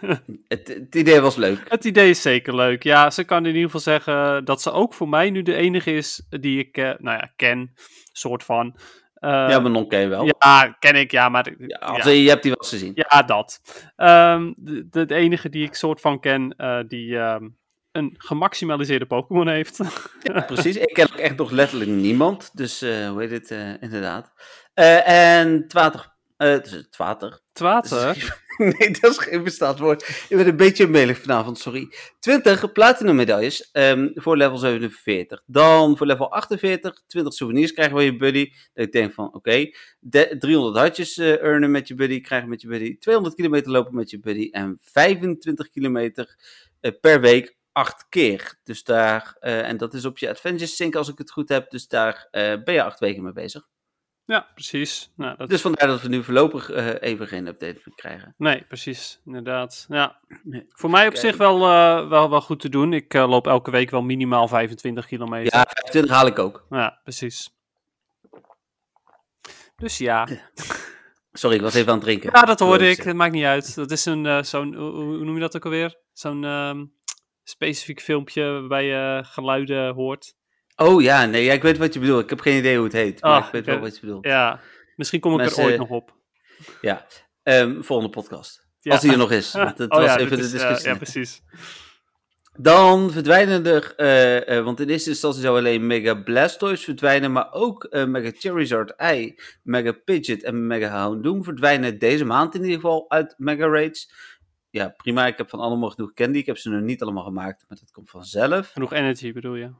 het, 0.48 0.94
idee 0.94 1.20
was 1.20 1.36
leuk. 1.36 1.64
Het 1.68 1.84
idee 1.84 2.10
is 2.10 2.22
zeker 2.22 2.54
leuk. 2.54 2.82
Ja, 2.82 3.10
ze 3.10 3.24
kan 3.24 3.38
in 3.38 3.54
ieder 3.54 3.62
geval 3.62 3.80
zeggen 3.80 4.44
dat 4.44 4.62
ze 4.62 4.72
ook 4.72 4.94
voor 4.94 5.08
mij 5.08 5.30
nu 5.30 5.42
de 5.42 5.54
enige 5.54 5.92
is 5.92 6.26
die 6.28 6.58
ik, 6.58 6.76
eh, 6.76 6.84
nou 6.98 7.18
ja, 7.18 7.32
ken, 7.36 7.74
soort 8.12 8.44
van. 8.44 8.76
Eh, 9.14 9.30
ja, 9.30 9.58
maar 9.58 9.70
non 9.70 9.88
wel. 9.88 10.24
Ja, 10.24 10.76
ken 10.78 10.94
ik, 10.94 11.10
ja, 11.10 11.28
maar... 11.28 11.54
Ja. 11.66 12.10
Je 12.10 12.28
hebt 12.28 12.42
die 12.42 12.50
wel 12.50 12.60
eens 12.60 12.68
gezien. 12.68 12.92
Ja, 12.94 13.22
dat. 13.22 13.60
Ehm, 13.96 14.52
de, 14.90 15.06
enige 15.08 15.48
die 15.48 15.66
ik 15.66 15.74
soort 15.74 16.00
van 16.00 16.20
ken, 16.20 16.54
eh, 16.56 16.78
die 16.88 17.18
ehm, 17.18 17.48
een 17.92 18.14
gemaximaliseerde 18.18 19.06
Pokémon 19.06 19.48
heeft. 19.48 19.80
ja, 20.22 20.40
precies. 20.52 20.76
Ik 20.76 20.94
ken 20.94 21.12
ook 21.12 21.18
echt 21.18 21.36
nog 21.36 21.50
letterlijk 21.50 21.90
niemand. 21.90 22.50
Dus, 22.56 22.80
hoe 22.80 23.16
heet 23.16 23.30
het, 23.30 23.80
inderdaad. 23.80 24.32
en 25.04 25.68
20 25.68 26.15
uh, 26.38 26.48
het 26.48 26.96
water. 26.96 27.40
Nee, 28.56 28.90
dat 29.00 29.10
is 29.10 29.18
geen 29.18 29.42
bestaand 29.42 29.78
woord. 29.78 30.08
Ik 30.28 30.36
ben 30.36 30.46
een 30.46 30.56
beetje 30.56 30.86
melig 30.86 31.18
vanavond, 31.18 31.58
sorry. 31.58 31.88
20 32.20 32.72
platinum 32.72 33.16
medailles 33.16 33.70
ehm, 33.72 34.08
voor 34.14 34.36
level 34.36 34.56
47. 34.56 35.42
Dan 35.46 35.96
voor 35.96 36.06
level 36.06 36.32
48, 36.32 37.02
20 37.06 37.34
souvenirs 37.34 37.72
krijgen 37.72 37.96
we 37.96 38.02
je 38.02 38.16
buddy. 38.16 38.50
Dat 38.74 38.86
ik 38.86 38.92
denk 38.92 39.12
van, 39.12 39.34
oké, 39.34 39.70
300 40.38 40.76
hartjes 40.76 41.16
eh, 41.16 41.42
earnen 41.42 41.70
met 41.70 41.88
je 41.88 41.94
buddy, 41.94 42.20
krijgen 42.20 42.48
met 42.48 42.60
je 42.60 42.68
buddy. 42.68 42.98
200 42.98 43.34
kilometer 43.34 43.70
lopen 43.70 43.94
met 43.94 44.10
je 44.10 44.20
buddy. 44.20 44.48
En 44.50 44.78
25 44.82 45.70
kilometer 45.70 46.36
eh, 46.80 46.92
per 47.00 47.20
week 47.20 47.56
acht 47.72 48.06
keer. 48.08 48.58
Dus 48.62 48.84
daar, 48.84 49.36
en 49.40 49.76
dat 49.76 49.94
is 49.94 50.04
op 50.04 50.18
je 50.18 50.28
Adventures 50.28 50.76
Sync 50.76 50.94
als 50.94 51.08
ik 51.08 51.18
het 51.18 51.30
goed 51.30 51.48
heb. 51.48 51.70
Dus 51.70 51.88
daar 51.88 52.28
ben 52.64 52.72
je 52.72 52.82
acht 52.82 52.98
weken 52.98 53.22
mee 53.22 53.32
bezig. 53.32 53.68
Ja, 54.26 54.48
precies. 54.54 55.12
Nou, 55.16 55.36
dat... 55.36 55.48
Dus 55.48 55.60
vandaar 55.60 55.88
dat 55.88 56.02
we 56.02 56.08
nu 56.08 56.24
voorlopig 56.24 56.70
uh, 56.70 56.94
even 57.00 57.26
geen 57.26 57.46
update 57.46 57.80
krijgen. 57.94 58.34
Nee, 58.38 58.64
precies. 58.68 59.20
Inderdaad. 59.24 59.86
Ja. 59.88 60.20
Nee. 60.42 60.66
Voor 60.68 60.90
mij 60.90 61.08
op 61.08 61.14
zich 61.16 61.36
wel, 61.36 61.58
wel, 62.08 62.30
wel 62.30 62.40
goed 62.40 62.60
te 62.60 62.68
doen. 62.68 62.92
Ik 62.92 63.12
loop 63.12 63.46
elke 63.46 63.70
week 63.70 63.90
wel 63.90 64.02
minimaal 64.02 64.48
25 64.48 65.06
kilometer. 65.06 65.54
Ja, 65.54 65.64
25 65.68 66.10
haal 66.10 66.26
ik 66.26 66.38
ook. 66.38 66.66
Ja, 66.70 67.00
precies. 67.02 67.50
Dus 69.76 69.98
ja. 69.98 70.28
Sorry, 71.32 71.56
ik 71.56 71.62
was 71.62 71.74
even 71.74 71.88
aan 71.88 71.94
het 71.94 72.04
drinken. 72.04 72.30
Ja, 72.32 72.42
dat 72.42 72.60
hoorde 72.60 72.88
ik. 72.88 73.02
Het 73.02 73.16
maakt 73.16 73.32
niet 73.32 73.44
uit. 73.44 73.74
Dat 73.74 73.90
is 73.90 74.04
een, 74.04 74.44
zo'n, 74.44 74.74
hoe 74.74 75.24
noem 75.24 75.34
je 75.34 75.40
dat 75.40 75.56
ook 75.56 75.64
alweer? 75.64 75.96
Zo'n... 76.12 76.44
Ehm, 76.44 76.84
specifiek 77.48 78.00
filmpje 78.00 78.42
waarbij 78.42 78.84
je 78.84 79.24
geluiden 79.24 79.94
hoort. 79.94 80.35
Oh 80.76 81.02
ja, 81.02 81.26
nee, 81.26 81.44
ja, 81.44 81.52
ik 81.52 81.62
weet 81.62 81.78
wat 81.78 81.94
je 81.94 82.00
bedoelt. 82.00 82.22
Ik 82.22 82.30
heb 82.30 82.40
geen 82.40 82.58
idee 82.58 82.76
hoe 82.76 82.84
het 82.84 82.92
heet, 82.92 83.22
maar 83.22 83.40
oh, 83.40 83.46
ik 83.46 83.52
weet 83.52 83.66
wel 83.66 83.78
wat 83.78 83.94
je 83.94 84.00
bedoelt. 84.00 84.24
Ja, 84.24 84.60
misschien 84.96 85.20
kom 85.20 85.32
ik 85.32 85.38
Mensen, 85.38 85.62
er 85.62 85.68
ooit 85.68 85.78
nog 85.78 85.88
op. 85.88 86.14
Ja, 86.80 87.06
um, 87.42 87.84
volgende 87.84 88.12
podcast. 88.12 88.66
Ja. 88.80 88.92
Als 88.92 89.00
die 89.00 89.12
er 89.12 89.18
nog 89.18 89.30
is. 89.30 89.52
Het 89.52 89.80
oh, 89.80 89.88
was 89.88 90.04
ja, 90.04 90.18
even 90.18 90.36
de 90.36 90.44
is, 90.44 90.50
discussie. 90.50 90.86
Uh, 90.86 90.92
ja, 90.92 90.98
precies. 90.98 91.42
Dan 92.58 93.10
verdwijnen 93.10 93.66
er, 93.66 93.94
uh, 93.96 94.56
uh, 94.56 94.64
want 94.64 94.80
in 94.80 94.88
eerste 94.88 95.10
instantie 95.10 95.40
zou 95.40 95.58
alleen 95.58 95.86
Mega 95.86 96.14
Blastoise 96.14 96.84
verdwijnen, 96.84 97.32
maar 97.32 97.52
ook 97.52 97.88
Mega 97.90 98.30
Charizard 98.34 99.02
I, 99.02 99.40
Mega 99.62 99.92
Pidgeot 99.92 100.42
en 100.42 100.66
Mega 100.66 100.88
Houndoom 100.88 101.44
verdwijnen 101.44 101.98
deze 101.98 102.24
maand 102.24 102.54
in 102.54 102.60
ieder 102.60 102.74
geval 102.74 103.10
uit 103.10 103.34
Mega 103.36 103.66
Raids 103.66 104.10
ja, 104.76 104.88
prima. 104.88 105.26
Ik 105.26 105.36
heb 105.36 105.48
van 105.48 105.60
allemaal 105.60 105.90
genoeg 105.90 106.12
candy. 106.12 106.38
Ik 106.38 106.46
heb 106.46 106.58
ze 106.58 106.70
nog 106.70 106.82
niet 106.82 107.02
allemaal 107.02 107.24
gemaakt, 107.24 107.64
maar 107.68 107.78
dat 107.78 107.90
komt 107.90 108.10
vanzelf. 108.10 108.72
Genoeg 108.72 108.92
energy 108.92 109.32
bedoel 109.32 109.54
je? 109.54 109.70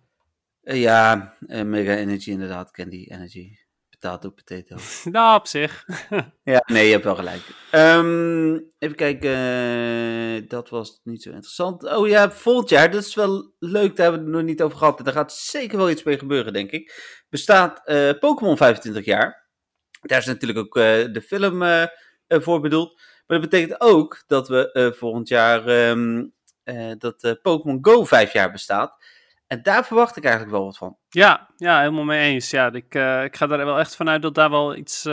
Uh, 0.66 0.80
ja, 0.80 1.34
uh, 1.40 1.62
mega 1.62 1.94
energy 1.94 2.30
inderdaad. 2.30 2.70
Candy, 2.70 3.06
energy. 3.08 3.56
Potato, 3.90 4.30
potato. 4.30 4.76
nou, 5.10 5.38
op 5.38 5.46
zich. 5.46 5.84
ja, 6.44 6.62
nee, 6.66 6.86
je 6.86 6.92
hebt 6.92 7.04
wel 7.04 7.14
gelijk. 7.14 7.42
Um, 7.72 8.72
even 8.78 8.96
kijken. 8.96 9.30
Uh, 9.30 10.48
dat 10.48 10.68
was 10.68 11.00
niet 11.04 11.22
zo 11.22 11.28
interessant. 11.28 11.84
Oh 11.84 12.08
ja, 12.08 12.30
volgend 12.30 12.68
jaar. 12.68 12.90
Dat 12.90 13.04
is 13.04 13.14
wel 13.14 13.54
leuk. 13.58 13.96
Daar 13.96 14.10
hebben 14.10 14.24
we 14.24 14.26
het 14.26 14.36
nog 14.36 14.46
niet 14.50 14.62
over 14.62 14.78
gehad. 14.78 15.04
Daar 15.04 15.14
gaat 15.14 15.32
zeker 15.32 15.78
wel 15.78 15.90
iets 15.90 16.02
mee 16.02 16.18
gebeuren, 16.18 16.52
denk 16.52 16.70
ik. 16.70 16.92
Bestaat 17.28 17.82
Pokémon 18.20 18.56
25 18.56 19.04
jaar. 19.04 19.48
Daar 20.00 20.18
is 20.18 20.26
natuurlijk 20.26 20.58
ook 20.58 20.74
de 21.14 21.22
film 21.26 21.88
voor 22.28 22.60
bedoeld. 22.60 23.00
Maar 23.26 23.40
dat 23.40 23.50
betekent 23.50 23.80
ook 23.80 24.24
dat 24.26 24.48
we 24.48 24.94
volgend 24.98 25.28
jaar 25.28 25.88
um, 25.88 26.34
dat 26.98 27.38
Pokémon 27.42 27.78
Go 27.80 28.04
vijf 28.04 28.32
jaar 28.32 28.52
bestaat. 28.52 28.96
En 29.46 29.62
daar 29.62 29.86
verwacht 29.86 30.16
ik 30.16 30.24
eigenlijk 30.24 30.54
wel 30.54 30.64
wat 30.64 30.76
van. 30.76 30.96
Ja, 31.08 31.50
ja 31.56 31.78
helemaal 31.80 32.04
mee 32.04 32.32
eens. 32.32 32.50
Ja, 32.50 32.72
ik, 32.72 32.94
ik 33.24 33.36
ga 33.36 33.48
er 33.48 33.64
wel 33.64 33.78
echt 33.78 33.96
vanuit 33.96 34.22
dat 34.22 34.34
daar 34.34 34.50
wel 34.50 34.76
iets, 34.76 35.06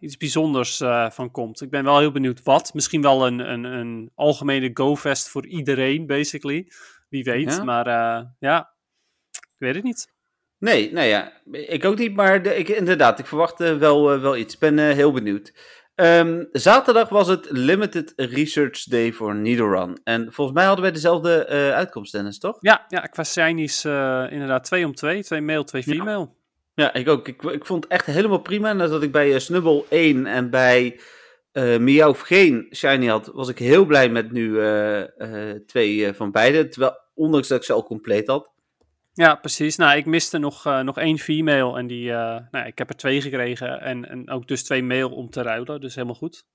iets 0.00 0.16
bijzonders 0.16 0.76
van 1.08 1.30
komt. 1.30 1.60
Ik 1.60 1.70
ben 1.70 1.84
wel 1.84 1.98
heel 1.98 2.12
benieuwd 2.12 2.42
wat. 2.42 2.74
Misschien 2.74 3.02
wel 3.02 3.26
een, 3.26 3.38
een, 3.38 3.64
een 3.64 4.10
algemene 4.14 4.70
Go-fest 4.74 5.28
voor 5.28 5.46
iedereen, 5.46 6.06
basically. 6.06 6.72
Wie 7.08 7.24
weet. 7.24 7.54
Ja. 7.54 7.64
Maar 7.64 7.86
ja, 8.38 8.74
ik 9.30 9.58
weet 9.58 9.74
het 9.74 9.84
niet. 9.84 10.12
Nee, 10.58 10.92
nou 10.92 11.06
ja, 11.06 11.32
ik 11.50 11.84
ook 11.84 11.98
niet, 11.98 12.14
maar 12.14 12.42
de, 12.42 12.56
ik, 12.56 12.68
inderdaad, 12.68 13.18
ik 13.18 13.26
verwacht 13.26 13.58
wel, 13.58 14.20
wel 14.20 14.36
iets. 14.36 14.54
Ik 14.54 14.60
ben 14.60 14.78
heel 14.78 15.12
benieuwd. 15.12 15.52
Um, 15.94 16.48
zaterdag 16.52 17.08
was 17.08 17.28
het 17.28 17.46
Limited 17.50 18.12
Research 18.16 18.84
Day 18.84 19.12
voor 19.12 19.34
Nidoran. 19.34 20.00
En 20.04 20.32
volgens 20.32 20.56
mij 20.56 20.64
hadden 20.64 20.82
wij 20.82 20.92
dezelfde 20.92 21.46
uh, 21.50 21.74
uitkomst, 21.74 22.12
Dennis, 22.12 22.38
toch? 22.38 22.56
Ja, 22.60 22.84
ja 22.88 23.00
qua 23.00 23.24
shinies 23.24 23.84
uh, 23.84 24.26
inderdaad 24.30 24.64
twee 24.64 24.86
om 24.86 24.94
twee. 24.94 25.24
Twee 25.24 25.40
male, 25.40 25.64
twee 25.64 25.82
female. 25.82 26.30
Ja, 26.74 26.84
ja 26.84 26.94
ik 26.94 27.08
ook. 27.08 27.28
Ik, 27.28 27.42
ik 27.42 27.66
vond 27.66 27.84
het 27.84 27.92
echt 27.92 28.06
helemaal 28.06 28.40
prima. 28.40 28.72
Nadat 28.72 29.02
ik 29.02 29.12
bij 29.12 29.32
uh, 29.32 29.38
Snubble 29.38 29.84
1 29.88 30.26
en 30.26 30.50
bij 30.50 31.00
uh, 31.52 31.78
Miauw 31.78 32.12
geen 32.12 32.66
shiny 32.74 33.06
had, 33.06 33.26
was 33.26 33.48
ik 33.48 33.58
heel 33.58 33.84
blij 33.84 34.08
met 34.08 34.32
nu 34.32 34.60
twee 35.66 36.12
van 36.12 36.30
beide. 36.30 36.68
Terwijl, 36.68 36.98
ondanks 37.14 37.48
dat 37.48 37.58
ik 37.58 37.64
ze 37.64 37.72
al 37.72 37.84
compleet 37.84 38.26
had. 38.26 38.51
Ja, 39.14 39.34
precies. 39.34 39.76
Nou, 39.76 39.96
ik 39.96 40.06
miste 40.06 40.38
nog, 40.38 40.66
uh, 40.66 40.80
nog 40.80 40.98
één 40.98 41.18
female 41.18 41.78
en 41.78 41.86
die, 41.86 42.08
uh, 42.08 42.38
nou, 42.50 42.66
ik 42.66 42.78
heb 42.78 42.88
er 42.88 42.96
twee 42.96 43.20
gekregen 43.20 43.80
en, 43.80 44.08
en 44.08 44.30
ook 44.30 44.48
dus 44.48 44.62
twee 44.62 44.82
male 44.82 45.10
om 45.10 45.30
te 45.30 45.42
ruilen, 45.42 45.80
dus 45.80 45.94
helemaal 45.94 46.14
goed. 46.14 46.46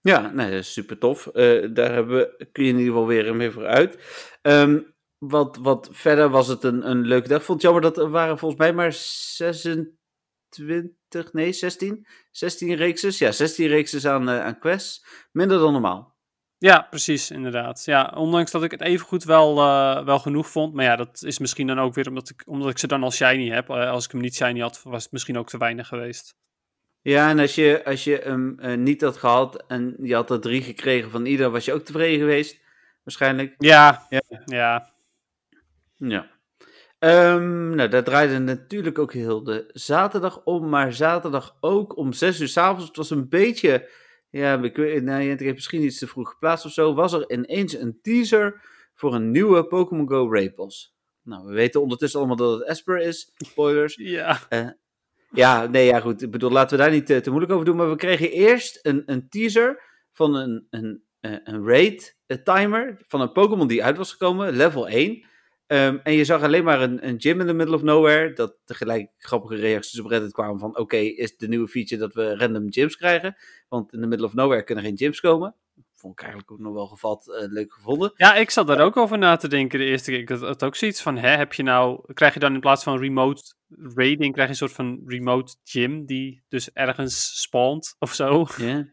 Ja, 0.00 0.30
nee, 0.30 0.62
super 0.62 0.98
tof. 0.98 1.26
Uh, 1.26 1.32
daar 1.74 1.92
hebben 1.92 2.16
we, 2.16 2.48
kun 2.52 2.64
je 2.64 2.70
in 2.70 2.78
ieder 2.78 2.92
geval 2.92 3.06
weer 3.06 3.36
mee 3.36 3.50
vooruit. 3.50 3.98
Um, 4.42 4.94
wat, 5.18 5.56
wat 5.56 5.88
verder 5.92 6.28
was 6.28 6.48
het 6.48 6.64
een, 6.64 6.90
een 6.90 7.06
leuke 7.06 7.28
dag. 7.28 7.38
Ik 7.38 7.44
vond 7.44 7.62
het 7.62 7.72
jammer 7.72 7.90
dat 7.90 7.98
er 7.98 8.10
waren 8.10 8.38
volgens 8.38 8.60
mij 8.60 8.72
maar 8.72 8.92
26, 8.92 11.32
nee 11.32 11.52
16, 11.52 12.06
16 12.30 12.74
reekses. 12.74 13.18
Ja, 13.18 13.32
16 13.32 13.66
reekses 13.66 14.06
aan, 14.06 14.30
aan 14.30 14.58
quests. 14.58 15.04
Minder 15.32 15.58
dan 15.58 15.72
normaal. 15.72 16.09
Ja, 16.60 16.86
precies, 16.90 17.30
inderdaad. 17.30 17.84
Ja, 17.84 18.12
ondanks 18.16 18.50
dat 18.50 18.62
ik 18.62 18.70
het 18.70 18.80
evengoed 18.80 19.24
wel, 19.24 19.58
uh, 19.58 20.04
wel 20.04 20.18
genoeg 20.18 20.50
vond. 20.50 20.74
Maar 20.74 20.84
ja, 20.84 20.96
dat 20.96 21.22
is 21.22 21.38
misschien 21.38 21.66
dan 21.66 21.80
ook 21.80 21.94
weer 21.94 22.08
omdat 22.08 22.28
ik, 22.30 22.42
omdat 22.46 22.70
ik 22.70 22.78
ze 22.78 22.86
dan 22.86 23.02
al 23.02 23.10
shiny 23.10 23.48
heb. 23.50 23.68
Uh, 23.68 23.90
als 23.90 24.04
ik 24.04 24.10
hem 24.10 24.20
niet 24.20 24.34
shiny 24.34 24.60
had, 24.60 24.80
was 24.82 25.02
het 25.02 25.12
misschien 25.12 25.38
ook 25.38 25.48
te 25.48 25.58
weinig 25.58 25.88
geweest. 25.88 26.36
Ja, 27.02 27.28
en 27.28 27.38
als 27.38 27.54
je, 27.54 27.84
als 27.84 28.04
je 28.04 28.20
hem 28.24 28.56
uh, 28.60 28.76
niet 28.76 29.00
had 29.00 29.16
gehad 29.16 29.64
en 29.66 29.96
je 30.02 30.14
had 30.14 30.30
er 30.30 30.40
drie 30.40 30.62
gekregen 30.62 31.10
van 31.10 31.26
ieder, 31.26 31.50
was 31.50 31.64
je 31.64 31.72
ook 31.72 31.84
tevreden 31.84 32.18
geweest? 32.18 32.60
Waarschijnlijk. 33.04 33.54
Ja, 33.58 34.06
ja. 34.08 34.22
Ja. 34.44 34.90
ja. 35.96 36.26
Um, 36.98 37.74
nou, 37.74 37.88
daar 37.88 38.04
draaide 38.04 38.38
natuurlijk 38.38 38.98
ook 38.98 39.12
heel 39.12 39.44
de 39.44 39.70
zaterdag 39.72 40.40
om, 40.44 40.68
maar 40.68 40.92
zaterdag 40.92 41.56
ook 41.60 41.96
om 41.96 42.12
zes 42.12 42.40
uur 42.40 42.48
s'avonds. 42.48 42.86
Het 42.86 42.96
was 42.96 43.10
een 43.10 43.28
beetje 43.28 43.88
ja, 44.30 44.62
ik, 44.62 44.76
weet, 44.76 45.02
nou, 45.02 45.22
je 45.22 45.28
hebt 45.28 45.42
misschien 45.42 45.82
iets 45.82 45.98
te 45.98 46.06
vroeg 46.06 46.30
geplaatst 46.30 46.64
of 46.64 46.72
zo. 46.72 46.94
Was 46.94 47.12
er 47.12 47.30
ineens 47.30 47.78
een 47.78 47.98
teaser 48.02 48.60
voor 48.94 49.14
een 49.14 49.30
nieuwe 49.30 49.66
Pokémon 49.66 50.08
Go 50.08 50.34
Rapos. 50.34 50.94
Nou, 51.22 51.46
we 51.46 51.52
weten 51.52 51.80
ondertussen 51.80 52.18
allemaal 52.18 52.36
dat 52.36 52.58
het 52.58 52.68
Esper 52.68 52.98
is. 52.98 53.32
Spoilers. 53.36 53.94
Ja. 54.02 54.38
Uh, 54.50 54.68
ja, 55.32 55.66
nee, 55.66 55.86
ja, 55.86 56.00
goed. 56.00 56.22
Ik 56.22 56.30
bedoel, 56.30 56.50
laten 56.50 56.76
we 56.76 56.82
daar 56.82 56.92
niet 56.92 57.06
te, 57.06 57.20
te, 57.20 57.30
moeilijk 57.30 57.52
over 57.52 57.64
doen. 57.64 57.76
Maar 57.76 57.90
we 57.90 57.96
kregen 57.96 58.30
eerst 58.30 58.78
een, 58.82 59.02
een 59.06 59.28
teaser 59.28 59.82
van 60.12 60.34
een, 60.34 60.66
een, 60.70 61.04
een 61.20 61.66
raid 61.66 62.18
timer 62.44 62.98
van 63.06 63.20
een 63.20 63.32
Pokémon 63.32 63.68
die 63.68 63.84
uit 63.84 63.96
was 63.96 64.10
gekomen, 64.10 64.56
level 64.56 64.88
1. 64.88 65.24
Ehm, 65.70 65.98
en 66.02 66.12
je 66.12 66.24
zag 66.24 66.42
alleen 66.42 66.64
maar 66.64 66.80
een, 66.80 67.06
een 67.06 67.20
gym 67.20 67.40
in 67.40 67.46
the 67.46 67.52
middle 67.52 67.74
of 67.74 67.82
nowhere. 67.82 68.32
Dat 68.32 68.56
tegelijk 68.64 69.10
grappige 69.18 69.54
reacties 69.54 70.00
op 70.00 70.06
Reddit 70.06 70.32
kwamen 70.32 70.58
van... 70.58 70.78
Oké, 70.78 70.96
is 70.96 71.36
de 71.36 71.48
nieuwe 71.48 71.68
feature 71.68 72.00
dat 72.00 72.14
we 72.14 72.36
random 72.36 72.72
gyms 72.72 72.96
krijgen? 72.96 73.36
Want 73.68 73.92
in 73.92 74.00
the 74.00 74.06
middle 74.06 74.26
of 74.26 74.34
nowhere 74.34 74.64
kunnen 74.64 74.84
geen 74.84 74.96
gyms 74.96 75.20
komen. 75.20 75.54
Vond 75.94 76.12
ik 76.12 76.20
eigenlijk 76.20 76.52
ook 76.52 76.58
nog 76.58 76.72
wel 76.72 76.86
gevat 76.86 77.26
uh, 77.26 77.52
leuk 77.52 77.72
gevonden. 77.72 78.12
Ja, 78.16 78.34
ik 78.34 78.50
zat 78.50 78.66
daar 78.66 78.80
ook 78.80 78.96
over 78.96 79.18
na 79.18 79.36
te 79.36 79.48
denken 79.48 79.78
de 79.78 79.84
eerste 79.84 80.10
keer. 80.10 80.20
Ik 80.20 80.28
had, 80.28 80.40
had 80.40 80.64
ook 80.64 80.76
zoiets 80.76 81.02
van, 81.02 81.16
hè, 81.16 81.28
heb 81.28 81.52
je 81.52 81.62
nou... 81.62 82.12
Krijg 82.14 82.34
je 82.34 82.40
dan 82.40 82.54
in 82.54 82.60
plaats 82.60 82.82
van 82.82 82.98
remote 82.98 83.42
raiding... 83.94 84.32
Krijg 84.32 84.48
je 84.48 84.52
een 84.52 84.68
soort 84.68 84.72
van 84.72 85.02
remote 85.06 85.54
gym 85.64 86.06
die 86.06 86.42
dus 86.48 86.72
ergens 86.72 87.40
spawnt 87.40 87.96
of 87.98 88.14
zo? 88.14 88.46
Ja 88.56 88.86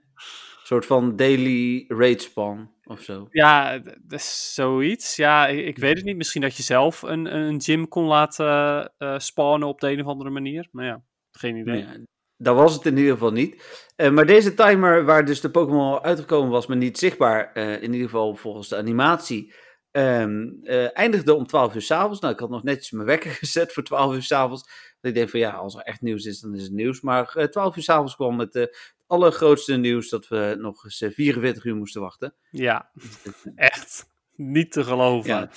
soort 0.67 0.85
van 0.85 1.15
daily 1.15 1.85
raid 1.87 2.21
spawn 2.21 2.69
of 2.87 3.01
zo. 3.01 3.27
Ja, 3.31 3.77
dat 3.79 4.19
is 4.19 4.53
zoiets. 4.53 5.15
Ja, 5.15 5.47
ik, 5.47 5.65
ik, 5.65 5.77
weet 5.77 5.95
het 5.95 6.05
niet. 6.05 6.17
Misschien 6.17 6.41
dat 6.41 6.57
je 6.57 6.63
zelf 6.63 7.01
een, 7.01 7.35
een 7.35 7.61
gym 7.61 7.87
kon 7.87 8.05
laten 8.05 8.91
uh, 8.97 9.19
spawnen 9.19 9.67
op 9.67 9.79
de 9.79 9.91
een 9.91 9.99
of 9.99 10.07
andere 10.07 10.29
manier. 10.29 10.67
Maar 10.71 10.85
ja, 10.85 11.01
geen 11.31 11.55
idee. 11.55 11.79
Ja, 11.79 11.97
dat 12.37 12.55
was 12.55 12.73
het 12.73 12.85
in 12.85 12.97
ieder 12.97 13.11
geval 13.11 13.31
niet. 13.31 13.63
Uh, 13.97 14.09
maar 14.09 14.25
deze 14.25 14.53
timer, 14.53 15.05
waar 15.05 15.25
dus 15.25 15.41
de 15.41 15.51
Pokémon 15.51 15.81
al 15.81 16.03
uitgekomen 16.03 16.51
was, 16.51 16.67
maar 16.67 16.77
niet 16.77 16.97
zichtbaar, 16.97 17.51
uh, 17.53 17.73
in 17.73 17.93
ieder 17.93 18.09
geval 18.09 18.35
volgens 18.35 18.67
de 18.67 18.77
animatie, 18.77 19.53
um, 19.91 20.59
eindigde 20.93 21.33
om 21.33 21.47
12 21.47 21.75
uur 21.75 21.81
s'avonds. 21.81 22.19
Nou, 22.19 22.33
ik 22.33 22.39
had 22.39 22.49
nog 22.49 22.63
netjes 22.63 22.91
mijn 22.91 23.07
wekker 23.07 23.31
gezet 23.43 23.73
voor 23.73 23.83
12 23.83 24.13
uur 24.13 24.23
s'avonds. 24.23 24.69
Ik 25.01 25.13
denk 25.13 25.29
van 25.29 25.39
ja, 25.39 25.51
als 25.51 25.75
er 25.75 25.81
echt 25.81 26.01
nieuws 26.01 26.25
is, 26.25 26.39
dan 26.39 26.55
is 26.55 26.63
het 26.63 26.71
nieuws. 26.71 27.01
Maar 27.01 27.49
12 27.49 27.75
uur 27.75 27.83
s'avonds 27.83 28.15
kwam 28.15 28.39
het 28.39 28.69
allergrootste 29.07 29.75
nieuws 29.75 30.09
dat 30.09 30.27
we 30.27 30.55
nog 30.59 30.83
eens 30.83 31.05
44 31.09 31.63
uur 31.63 31.75
moesten 31.75 32.01
wachten. 32.01 32.35
Ja, 32.51 32.91
echt 33.55 34.05
niet 34.35 34.71
te 34.71 34.83
geloven. 34.83 35.29
Ja. 35.29 35.49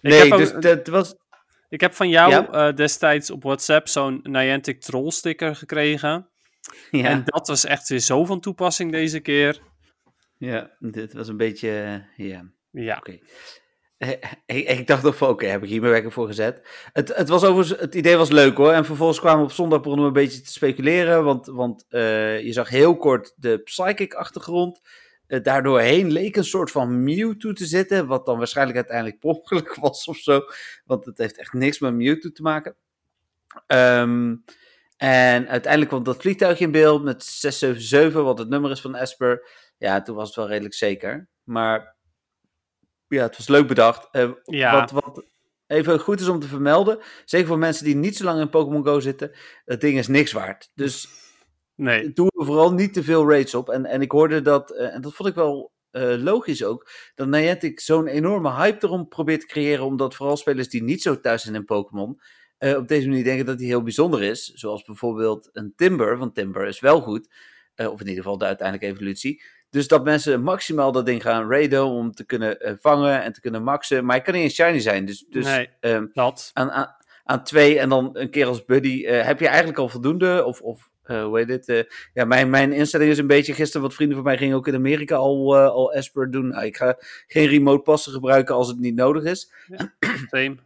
Nee, 0.00 0.30
dus 0.30 0.52
dat 0.52 0.86
was... 0.86 1.14
Ik 1.68 1.80
heb 1.80 1.94
van 1.94 2.08
jou 2.08 2.30
ja. 2.30 2.68
uh, 2.68 2.76
destijds 2.76 3.30
op 3.30 3.42
WhatsApp 3.42 3.88
zo'n 3.88 4.20
Niantic 4.22 4.80
Troll 4.80 5.10
sticker 5.10 5.56
gekregen. 5.56 6.30
Ja. 6.90 7.04
En 7.04 7.22
dat 7.24 7.48
was 7.48 7.64
echt 7.64 7.88
weer 7.88 7.98
zo 7.98 8.24
van 8.24 8.40
toepassing 8.40 8.92
deze 8.92 9.20
keer. 9.20 9.60
Ja, 10.36 10.76
dit 10.78 11.12
was 11.12 11.28
een 11.28 11.36
beetje... 11.36 12.04
Uh, 12.16 12.28
ja. 12.28 12.52
Ja. 12.70 12.96
Oké. 12.96 13.18
Ik, 14.46 14.68
ik, 14.68 14.86
dacht 14.86 15.02
nog 15.02 15.16
van, 15.16 15.28
oké, 15.28 15.46
heb 15.46 15.62
ik 15.62 15.68
hier 15.68 15.80
mijn 15.80 15.92
werken 15.92 16.12
voor 16.12 16.26
gezet. 16.26 16.62
Het, 16.92 17.16
het, 17.16 17.28
was 17.28 17.44
overigens, 17.44 17.80
het 17.80 17.94
idee 17.94 18.16
was 18.16 18.30
leuk 18.30 18.56
hoor. 18.56 18.72
En 18.72 18.84
vervolgens 18.84 19.20
kwamen 19.20 19.38
we 19.38 19.44
op 19.44 19.52
zondag 19.52 19.80
begonnen 19.80 20.12
we 20.12 20.18
een 20.18 20.26
beetje 20.26 20.40
te 20.40 20.52
speculeren. 20.52 21.24
Want, 21.24 21.46
want 21.46 21.84
uh, 21.88 22.40
je 22.40 22.52
zag 22.52 22.68
heel 22.68 22.96
kort 22.96 23.32
de 23.36 23.58
Psychic-achtergrond. 23.58 24.80
Uh, 25.26 25.42
daardoor 25.42 25.80
heen 25.80 26.10
leek 26.10 26.36
een 26.36 26.44
soort 26.44 26.70
van 26.70 27.02
Mewtwo 27.02 27.52
te 27.52 27.66
zitten. 27.66 28.06
Wat 28.06 28.26
dan 28.26 28.38
waarschijnlijk 28.38 28.76
uiteindelijk 28.76 29.18
per 29.18 29.76
was 29.80 30.06
of 30.06 30.16
zo. 30.16 30.40
Want 30.84 31.04
het 31.04 31.18
heeft 31.18 31.38
echt 31.38 31.52
niks 31.52 31.78
met 31.78 31.94
Mewtwo 31.94 32.30
te 32.30 32.42
maken. 32.42 32.76
Um, 33.66 34.44
en 34.96 35.48
uiteindelijk 35.48 35.90
kwam 35.90 36.02
dat 36.02 36.20
vliegtuig 36.20 36.60
in 36.60 36.70
beeld 36.70 37.02
met 37.02 37.24
677, 37.24 38.22
wat 38.22 38.38
het 38.38 38.48
nummer 38.48 38.70
is 38.70 38.80
van 38.80 38.94
Esper. 38.94 39.46
Ja, 39.76 40.02
toen 40.02 40.16
was 40.16 40.26
het 40.26 40.36
wel 40.36 40.48
redelijk 40.48 40.74
zeker. 40.74 41.28
Maar 41.42 41.96
ja, 43.16 43.22
het 43.22 43.36
was 43.36 43.48
leuk 43.48 43.66
bedacht. 43.66 44.08
Uh, 44.12 44.30
ja. 44.44 44.80
wat, 44.80 44.90
wat 44.90 45.24
even 45.66 46.00
goed 46.00 46.20
is 46.20 46.28
om 46.28 46.40
te 46.40 46.46
vermelden, 46.46 46.98
zeker 47.24 47.46
voor 47.46 47.58
mensen 47.58 47.84
die 47.84 47.94
niet 47.94 48.16
zo 48.16 48.24
lang 48.24 48.40
in 48.40 48.50
Pokémon 48.50 48.84
Go 48.84 49.00
zitten, 49.00 49.30
het 49.64 49.80
ding 49.80 49.98
is 49.98 50.08
niks 50.08 50.32
waard. 50.32 50.70
Dus 50.74 51.08
nee. 51.74 52.12
doe 52.12 52.30
er 52.38 52.44
vooral 52.44 52.72
niet 52.72 52.92
te 52.92 53.02
veel 53.02 53.30
raids 53.30 53.54
op. 53.54 53.68
En, 53.68 53.86
en 53.86 54.00
ik 54.02 54.10
hoorde 54.10 54.42
dat, 54.42 54.70
uh, 54.70 54.94
en 54.94 55.00
dat 55.00 55.14
vond 55.14 55.28
ik 55.28 55.34
wel 55.34 55.72
uh, 55.92 56.14
logisch 56.16 56.64
ook, 56.64 56.90
dat 57.14 57.28
Niantic 57.28 57.80
zo'n 57.80 58.06
enorme 58.06 58.54
hype 58.54 58.86
erom 58.86 59.08
probeert 59.08 59.40
te 59.40 59.46
creëren, 59.46 59.84
omdat 59.84 60.14
vooral 60.14 60.36
spelers 60.36 60.68
die 60.68 60.82
niet 60.82 61.02
zo 61.02 61.20
thuis 61.20 61.42
zijn 61.42 61.54
in 61.54 61.64
Pokémon, 61.64 62.20
op 62.58 62.88
deze 62.88 63.08
manier 63.08 63.24
denken 63.24 63.46
dat 63.46 63.58
hij 63.58 63.66
heel 63.66 63.82
bijzonder 63.82 64.22
is. 64.22 64.46
Zoals 64.46 64.82
bijvoorbeeld 64.82 65.48
een 65.52 65.72
Timber, 65.76 66.18
want 66.18 66.34
Timber 66.34 66.66
is 66.66 66.80
wel 66.80 67.00
goed. 67.00 67.28
of 67.76 68.00
in 68.00 68.08
ieder 68.08 68.22
geval 68.22 68.38
de 68.38 68.44
uiteindelijke 68.44 68.94
evolutie. 68.94 69.42
Dus 69.70 69.88
dat 69.88 70.04
mensen 70.04 70.42
maximaal 70.42 70.92
dat 70.92 71.06
ding 71.06 71.22
gaan 71.22 71.50
raiden 71.50 71.84
om 71.84 72.12
te 72.12 72.24
kunnen 72.24 72.56
uh, 72.60 72.72
vangen 72.80 73.22
en 73.22 73.32
te 73.32 73.40
kunnen 73.40 73.62
maxen. 73.62 74.04
Maar 74.04 74.16
hij 74.16 74.24
kan 74.24 74.34
niet 74.34 74.42
een 74.42 74.50
shiny 74.50 74.80
zijn. 74.80 75.04
Dus, 75.04 75.24
dus 75.28 75.44
nee, 75.44 75.68
um, 75.80 76.10
dat. 76.12 76.50
Aan, 76.52 76.70
aan, 76.70 76.96
aan, 77.24 77.44
twee 77.44 77.78
en 77.78 77.88
dan 77.88 78.10
een 78.12 78.30
keer 78.30 78.46
als 78.46 78.64
buddy. 78.64 79.04
Uh, 79.06 79.22
heb 79.22 79.40
je 79.40 79.46
eigenlijk 79.46 79.78
al 79.78 79.88
voldoende? 79.88 80.44
Of, 80.44 80.60
of 80.60 80.90
uh, 81.06 81.22
hoe 81.22 81.38
heet 81.38 81.66
dit? 81.66 81.86
ja, 82.14 82.24
mijn, 82.24 82.50
mijn 82.50 82.72
instelling 82.72 83.10
is 83.10 83.18
een 83.18 83.26
beetje... 83.26 83.54
Gisteren 83.54 83.82
wat 83.82 83.94
vrienden 83.94 84.16
van 84.16 84.26
mij 84.26 84.38
gingen 84.38 84.56
ook 84.56 84.68
in 84.68 84.74
Amerika 84.74 85.16
al, 85.16 85.56
al 85.56 85.92
Esper 85.92 86.30
doen. 86.30 86.48
Nou, 86.48 86.64
ik 86.64 86.76
ga 86.76 86.96
geen 87.26 87.48
remote 87.48 87.82
passen 87.82 88.12
gebruiken 88.12 88.54
als 88.54 88.68
het 88.68 88.78
niet 88.78 88.94
nodig 88.94 89.24
is. 89.24 89.52
Ja, 89.66 89.94
same. 90.30 90.56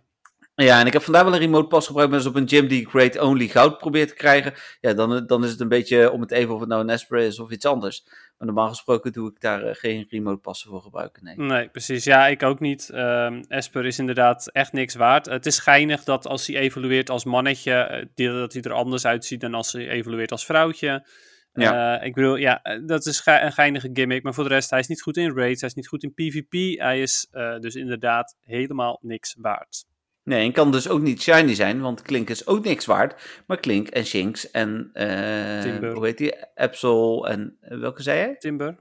Ja, 0.56 0.80
en 0.80 0.86
ik 0.86 0.92
heb 0.92 1.02
vandaag 1.02 1.22
wel 1.24 1.32
een 1.32 1.38
remote 1.38 1.66
pas 1.66 1.86
gebruikt, 1.86 2.10
maar 2.10 2.20
eens 2.20 2.28
op 2.28 2.34
een 2.34 2.48
gym 2.48 2.68
die 2.68 2.88
Great 2.88 3.20
Only 3.20 3.48
goud 3.48 3.78
probeert 3.78 4.08
te 4.08 4.14
krijgen. 4.14 4.54
Ja, 4.80 4.92
dan, 4.92 5.26
dan 5.26 5.44
is 5.44 5.50
het 5.50 5.60
een 5.60 5.68
beetje 5.68 6.10
om 6.10 6.20
het 6.20 6.30
even 6.30 6.54
of 6.54 6.60
het 6.60 6.68
nou 6.68 6.82
een 6.82 6.90
Esper 6.90 7.18
is 7.18 7.38
of 7.38 7.50
iets 7.50 7.66
anders. 7.66 8.04
Maar 8.38 8.46
normaal 8.46 8.68
gesproken 8.68 9.12
doe 9.12 9.30
ik 9.30 9.40
daar 9.40 9.64
uh, 9.64 9.74
geen 9.74 10.06
remote 10.08 10.40
passen 10.40 10.70
voor 10.70 10.82
gebruiken, 10.82 11.24
nee. 11.24 11.36
Nee, 11.36 11.68
precies. 11.68 12.04
Ja, 12.04 12.26
ik 12.26 12.42
ook 12.42 12.60
niet. 12.60 12.90
Um, 12.94 13.40
Esper 13.40 13.86
is 13.86 13.98
inderdaad 13.98 14.50
echt 14.50 14.72
niks 14.72 14.94
waard. 14.94 15.26
Het 15.26 15.46
is 15.46 15.58
geinig 15.58 16.04
dat 16.04 16.26
als 16.26 16.46
hij 16.46 16.56
evolueert 16.56 17.10
als 17.10 17.24
mannetje, 17.24 18.08
uh, 18.16 18.32
dat 18.40 18.52
hij 18.52 18.62
er 18.62 18.72
anders 18.72 19.06
uitziet 19.06 19.40
dan 19.40 19.54
als 19.54 19.72
hij 19.72 19.88
evolueert 19.88 20.30
als 20.30 20.44
vrouwtje. 20.44 21.06
Ja. 21.52 22.00
Uh, 22.00 22.06
ik 22.06 22.14
bedoel, 22.14 22.36
ja, 22.36 22.60
dat 22.86 23.06
is 23.06 23.20
ge 23.20 23.40
een 23.40 23.52
geinige 23.52 23.90
gimmick. 23.92 24.22
Maar 24.22 24.34
voor 24.34 24.44
de 24.44 24.54
rest, 24.54 24.70
hij 24.70 24.78
is 24.78 24.88
niet 24.88 25.02
goed 25.02 25.16
in 25.16 25.36
raids, 25.36 25.60
hij 25.60 25.68
is 25.68 25.74
niet 25.74 25.88
goed 25.88 26.02
in 26.02 26.14
PvP. 26.14 26.78
Hij 26.78 27.02
is 27.02 27.28
dus 27.60 27.74
inderdaad 27.74 28.36
helemaal 28.40 28.98
niks 29.02 29.36
waard. 29.38 29.84
Nee, 30.24 30.44
en 30.44 30.52
kan 30.52 30.72
dus 30.72 30.88
ook 30.88 31.00
niet 31.00 31.22
shiny 31.22 31.54
zijn, 31.54 31.80
want 31.80 32.02
Klink 32.02 32.30
is 32.30 32.46
ook 32.46 32.64
niks 32.64 32.86
waard. 32.86 33.42
Maar 33.46 33.60
Klink 33.60 33.88
en 33.88 34.04
Shinx 34.04 34.50
en, 34.50 34.90
uh, 34.94 35.92
hoe 35.92 36.04
heet 36.04 36.18
die, 36.18 36.32
Absol 36.54 37.26
en, 37.26 37.58
uh, 37.62 37.78
welke 37.78 38.02
zei 38.02 38.18
jij? 38.18 38.36
Timber. 38.36 38.76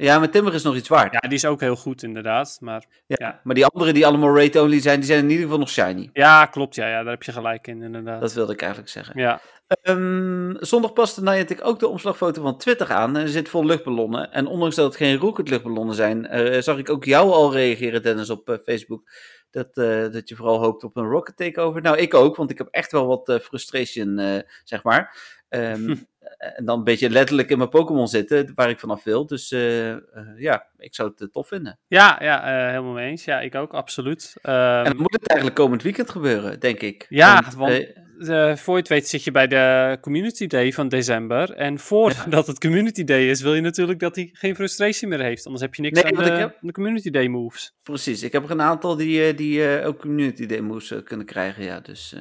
Ja, 0.00 0.18
maar 0.18 0.30
Timber 0.30 0.54
is 0.54 0.62
nog 0.62 0.76
iets 0.76 0.88
waard. 0.88 1.12
Ja, 1.12 1.18
die 1.18 1.32
is 1.32 1.44
ook 1.44 1.60
heel 1.60 1.76
goed 1.76 2.02
inderdaad, 2.02 2.56
maar... 2.60 2.84
Ja, 3.06 3.16
ja. 3.18 3.40
Maar 3.44 3.54
die 3.54 3.66
andere 3.66 3.92
die 3.92 4.06
allemaal 4.06 4.36
rate-only 4.36 4.80
zijn, 4.80 4.96
die 4.96 5.08
zijn 5.08 5.22
in 5.22 5.30
ieder 5.30 5.44
geval 5.44 5.58
nog 5.58 5.68
shiny. 5.68 6.10
Ja, 6.12 6.46
klopt, 6.46 6.74
ja, 6.74 6.88
ja, 6.88 7.02
daar 7.02 7.12
heb 7.12 7.22
je 7.22 7.32
gelijk 7.32 7.66
in 7.66 7.82
inderdaad. 7.82 8.20
Dat 8.20 8.32
wilde 8.32 8.52
ik 8.52 8.60
eigenlijk 8.60 8.90
zeggen. 8.90 9.20
Ja. 9.20 9.40
Um, 9.82 10.56
zondag 10.60 10.92
paste 10.92 11.22
Niantic 11.22 11.66
ook 11.66 11.78
de 11.78 11.88
omslagfoto 11.88 12.42
van 12.42 12.58
Twitter 12.58 12.92
aan. 12.92 13.16
En 13.16 13.22
er 13.22 13.28
zit 13.28 13.48
vol 13.48 13.64
luchtballonnen. 13.64 14.32
En 14.32 14.46
ondanks 14.46 14.76
dat 14.76 14.86
het 14.86 14.96
geen 14.96 15.16
rocket 15.16 15.48
luchtballonnen 15.48 15.94
zijn, 15.94 16.36
uh, 16.36 16.60
zag 16.60 16.78
ik 16.78 16.90
ook 16.90 17.04
jou 17.04 17.30
al 17.30 17.52
reageren, 17.52 18.02
Dennis, 18.02 18.30
op 18.30 18.48
uh, 18.48 18.56
Facebook 18.64 19.10
dat, 19.50 19.68
uh, 19.74 20.12
dat 20.12 20.28
je 20.28 20.36
vooral 20.36 20.58
hoopt 20.58 20.84
op 20.84 20.96
een 20.96 21.08
Rocket 21.08 21.36
Takeover. 21.36 21.82
Nou, 21.82 21.96
ik 21.96 22.14
ook, 22.14 22.36
want 22.36 22.50
ik 22.50 22.58
heb 22.58 22.68
echt 22.70 22.92
wel 22.92 23.06
wat 23.06 23.38
frustration, 23.42 24.42
zeg 24.64 24.82
maar. 24.82 25.16
Um, 25.48 26.06
en 26.38 26.64
dan 26.64 26.78
een 26.78 26.84
beetje 26.84 27.10
letterlijk 27.10 27.50
in 27.50 27.58
mijn 27.58 27.70
Pokémon 27.70 28.08
zitten, 28.08 28.52
waar 28.54 28.70
ik 28.70 28.78
vanaf 28.78 29.04
wil. 29.04 29.26
Dus 29.26 29.48
ja, 30.36 30.66
ik 30.78 30.94
zou 30.94 31.12
het 31.16 31.32
tof 31.32 31.48
vinden. 31.48 31.78
Ja, 31.86 32.18
ja 32.20 32.66
helemaal 32.68 32.92
mee 32.92 33.10
eens. 33.10 33.24
Ja, 33.24 33.40
ik 33.40 33.54
ook, 33.54 33.72
absoluut. 33.72 34.34
Um, 34.42 34.52
en 34.52 34.84
dan 34.84 34.96
moet 34.96 35.12
het 35.12 35.26
eigenlijk 35.26 35.60
komend 35.60 35.82
weekend 35.82 36.10
gebeuren, 36.10 36.60
denk 36.60 36.80
ik. 36.80 37.06
Ja, 37.08 37.42
want, 37.42 37.54
want 37.54 38.60
voor 38.60 38.74
je 38.74 38.80
het 38.80 38.88
weet 38.88 39.08
zit 39.08 39.24
je 39.24 39.30
bij 39.30 39.46
de 39.46 39.98
Community 40.00 40.46
Day 40.46 40.72
van 40.72 40.88
december. 40.88 41.52
En 41.52 41.78
voordat 41.78 42.46
het 42.52 42.58
Community 42.58 43.04
Day 43.04 43.28
is, 43.28 43.40
wil 43.40 43.54
je 43.54 43.60
natuurlijk 43.60 43.98
dat 43.98 44.14
hij 44.14 44.30
geen 44.32 44.54
frustratie 44.54 45.08
meer 45.08 45.20
heeft. 45.20 45.44
Anders 45.44 45.62
heb 45.62 45.74
je 45.74 45.82
niks 45.82 46.02
nee, 46.02 46.16
aan 46.16 46.24
de, 46.24 46.30
heb... 46.30 46.56
de, 46.60 46.72
Community 46.72 47.10
Day 47.10 47.28
moves. 47.28 47.74
Precies, 47.82 48.22
ik 48.22 48.32
heb 48.32 48.44
er 48.44 48.50
een 48.50 48.62
aantal 48.62 48.96
die, 48.96 49.34
die 49.34 49.82
ook 49.84 49.98
Community 49.98 50.46
Day 50.46 50.60
moves 50.60 50.94
kunnen 51.04 51.26
krijgen, 51.26 51.64
ja. 51.64 51.80
Dus, 51.80 52.14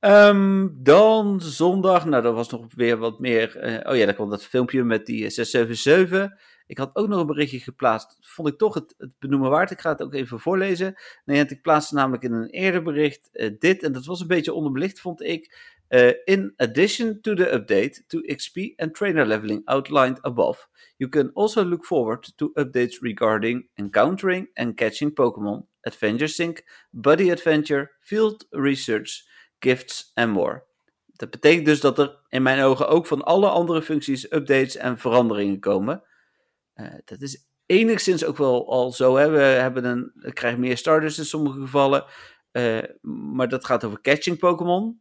um, 0.00 0.78
dan 0.82 1.40
zondag, 1.40 2.06
nou 2.06 2.22
dat 2.22 2.34
was 2.34 2.50
nog 2.50 2.66
weer 2.74 2.96
wat 2.96 3.18
meer... 3.18 3.56
oh 3.86 3.96
ja, 3.96 4.04
daar 4.04 4.14
kwam 4.14 4.30
dat 4.30 4.44
filmpje 4.44 4.84
met 4.84 5.06
die 5.06 5.30
677... 5.30 6.58
Ik 6.70 6.78
had 6.78 6.90
ook 6.96 7.08
nog 7.08 7.20
een 7.20 7.26
berichtje 7.26 7.58
geplaatst. 7.58 8.16
Vond 8.20 8.48
ik 8.48 8.58
toch 8.58 8.74
het, 8.74 8.94
het 8.98 9.10
benoemen 9.18 9.50
waard. 9.50 9.70
Ik 9.70 9.80
ga 9.80 9.90
het 9.90 10.02
ook 10.02 10.14
even 10.14 10.40
voorlezen. 10.40 10.94
Nee, 11.24 11.44
ik 11.44 11.62
plaatste 11.62 11.94
namelijk 11.94 12.22
in 12.22 12.32
een 12.32 12.48
eerder 12.48 12.82
bericht 12.82 13.28
uh, 13.32 13.50
dit. 13.58 13.82
En 13.82 13.92
dat 13.92 14.04
was 14.04 14.20
een 14.20 14.26
beetje 14.26 14.52
onderbelicht, 14.52 15.00
vond 15.00 15.22
ik. 15.22 15.56
In 16.24 16.52
addition 16.56 17.20
to 17.20 17.34
the 17.34 17.52
update 17.52 18.04
to 18.06 18.20
XP 18.20 18.56
and 18.76 18.94
trainer 18.94 19.26
leveling 19.26 19.64
outlined 19.64 20.22
above, 20.22 20.68
you 20.96 21.10
can 21.10 21.32
also 21.34 21.64
look 21.64 21.84
forward 21.84 22.32
to 22.36 22.50
updates 22.54 23.00
regarding 23.00 23.68
encountering 23.74 24.50
and 24.54 24.74
catching 24.74 25.12
Pokémon, 25.12 25.66
Adventure 25.80 26.28
Sync, 26.28 26.62
Buddy 26.90 27.30
Adventure, 27.30 27.90
Field 28.00 28.46
Research, 28.50 29.24
Gifts 29.60 30.10
and 30.14 30.32
more. 30.32 30.64
Dat 31.06 31.30
betekent 31.30 31.64
dus 31.66 31.80
dat 31.80 31.98
er 31.98 32.18
in 32.28 32.42
mijn 32.42 32.62
ogen 32.62 32.88
ook 32.88 33.06
van 33.06 33.22
alle 33.24 33.48
andere 33.48 33.82
functies 33.82 34.32
updates 34.32 34.76
en 34.76 34.98
veranderingen 34.98 35.60
komen. 35.60 36.02
Uh, 36.74 36.86
dat 37.04 37.20
is 37.20 37.46
enigszins 37.66 38.24
ook 38.24 38.36
wel 38.36 38.70
al 38.70 38.92
zo. 38.92 39.16
Hè? 39.16 39.30
We 39.30 39.38
hebben 39.40 39.84
een, 39.84 40.12
krijgen 40.32 40.60
meer 40.60 40.76
starters 40.76 41.18
in 41.18 41.24
sommige 41.24 41.60
gevallen. 41.60 42.04
Uh, 42.52 42.78
maar 43.34 43.48
dat 43.48 43.64
gaat 43.64 43.84
over 43.84 44.00
catching 44.00 44.38
Pokémon. 44.38 45.00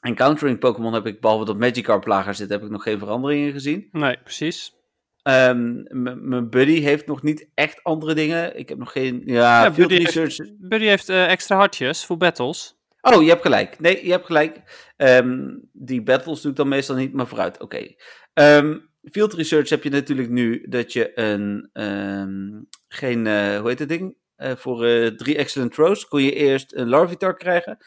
Encountering 0.00 0.58
Pokémon 0.58 0.92
heb 0.92 1.06
ik, 1.06 1.20
behalve 1.20 1.44
dat 1.44 1.58
Magikarp 1.58 2.06
lager 2.06 2.34
zit, 2.34 2.48
heb 2.48 2.62
ik 2.62 2.70
nog 2.70 2.82
geen 2.82 2.98
veranderingen 2.98 3.52
gezien. 3.52 3.88
Nee, 3.92 4.18
precies. 4.22 4.74
Ehm, 5.22 5.82
Mijn 6.28 6.50
buddy 6.50 6.80
heeft 6.80 7.06
nog 7.06 7.22
niet 7.22 7.48
echt 7.54 7.82
andere 7.84 8.14
dingen. 8.14 8.56
Ik 8.58 8.68
heb 8.68 8.78
nog 8.78 8.92
geen. 8.92 9.22
Ja, 9.24 9.70
Buddy 9.70 9.94
heeft- 9.96 10.14
research. 10.14 10.50
Buddy 10.58 10.84
heeft 10.84 11.08
eh, 11.08 11.30
extra 11.30 11.56
hartjes 11.56 12.04
voor 12.04 12.16
battles. 12.16 12.75
Oh, 13.14 13.22
je 13.22 13.28
hebt 13.28 13.42
gelijk. 13.42 13.80
Nee, 13.80 14.04
je 14.04 14.10
hebt 14.10 14.26
gelijk. 14.26 14.60
Ehm, 14.96 15.48
die 15.72 16.02
battles 16.02 16.40
doe 16.40 16.50
ik 16.50 16.56
dan 16.56 16.68
meestal 16.68 16.96
niet, 16.96 17.12
maar 17.12 17.26
vooruit. 17.26 17.60
Oké. 17.60 17.94
Ehm, 18.32 18.78
field 19.10 19.32
research 19.32 19.68
heb 19.68 19.82
je 19.82 19.90
natuurlijk 19.90 20.28
nu 20.28 20.66
dat 20.68 20.92
je 20.92 21.18
een. 21.18 21.70
ehm, 21.72 22.62
geen. 22.88 23.26
eh, 23.26 23.58
hoe 23.58 23.68
heet 23.68 23.78
het 23.78 23.88
ding? 23.88 24.16
Eh, 24.36 24.56
voor 24.56 24.84
eh, 24.84 25.06
drie 25.06 25.36
excellent 25.36 25.72
throws 25.72 26.08
kon 26.08 26.22
je 26.22 26.32
eerst 26.32 26.74
een 26.74 26.88
Larvitar 26.88 27.36
krijgen. 27.36 27.78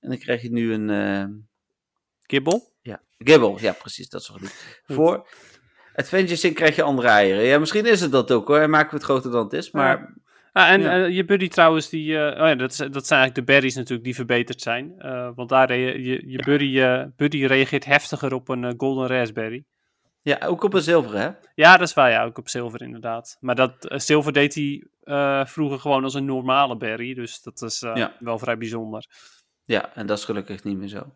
En 0.00 0.08
dan 0.08 0.18
krijg 0.18 0.42
je 0.42 0.50
nu 0.52 0.72
een. 0.74 1.48
Kibbel. 2.26 2.72
ja, 2.82 3.02
Gibble. 3.18 3.54
Ja, 3.60 3.72
precies. 3.72 4.08
Dat 4.08 4.20
is 4.20 4.28
wel 4.28 4.38
goed. 4.38 4.80
Voor. 4.96 5.28
Adventure 5.94 6.36
Sync 6.36 6.54
krijg 6.54 6.76
je 6.76 6.82
andere 6.82 7.08
eieren. 7.08 7.44
Ja, 7.44 7.58
misschien 7.58 7.86
is 7.86 8.00
het 8.00 8.12
dat 8.12 8.30
ook 8.32 8.48
hoor. 8.48 8.58
En 8.58 8.70
maken 8.70 8.90
we 8.90 8.96
het 8.96 9.04
groter 9.04 9.30
dan 9.30 9.44
het 9.44 9.52
is. 9.52 9.70
Maar 9.70 10.14
Ah, 10.56 10.70
en 10.70 10.80
Ja. 10.80 11.04
eh, 11.04 11.08
je 11.10 11.24
buddy 11.24 11.48
trouwens, 11.48 11.88
die, 11.88 12.18
eh, 12.18 12.42
oh 12.42 12.48
ja, 12.48 12.54
dat, 12.54 12.70
is, 12.70 12.76
dat 12.76 13.06
zijn 13.06 13.20
eigenlijk 13.20 13.34
de 13.34 13.42
berries 13.52 13.74
natuurlijk 13.74 14.04
die 14.04 14.14
verbeterd 14.14 14.60
zijn. 14.60 14.94
Eh, 14.98 15.30
want 15.34 15.48
daar 15.48 15.76
je, 15.76 16.22
je 16.30 16.42
buddy, 16.44 17.06
buddy 17.16 17.44
reageert 17.44 17.84
heftiger 17.84 18.34
op 18.34 18.48
een 18.48 18.74
golden 18.76 19.06
raspberry. 19.06 19.64
ja, 20.22 20.38
ook 20.46 20.62
op 20.62 20.74
een 20.74 20.82
zilveren 20.82 21.20
hè. 21.20 21.30
Ja, 21.54 21.76
dat 21.76 21.88
is 21.88 21.94
waar, 21.94 22.10
ja, 22.10 22.24
ook 22.24 22.38
op 22.38 22.48
zilver 22.48 22.82
inderdaad. 22.82 23.36
Maar 23.40 23.54
dat 23.54 23.72
zilver 23.80 24.32
deed 24.32 24.54
hij 24.54 24.84
vroeger 25.46 25.78
gewoon 25.78 26.04
als 26.04 26.14
een 26.14 26.24
normale 26.24 26.76
berry, 26.76 27.14
dus 27.14 27.42
dat 27.42 27.62
is 27.62 27.80
Ja. 27.80 28.12
wel 28.18 28.38
vrij 28.38 28.58
bijzonder. 28.58 29.06
Ja, 29.64 29.94
en 29.94 30.06
dat 30.06 30.18
is 30.18 30.24
gelukkig 30.24 30.64
niet 30.64 30.76
meer 30.78 30.88
zo. 30.88 31.12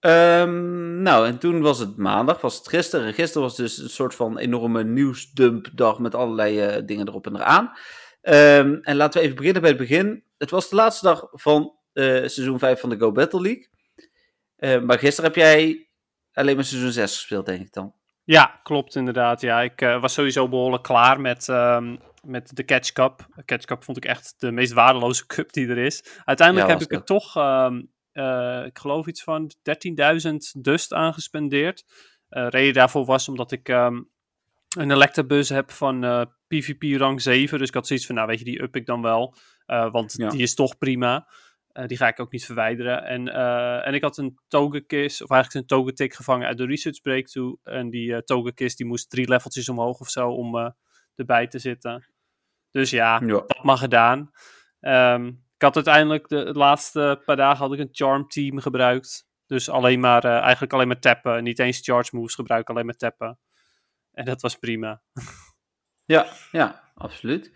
Ehm, 0.00 1.02
nou, 1.02 1.26
en 1.26 1.38
toen 1.38 1.60
was 1.60 1.78
het 1.78 1.96
maandag, 1.96 2.40
was 2.40 2.56
het 2.58 2.68
gisteren. 2.68 3.06
En 3.06 3.14
gisteren 3.14 3.42
was 3.42 3.56
dus 3.56 3.78
een 3.78 3.88
soort 3.88 4.14
van 4.14 4.38
enorme 4.38 4.84
nieuwsdumpdag 4.84 5.98
met 5.98 6.14
allerlei 6.14 6.84
dingen 6.84 7.08
erop 7.08 7.26
en 7.26 7.34
eraan. 7.36 7.72
Ehm, 8.26 8.78
en 8.82 8.96
laten 8.96 9.20
we 9.20 9.24
even 9.24 9.36
beginnen 9.36 9.62
bij 9.62 9.70
het 9.70 9.80
begin. 9.80 10.24
Het 10.38 10.50
was 10.50 10.68
de 10.68 10.76
laatste 10.76 11.06
dag 11.06 11.28
van 11.32 11.74
eh, 11.92 12.04
seizoen 12.04 12.58
5 12.58 12.80
van 12.80 12.90
de 12.90 12.98
Go 12.98 13.12
Battle 13.12 13.40
League. 13.40 13.68
Eh, 14.56 14.80
maar 14.80 14.98
gisteren 14.98 15.30
heb 15.30 15.38
jij 15.38 15.88
alleen 16.32 16.54
maar 16.54 16.64
seizoen 16.64 16.92
6 16.92 17.14
gespeeld, 17.14 17.46
denk 17.46 17.60
ik 17.60 17.72
dan. 17.72 17.94
Ja, 18.24 18.60
klopt 18.62 18.94
inderdaad. 18.94 19.40
Ja, 19.40 19.62
ik 19.62 19.80
eh, 19.80 20.00
was 20.00 20.12
sowieso 20.12 20.48
behoorlijk 20.48 20.82
klaar 20.82 21.20
met, 21.20 21.48
ehm, 21.48 21.96
met 22.22 22.56
de 22.56 22.64
Catch 22.64 22.92
Cup. 22.92 23.26
Catch 23.44 23.64
Cup 23.64 23.84
vond 23.84 23.96
ik 23.96 24.04
echt 24.04 24.34
de 24.38 24.52
meest 24.52 24.72
waardeloze 24.72 25.26
cup 25.36 25.52
die 25.52 25.68
er 25.68 25.78
is. 25.78 26.04
Uiteindelijk 26.24 26.66
Ja, 26.66 26.72
heb 26.72 26.82
ik 26.82 26.92
er 26.92 27.04
toch, 27.04 27.36
ehm, 27.36 27.82
eh, 28.12 28.62
ik 28.64 28.78
geloof 28.78 29.06
iets 29.06 29.22
van 29.22 29.50
13.000 29.62 30.64
dust 30.64 30.92
aangespendeerd. 30.92 31.84
Reden 32.28 32.74
daarvoor 32.74 33.04
was 33.04 33.28
omdat 33.28 33.52
ik 33.52 33.68
ehm, 33.68 34.00
een 34.76 34.90
Electabuzz 34.90 35.50
heb 35.50 35.70
van 35.70 36.04
eh, 36.04 36.22
PvP 36.48 36.98
rang 36.98 37.22
7. 37.22 37.58
Dus 37.58 37.68
ik 37.68 37.74
had 37.74 37.86
zoiets 37.86 38.06
van, 38.06 38.14
nou 38.14 38.26
weet 38.28 38.38
je, 38.38 38.44
die 38.44 38.62
up 38.62 38.76
ik 38.76 38.86
dan 38.86 39.02
wel. 39.02 39.34
Eh, 39.66 39.90
want 39.92 40.14
Ja. 40.16 40.28
die 40.28 40.42
is 40.42 40.54
toch 40.54 40.78
prima. 40.78 41.28
Eh, 41.72 41.86
die 41.86 41.96
ga 41.96 42.08
ik 42.08 42.20
ook 42.20 42.32
niet 42.32 42.44
verwijderen. 42.44 43.04
En, 43.04 43.28
eh, 43.28 43.86
en 43.86 43.94
ik 43.94 44.02
had 44.02 44.16
een 44.18 44.38
Togekiss, 44.48 45.22
of 45.22 45.30
eigenlijk 45.30 45.60
een 45.70 45.76
Togetic 45.78 46.14
gevangen 46.14 46.46
uit 46.46 46.56
de 46.58 46.66
Research 46.66 47.00
Breakthrough. 47.00 47.56
En 47.62 47.90
die 47.90 48.14
eh 48.14 48.18
Togekiss 48.20 48.76
die 48.76 48.86
moest 48.86 49.10
drie 49.10 49.28
leveltjes 49.28 49.68
omhoog 49.68 50.00
of 50.00 50.08
zo 50.08 50.28
om 50.28 50.58
eh, 50.58 50.70
erbij 51.14 51.46
te 51.46 51.58
zitten. 51.58 52.06
Dus 52.70 52.90
ja, 52.90 53.20
Ja. 53.20 53.26
dat 53.26 53.62
mag 53.62 53.78
gedaan. 53.78 54.30
Ehm, 54.80 55.26
ik 55.26 55.62
had 55.62 55.74
uiteindelijk 55.74 56.28
de, 56.28 56.44
de 56.44 56.52
laatste 56.58 57.22
paar 57.24 57.36
dagen 57.36 57.58
had 57.64 57.72
ik 57.72 57.78
een 57.78 57.88
Charm 57.92 58.28
Team 58.28 58.58
gebruikt. 58.58 59.26
Dus 59.46 59.68
alleen 59.70 60.00
maar, 60.00 60.24
eh, 60.24 60.38
eigenlijk 60.40 60.72
alleen 60.72 60.88
maar 60.88 61.00
tappen. 61.00 61.42
Niet 61.42 61.58
eens 61.58 61.80
charge 61.80 62.16
moves 62.16 62.34
gebruiken, 62.34 62.74
alleen 62.74 62.86
maar 62.86 62.96
tappen. 62.96 63.38
En 64.16 64.24
dat 64.24 64.40
was 64.40 64.58
prima. 64.58 65.02
Ja, 66.04 66.32
ja, 66.52 66.90
absoluut. 66.94 67.52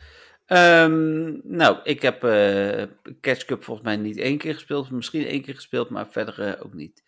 Ehm, 0.47 1.39
nou, 1.43 1.79
ik 1.83 2.03
heb 2.03 2.25
eh 2.25 2.83
Catch 3.21 3.45
Cup 3.45 3.65
volgens 3.65 3.87
mij 3.87 3.97
niet 3.97 4.19
één 4.19 4.39
keer 4.39 4.55
gespeeld. 4.55 4.91
Misschien 4.91 5.27
één 5.27 5.43
keer 5.43 5.55
gespeeld, 5.55 5.91
maar 5.91 6.09
verder 6.09 6.41
eh, 6.41 6.65
ook 6.65 6.75
niet. 6.75 7.03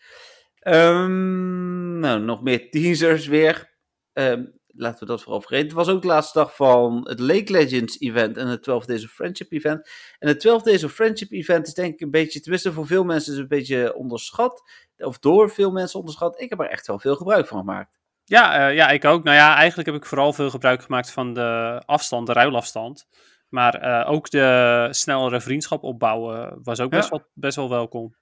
Ehm, 0.54 1.98
nou, 1.98 2.20
nog 2.20 2.42
meer 2.42 2.68
teasers 2.70 3.26
weer. 3.26 3.76
Ehm, 4.12 4.44
laten 4.66 5.00
we 5.00 5.06
dat 5.06 5.22
vooral 5.22 5.40
vergeten. 5.40 5.66
Het 5.66 5.76
was 5.76 5.88
ook 5.88 6.02
de 6.02 6.08
laatste 6.08 6.38
dag 6.38 6.56
van 6.56 7.08
het 7.08 7.20
Lake 7.20 7.52
Legends 7.52 8.00
event 8.00 8.36
en 8.36 8.46
het 8.46 8.62
12 8.62 8.84
Days 8.84 9.04
of 9.04 9.10
Friendship 9.10 9.52
event. 9.52 9.90
En 10.18 10.28
het 10.28 10.40
12 10.40 10.62
Days 10.62 10.84
of 10.84 10.92
Friendship 10.92 11.32
event 11.32 11.66
is 11.66 11.74
denk 11.74 11.94
ik 11.94 12.00
een 12.00 12.10
beetje, 12.10 12.40
tenminste 12.40 12.72
voor 12.72 12.86
veel 12.86 13.04
mensen 13.04 13.32
is 13.32 13.38
het 13.38 13.50
een 13.50 13.58
beetje 13.58 13.94
onderschat. 13.94 14.62
Of 14.96 15.18
door 15.18 15.50
veel 15.50 15.70
mensen 15.70 15.98
onderschat. 15.98 16.40
Ik 16.40 16.50
heb 16.50 16.60
er 16.60 16.68
echt 16.68 16.86
wel 16.86 16.98
veel 16.98 17.16
gebruik 17.16 17.46
van 17.46 17.58
gemaakt. 17.58 18.01
Ja, 18.24 18.68
eh, 18.68 18.74
ja, 18.74 18.88
ik 18.88 19.04
ook. 19.04 19.24
Nou 19.24 19.36
ja, 19.36 19.56
eigenlijk 19.56 19.88
heb 19.88 19.98
ik 19.98 20.06
vooral 20.06 20.32
veel 20.32 20.50
gebruik 20.50 20.82
gemaakt 20.82 21.10
van 21.10 21.34
de 21.34 21.82
afstand, 21.86 22.26
de 22.26 22.32
ruilafstand. 22.32 23.06
Maar 23.48 23.74
eh, 23.74 24.10
ook 24.10 24.30
de 24.30 24.88
snellere 24.90 25.40
vriendschap 25.40 25.82
opbouwen 25.82 26.58
was 26.62 26.80
ook 26.80 26.90
best, 26.90 27.10
Ja. 27.10 27.16
wel, 27.16 27.26
best 27.34 27.56
wel 27.56 27.68
welkom. 27.68 28.14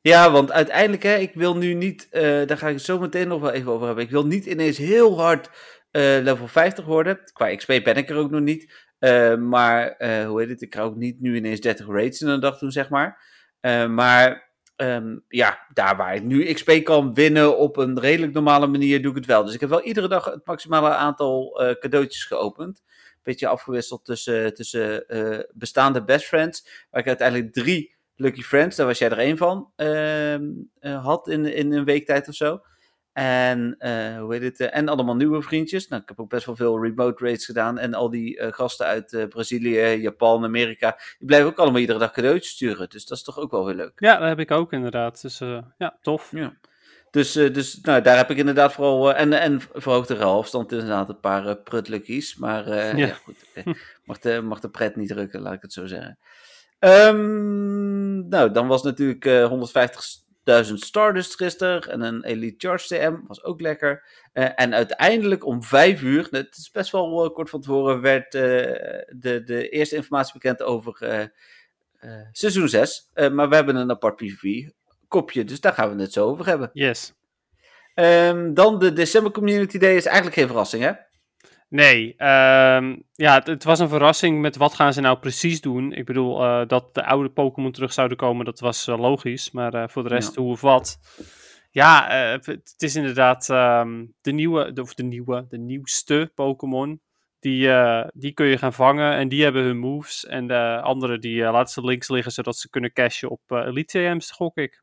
Ja, 0.00 0.30
want 0.30 0.52
uiteindelijk, 0.52 1.02
hè, 1.02 1.14
ik 1.14 1.34
wil 1.34 1.56
nu 1.56 1.74
niet, 1.74 2.08
eh, 2.10 2.46
daar 2.46 2.58
ga 2.58 2.68
ik 2.68 2.74
het 2.74 2.84
zo 2.84 2.98
meteen 2.98 3.28
nog 3.28 3.40
wel 3.40 3.50
even 3.50 3.72
over 3.72 3.86
hebben. 3.86 4.04
Ik 4.04 4.10
wil 4.10 4.26
niet 4.26 4.46
ineens 4.46 4.78
heel 4.78 5.20
hard 5.20 5.50
level 5.92 6.48
50 6.48 6.84
worden. 6.84 7.20
Qua 7.32 7.54
XP 7.54 7.66
ben 7.66 7.96
ik 7.96 8.10
er 8.10 8.16
ook 8.16 8.30
nog 8.30 8.40
niet. 8.40 8.88
Maar, 9.38 9.94
hoe 10.26 10.40
heet 10.40 10.48
het, 10.48 10.62
ik 10.62 10.74
ga 10.74 10.82
ook 10.82 10.96
niet 10.96 11.20
nu 11.20 11.36
ineens 11.36 11.60
30 11.60 11.86
raids 11.86 12.20
in 12.20 12.28
een 12.28 12.40
dag 12.40 12.58
doen, 12.58 12.70
zeg 12.70 12.88
maar. 12.88 13.22
Maar, 13.88 14.49
ehm, 14.80 15.18
ja, 15.28 15.66
daar 15.72 15.96
waar 15.96 16.14
ik 16.14 16.22
nu 16.22 16.52
XP 16.52 16.70
kan 16.82 17.14
winnen 17.14 17.58
op 17.58 17.76
een 17.76 18.00
redelijk 18.00 18.32
normale 18.32 18.66
manier, 18.66 19.02
doe 19.02 19.10
ik 19.10 19.16
het 19.16 19.26
wel. 19.26 19.44
Dus 19.44 19.54
ik 19.54 19.60
heb 19.60 19.68
wel 19.68 19.82
iedere 19.82 20.08
dag 20.08 20.24
het 20.24 20.46
maximale 20.46 20.88
aantal 20.88 21.60
eh, 21.60 21.74
cadeautjes 21.78 22.24
geopend. 22.24 22.82
Beetje 23.22 23.48
afgewisseld 23.48 24.04
tussen, 24.04 24.54
tussen 24.54 25.08
eh, 25.08 25.38
bestaande 25.52 26.04
best 26.04 26.26
friends, 26.26 26.86
waar 26.90 27.00
ik 27.00 27.08
uiteindelijk 27.08 27.52
drie 27.52 27.94
Lucky 28.16 28.42
Friends, 28.42 28.76
daar 28.76 28.86
was 28.86 28.98
jij 28.98 29.10
er 29.10 29.18
één 29.18 29.36
van, 29.36 29.72
ehm, 29.76 30.44
eh, 30.78 31.04
had 31.04 31.28
in, 31.28 31.54
in 31.54 31.72
een 31.72 31.84
week 31.84 32.06
tijd 32.06 32.28
of 32.28 32.34
zo. 32.34 32.60
En 33.20 33.74
eh, 33.78 34.18
hoe 34.18 34.32
heet 34.34 34.42
het? 34.42 34.60
Eh, 34.60 34.76
en 34.78 34.88
allemaal 34.88 35.16
nieuwe 35.16 35.42
vriendjes. 35.42 35.88
Nou, 35.88 36.02
ik 36.02 36.08
heb 36.08 36.20
ook 36.20 36.28
best 36.28 36.46
wel 36.46 36.56
veel 36.56 36.82
remote 36.82 37.24
raids 37.24 37.44
gedaan. 37.44 37.78
En 37.78 37.94
al 37.94 38.10
die 38.10 38.38
eh, 38.38 38.52
gasten 38.52 38.86
uit 38.86 39.26
Brazilië, 39.28 39.80
Japan, 39.80 40.44
Amerika. 40.44 40.98
Die 41.18 41.26
blijven 41.26 41.48
ook 41.48 41.58
allemaal 41.58 41.80
iedere 41.80 41.98
dag 41.98 42.12
cadeautjes 42.12 42.52
sturen. 42.52 42.88
Dus 42.90 43.06
dat 43.06 43.18
is 43.18 43.24
toch 43.24 43.38
ook 43.38 43.50
wel 43.50 43.66
heel 43.66 43.76
leuk. 43.76 43.92
Ja, 43.96 44.18
dat 44.18 44.28
heb 44.28 44.38
ik 44.38 44.50
ook 44.50 44.72
inderdaad. 44.72 45.22
Dus 45.22 45.38
ja, 45.78 45.98
tof. 46.02 46.30
Ja. 46.32 46.52
Dus, 47.10 47.32
dus 47.32 47.80
nou, 47.80 48.02
daar 48.02 48.16
heb 48.16 48.30
ik 48.30 48.36
inderdaad 48.36 48.72
vooral. 48.72 49.14
en, 49.14 49.32
en 49.32 49.60
verhoogde 49.60 50.16
halfstand 50.16 50.72
inderdaad 50.72 51.08
een 51.08 51.20
paar 51.20 51.46
uh. 51.46 52.36
Maar 52.38 52.68
ja. 52.68 52.96
ja. 52.96 53.14
goed. 53.14 53.36
Mag, 54.04 54.18
de, 54.18 54.40
mag 54.40 54.60
de 54.60 54.70
pret 54.70 54.96
niet 54.96 55.08
drukken, 55.08 55.40
laat 55.40 55.54
ik 55.54 55.62
het 55.62 55.72
zo 55.72 55.86
zeggen. 55.86 56.18
Ehm, 56.78 58.28
nou, 58.28 58.50
dan 58.52 58.66
was 58.66 58.82
natuurlijk 58.82 59.24
150 59.24 60.02
1000 60.44 60.80
Stardust 60.80 61.36
gisteren 61.36 61.90
en 61.92 62.00
een 62.00 62.24
Elite 62.24 62.68
Charge 62.68 62.94
CM, 62.94 63.16
was 63.26 63.44
ook 63.44 63.60
lekker. 63.60 64.04
Eh, 64.32 64.48
en 64.54 64.74
uiteindelijk 64.74 65.46
om 65.46 65.62
5 65.62 66.02
uur, 66.02 66.26
het 66.30 66.56
is 66.56 66.70
best 66.70 66.92
wel 66.92 67.24
eh, 67.24 67.34
kort 67.34 67.50
van 67.50 67.60
tevoren, 67.60 68.00
werd 68.00 68.34
eh, 68.34 68.42
de, 69.08 69.42
de 69.44 69.68
eerste 69.68 69.96
informatie 69.96 70.32
bekend 70.32 70.62
over 70.62 71.32
seizoen 72.32 72.68
6. 72.68 73.10
maar 73.32 73.48
we 73.48 73.54
hebben 73.54 73.76
een 73.76 73.90
apart 73.90 74.16
PvP-kopje, 74.16 75.44
dus 75.44 75.60
daar 75.60 75.72
gaan 75.72 75.96
we 75.96 76.02
het 76.02 76.12
zo 76.12 76.26
over 76.26 76.46
hebben. 76.46 76.70
Yes. 76.72 77.14
Ehm, 77.94 78.54
dan 78.54 78.78
de 78.78 78.92
December 78.92 79.32
Community 79.32 79.78
Day 79.78 79.96
is 79.96 80.06
eigenlijk 80.06 80.36
geen 80.36 80.46
verrassing, 80.46 80.82
hè? 80.82 80.92
Nee, 81.70 82.14
ehm, 82.16 82.96
ja, 83.12 83.34
het, 83.34 83.46
het 83.46 83.64
was 83.64 83.78
een 83.78 83.88
verrassing 83.88 84.40
met 84.40 84.56
wat 84.56 84.74
gaan 84.74 84.92
ze 84.92 85.00
nou 85.00 85.18
precies 85.18 85.60
doen. 85.60 85.92
Ik 85.92 86.04
bedoel, 86.04 86.42
eh, 86.42 86.66
dat 86.66 86.94
de 86.94 87.04
oude 87.04 87.28
Pokémon 87.28 87.72
terug 87.72 87.92
zouden 87.92 88.16
komen, 88.16 88.44
dat 88.44 88.60
was 88.60 88.86
eh, 88.86 88.98
logisch. 88.98 89.50
Maar 89.50 89.74
eh, 89.74 89.88
voor 89.88 90.02
de 90.02 90.08
rest, 90.08 90.34
hoe 90.34 90.50
of 90.50 90.60
wat. 90.60 90.98
Ja, 91.70 92.08
het 92.08 92.74
is 92.76 92.96
inderdaad 92.96 93.48
ehm, 93.48 94.06
de 94.20 94.32
nieuwe, 94.32 94.72
de, 94.72 94.82
of 94.82 94.94
de 94.94 95.02
nieuwe, 95.02 95.46
de 95.48 95.58
nieuwste 95.58 96.32
Pokémon. 96.34 97.00
Die, 97.40 97.68
die 98.12 98.32
kun 98.32 98.46
je 98.46 98.58
gaan 98.58 98.72
vangen 98.72 99.14
en 99.14 99.28
die 99.28 99.42
hebben 99.42 99.62
hun 99.62 99.78
moves. 99.78 100.26
En 100.26 100.46
de 100.46 100.80
andere, 100.82 101.18
die 101.18 101.42
laten 101.42 101.72
ze 101.72 101.84
links 101.84 102.08
liggen, 102.08 102.32
zodat 102.32 102.56
ze 102.56 102.70
kunnen 102.70 102.92
cashen 102.92 103.30
op 103.30 103.40
Elite 103.50 103.98
TM's, 103.98 104.30
gok 104.30 104.56
ik. 104.56 104.82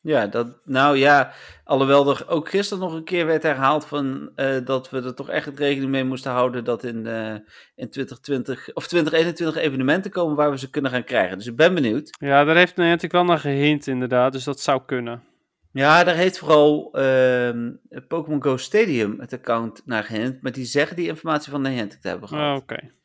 Ja, 0.00 0.26
dat, 0.26 0.60
nou 0.64 0.96
ja, 0.96 1.32
alhoewel 1.64 2.10
er 2.10 2.24
ook 2.28 2.48
gisteren 2.48 2.82
nog 2.82 2.92
een 2.94 3.04
keer 3.04 3.26
werd 3.26 3.42
herhaald 3.42 3.86
van, 3.86 4.30
eh, 4.34 4.56
dat 4.64 4.90
we 4.90 5.02
er 5.02 5.14
toch 5.14 5.28
echt 5.28 5.58
rekening 5.58 5.90
mee 5.90 6.04
moesten 6.04 6.30
houden 6.30 6.64
dat 6.64 6.84
in, 6.84 7.06
eh, 7.06 7.34
in 7.74 7.90
2020 7.90 8.74
of 8.74 8.86
2021 8.86 9.62
evenementen 9.62 10.10
komen 10.10 10.36
waar 10.36 10.50
we 10.50 10.58
ze 10.58 10.70
kunnen 10.70 10.90
gaan 10.90 11.04
krijgen. 11.04 11.36
Dus 11.36 11.46
ik 11.46 11.56
ben 11.56 11.74
benieuwd. 11.74 12.16
Ja, 12.20 12.44
daar 12.44 12.56
heeft 12.56 12.76
Niantic 12.76 13.12
wel 13.12 13.24
naar 13.24 13.38
gehint 13.38 13.86
inderdaad, 13.86 14.32
dus 14.32 14.44
dat 14.44 14.60
zou 14.60 14.82
kunnen. 14.86 15.22
Ja, 15.72 16.04
daar 16.04 16.14
heeft 16.14 16.38
vooral 16.38 16.92
ehm, 16.92 17.70
Pokémon 18.08 18.42
Go 18.42 18.56
Stadium 18.56 19.20
het 19.20 19.32
account 19.32 19.82
naar 19.84 20.04
gehint, 20.04 20.42
maar 20.42 20.52
die 20.52 20.64
zeggen 20.64 20.96
die 20.96 21.08
informatie 21.08 21.50
van 21.50 21.62
Niantic 21.62 22.00
te 22.00 22.08
hebben 22.08 22.28
Oh, 22.28 22.36
gehad. 22.36 22.60
Oké. 22.62 22.96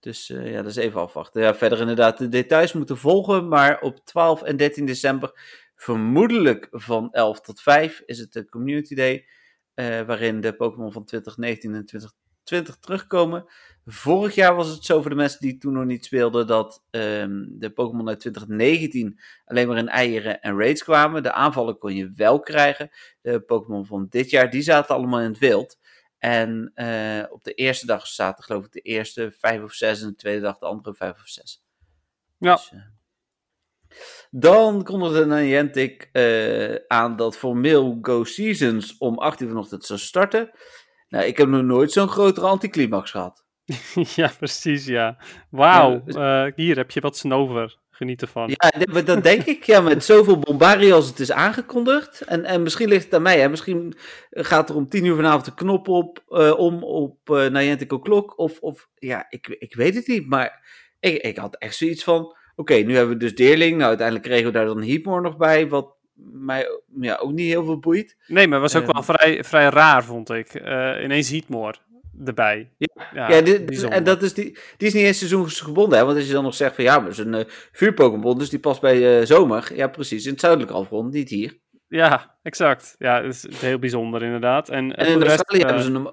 Dus 0.00 0.30
eh, 0.30 0.50
ja, 0.50 0.62
dat 0.62 0.70
is 0.70 0.76
even 0.76 1.00
afwachten. 1.00 1.42
Ja, 1.42 1.54
verder 1.54 1.80
inderdaad 1.80 2.18
de 2.18 2.28
details 2.28 2.72
moeten 2.72 2.96
volgen, 2.96 3.48
maar 3.48 3.80
op 3.80 3.98
12 4.04 4.42
en 4.42 4.56
13 4.56 4.86
december, 4.86 5.32
vermoedelijk 5.78 6.68
van 6.70 7.12
11 7.12 7.40
tot 7.40 7.60
5, 7.60 8.02
is 8.06 8.18
het 8.18 8.32
de 8.32 8.48
Community 8.48 8.94
Day, 8.94 9.26
eh, 9.74 10.00
waarin 10.00 10.40
de 10.40 10.52
Pokémon 10.52 10.92
van 10.92 11.04
2019 11.04 11.74
en 11.74 12.12
20 12.42 12.76
terugkomen. 12.76 13.44
Vorig 13.84 14.34
jaar 14.34 14.54
was 14.54 14.68
het 14.68 14.84
zo 14.84 15.00
voor 15.00 15.10
de 15.10 15.16
mensen 15.16 15.40
die 15.40 15.58
toen 15.58 15.72
nog 15.72 15.84
niet 15.84 16.04
speelden 16.04 16.46
dat 16.46 16.84
ehm, 16.90 17.44
de 17.48 17.70
Pokémon 17.70 18.08
uit 18.08 18.20
2019 18.20 19.20
alleen 19.44 19.68
maar 19.68 19.78
in 19.78 19.88
eieren 19.88 20.40
en 20.40 20.58
raids 20.58 20.84
kwamen. 20.84 21.22
De 21.22 21.32
aanvallen 21.32 21.78
kon 21.78 21.94
je 21.94 22.12
wel 22.14 22.40
krijgen. 22.40 22.90
De 23.20 23.40
Pokémon 23.40 23.86
van 23.86 24.06
dit 24.10 24.30
jaar 24.30 24.50
die 24.50 24.62
zaten 24.62 24.94
allemaal 24.94 25.20
in 25.20 25.30
het 25.30 25.38
wild. 25.38 25.78
En 26.18 26.72
uh, 26.74 27.24
op 27.30 27.44
de 27.44 27.54
eerste 27.54 27.86
dag 27.86 28.06
zaten 28.06 28.44
geloof 28.44 28.64
ik 28.64 28.72
de 28.72 28.80
eerste 28.80 29.32
vijf 29.38 29.62
of 29.62 29.72
zes 29.72 30.02
en 30.02 30.08
de 30.08 30.14
tweede 30.14 30.40
dag 30.40 30.58
de 30.58 30.66
andere 30.66 30.94
vijf 30.94 31.20
of 31.20 31.28
zes. 31.28 31.62
Ja. 32.38 32.54
Dus, 32.54 32.70
uh, 32.74 32.80
dan 34.30 34.84
kondigde 34.84 35.26
Niantic 35.26 36.08
uh, 36.12 36.74
aan 36.86 37.16
dat 37.16 37.36
formeel 37.36 37.98
Go 38.02 38.24
Seasons 38.24 38.98
om 38.98 39.18
8 39.18 39.40
uur 39.40 39.48
vanochtend 39.48 39.84
zou 39.84 39.98
starten. 39.98 40.50
Nou, 41.08 41.24
ik 41.24 41.36
heb 41.36 41.48
nog 41.48 41.62
nooit 41.62 41.92
zo'n 41.92 42.08
grotere 42.08 42.46
anticlimax 42.46 43.10
gehad. 43.10 43.44
ja, 44.16 44.32
precies, 44.38 44.86
ja. 44.86 45.16
Wauw, 45.50 46.02
ja, 46.06 46.46
uh, 46.46 46.52
hier 46.54 46.76
heb 46.76 46.90
je 46.90 47.00
wat 47.00 47.16
snover. 47.16 47.78
Geniet 47.98 48.22
ervan. 48.22 48.56
Ja, 48.60 49.02
dat 49.02 49.22
denk 49.22 49.44
ik. 49.44 49.64
Ja, 49.64 49.80
met 49.80 50.04
zoveel 50.04 50.38
bombarie 50.38 50.92
als 50.92 51.06
het 51.06 51.20
is 51.20 51.32
aangekondigd. 51.32 52.20
En, 52.20 52.44
en 52.44 52.62
misschien 52.62 52.88
ligt 52.88 53.04
het 53.04 53.14
aan 53.14 53.22
mij. 53.22 53.40
Hè. 53.40 53.48
Misschien 53.48 53.94
gaat 54.30 54.68
er 54.68 54.76
om 54.76 54.88
tien 54.88 55.04
uur 55.04 55.16
vanavond 55.16 55.44
de 55.44 55.54
knop 55.54 55.88
op, 55.88 56.24
uh, 56.28 56.58
om 56.58 56.84
op 56.84 57.30
uh, 57.30 57.46
Niantic 57.46 57.92
O'Clock. 57.92 58.38
Of, 58.38 58.58
of 58.60 58.88
ja, 58.94 59.26
ik, 59.28 59.46
ik 59.46 59.74
weet 59.74 59.94
het 59.94 60.06
niet. 60.06 60.26
Maar 60.28 60.66
ik, 61.00 61.22
ik 61.22 61.36
had 61.36 61.56
echt 61.56 61.76
zoiets 61.76 62.04
van... 62.04 62.36
Oké, 62.58 62.72
okay, 62.72 62.82
nu 62.82 62.96
hebben 62.96 63.14
we 63.14 63.20
dus 63.20 63.34
Deerling. 63.34 63.76
Nou, 63.76 63.88
uiteindelijk 63.88 64.26
kregen 64.26 64.46
we 64.46 64.52
daar 64.52 64.66
dan 64.66 64.82
Heatmore 64.82 65.20
nog 65.20 65.36
bij. 65.36 65.68
Wat 65.68 65.96
mij 66.32 66.66
ja, 67.00 67.16
ook 67.16 67.32
niet 67.32 67.48
heel 67.48 67.64
veel 67.64 67.78
boeit. 67.78 68.16
Nee, 68.26 68.48
maar 68.48 68.60
was 68.60 68.76
ook 68.76 68.82
uh, 68.82 68.88
wel 68.88 69.02
vrij, 69.02 69.44
vrij 69.44 69.68
raar, 69.68 70.04
vond 70.04 70.30
ik. 70.30 70.54
ineens 71.02 71.30
Heatmore 71.30 71.78
erbij. 72.24 72.70
Ja, 72.78 73.08
ja, 73.14 73.30
ja 73.30 73.40
dit, 73.40 73.82
en 73.82 74.04
dat 74.04 74.22
is 74.22 74.34
die, 74.34 74.58
die 74.76 74.88
is 74.88 74.94
niet 74.94 75.04
eens 75.04 75.18
seizoensgebonden, 75.18 75.98
hè? 75.98 76.04
Want 76.04 76.16
als 76.16 76.26
je 76.26 76.32
dan 76.32 76.44
nog 76.44 76.54
zegt 76.54 76.74
van 76.74 76.84
ja, 76.84 76.98
maar 76.98 77.14
zo'n 77.14 77.34
uh, 77.34 77.40
vuurpokémon, 77.72 78.38
dus 78.38 78.50
die 78.50 78.58
past 78.58 78.80
bij 78.80 79.20
uh, 79.20 79.26
zomer. 79.26 79.70
Ja, 79.74 79.88
precies, 79.88 80.24
in 80.24 80.30
het 80.30 80.40
zuidelijke 80.40 80.74
halfrond, 80.74 81.12
niet 81.12 81.28
hier. 81.28 81.58
Ja, 81.88 82.38
exact. 82.42 82.94
Ja, 82.98 83.20
dat 83.20 83.32
is 83.32 83.60
heel 83.60 83.78
bijzonder 83.78 84.22
inderdaad. 84.22 84.68
En, 84.68 84.96
en, 84.96 85.06
in, 85.06 85.26
Australië 85.26 85.62
rest, 85.62 85.70
hebben 85.70 85.82
ze 85.82 85.92
hem, 85.92 86.08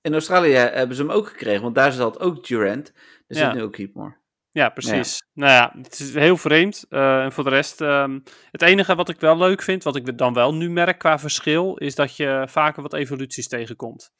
in 0.00 0.12
Australië 0.12 0.52
hebben 0.52 0.96
ze 0.96 1.02
hem 1.02 1.10
ook 1.10 1.28
gekregen, 1.28 1.62
want 1.62 1.74
daar 1.74 1.92
zat 1.92 2.20
ook 2.20 2.46
Durant. 2.46 2.92
Dus 3.26 3.38
ja. 3.38 3.44
zit 3.44 3.54
nu 3.54 3.62
ook 3.62 3.72
Keepmore. 3.72 4.16
Ja, 4.52 4.68
precies. 4.68 5.22
Ja. 5.32 5.42
Nou 5.46 5.52
ja, 5.52 5.82
het 5.82 6.00
is 6.00 6.14
heel 6.14 6.36
vreemd. 6.36 6.86
Uh, 6.88 7.22
en 7.22 7.32
voor 7.32 7.44
de 7.44 7.50
rest, 7.50 7.80
um, 7.80 8.22
het 8.50 8.62
enige 8.62 8.94
wat 8.94 9.08
ik 9.08 9.20
wel 9.20 9.36
leuk 9.38 9.62
vind, 9.62 9.82
wat 9.82 9.96
ik 9.96 10.18
dan 10.18 10.34
wel 10.34 10.54
nu 10.54 10.70
merk 10.70 10.98
qua 10.98 11.18
verschil, 11.18 11.76
is 11.76 11.94
dat 11.94 12.16
je 12.16 12.44
vaker 12.48 12.82
wat 12.82 12.92
evoluties 12.92 13.48
tegenkomt. 13.48 14.10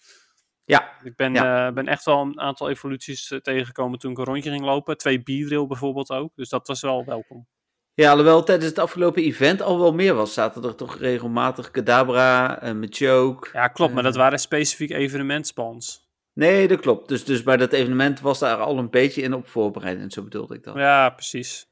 Ja. 0.64 0.92
Ik 1.02 1.16
ben, 1.16 1.34
ja. 1.34 1.66
Uh, 1.66 1.74
ben 1.74 1.86
echt 1.86 2.04
wel 2.04 2.20
een 2.20 2.40
aantal 2.40 2.70
evoluties 2.70 3.30
uh, 3.30 3.38
tegengekomen 3.38 3.98
toen 3.98 4.10
ik 4.10 4.18
een 4.18 4.24
rondje 4.24 4.50
ging 4.50 4.64
lopen. 4.64 4.96
Twee 4.96 5.22
Beedrill 5.22 5.66
bijvoorbeeld 5.66 6.10
ook. 6.10 6.32
Dus 6.34 6.48
dat 6.48 6.66
was 6.66 6.80
wel 6.80 7.04
welkom. 7.04 7.46
Ja, 7.94 8.10
alhoewel 8.10 8.42
tijdens 8.42 8.68
het 8.68 8.78
afgelopen 8.78 9.22
event 9.22 9.62
al 9.62 9.78
wel 9.78 9.94
meer 9.94 10.14
was. 10.14 10.34
Zaten 10.34 10.64
er 10.64 10.74
toch 10.74 10.98
regelmatig 10.98 11.70
Kadabra, 11.70 12.62
uh, 12.64 12.72
Machoke. 12.72 13.48
Ja, 13.52 13.68
klopt. 13.68 13.94
maar 13.94 14.02
dat 14.02 14.16
waren 14.16 14.38
specifiek 14.38 14.90
evenementspans. 14.90 16.09
Nee, 16.32 16.68
dat 16.68 16.80
klopt. 16.80 17.08
Dus, 17.08 17.24
dus 17.24 17.42
bij 17.42 17.56
dat 17.56 17.72
evenement 17.72 18.20
was 18.20 18.38
daar 18.38 18.56
al 18.56 18.78
een 18.78 18.90
beetje 18.90 19.22
in 19.22 19.34
op 19.34 19.48
voorbereiding. 19.48 20.12
Zo 20.12 20.22
bedoelde 20.22 20.54
ik 20.54 20.64
dat. 20.64 20.76
Ja, 20.76 21.10
precies. 21.10 21.68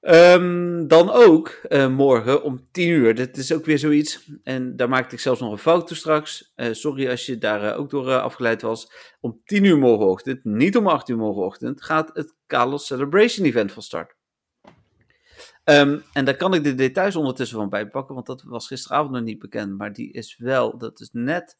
Um, 0.00 0.88
dan 0.88 1.10
ook 1.10 1.60
uh, 1.68 1.88
morgen 1.88 2.42
om 2.42 2.68
10 2.70 2.88
uur. 2.88 3.14
Dit 3.14 3.36
is 3.36 3.52
ook 3.52 3.64
weer 3.64 3.78
zoiets. 3.78 4.30
En 4.42 4.76
daar 4.76 4.88
maakte 4.88 5.14
ik 5.14 5.20
zelfs 5.20 5.40
nog 5.40 5.52
een 5.52 5.58
fout 5.58 5.86
toe 5.86 5.96
straks. 5.96 6.52
Uh, 6.56 6.72
sorry 6.72 7.10
als 7.10 7.26
je 7.26 7.38
daar 7.38 7.64
uh, 7.64 7.78
ook 7.78 7.90
door 7.90 8.20
afgeleid 8.20 8.62
was. 8.62 8.92
Om 9.20 9.40
10 9.44 9.64
uur 9.64 9.78
morgenochtend, 9.78 10.44
niet 10.44 10.76
om 10.76 10.86
8 10.86 11.08
uur 11.08 11.16
morgenochtend, 11.16 11.82
gaat 11.82 12.10
het 12.12 12.34
Kalos 12.46 12.86
Celebration 12.86 13.46
Event 13.46 13.72
van 13.72 13.82
start. 13.82 14.14
Um, 15.64 16.02
en 16.12 16.24
daar 16.24 16.36
kan 16.36 16.54
ik 16.54 16.64
de 16.64 16.74
details 16.74 17.16
ondertussen 17.16 17.58
van 17.58 17.68
bijpakken, 17.68 18.14
want 18.14 18.26
dat 18.26 18.42
was 18.42 18.66
gisteravond 18.66 19.12
nog 19.12 19.22
niet 19.22 19.38
bekend. 19.38 19.78
Maar 19.78 19.92
die 19.92 20.12
is 20.12 20.36
wel, 20.38 20.78
dat 20.78 21.00
is 21.00 21.08
net 21.12 21.58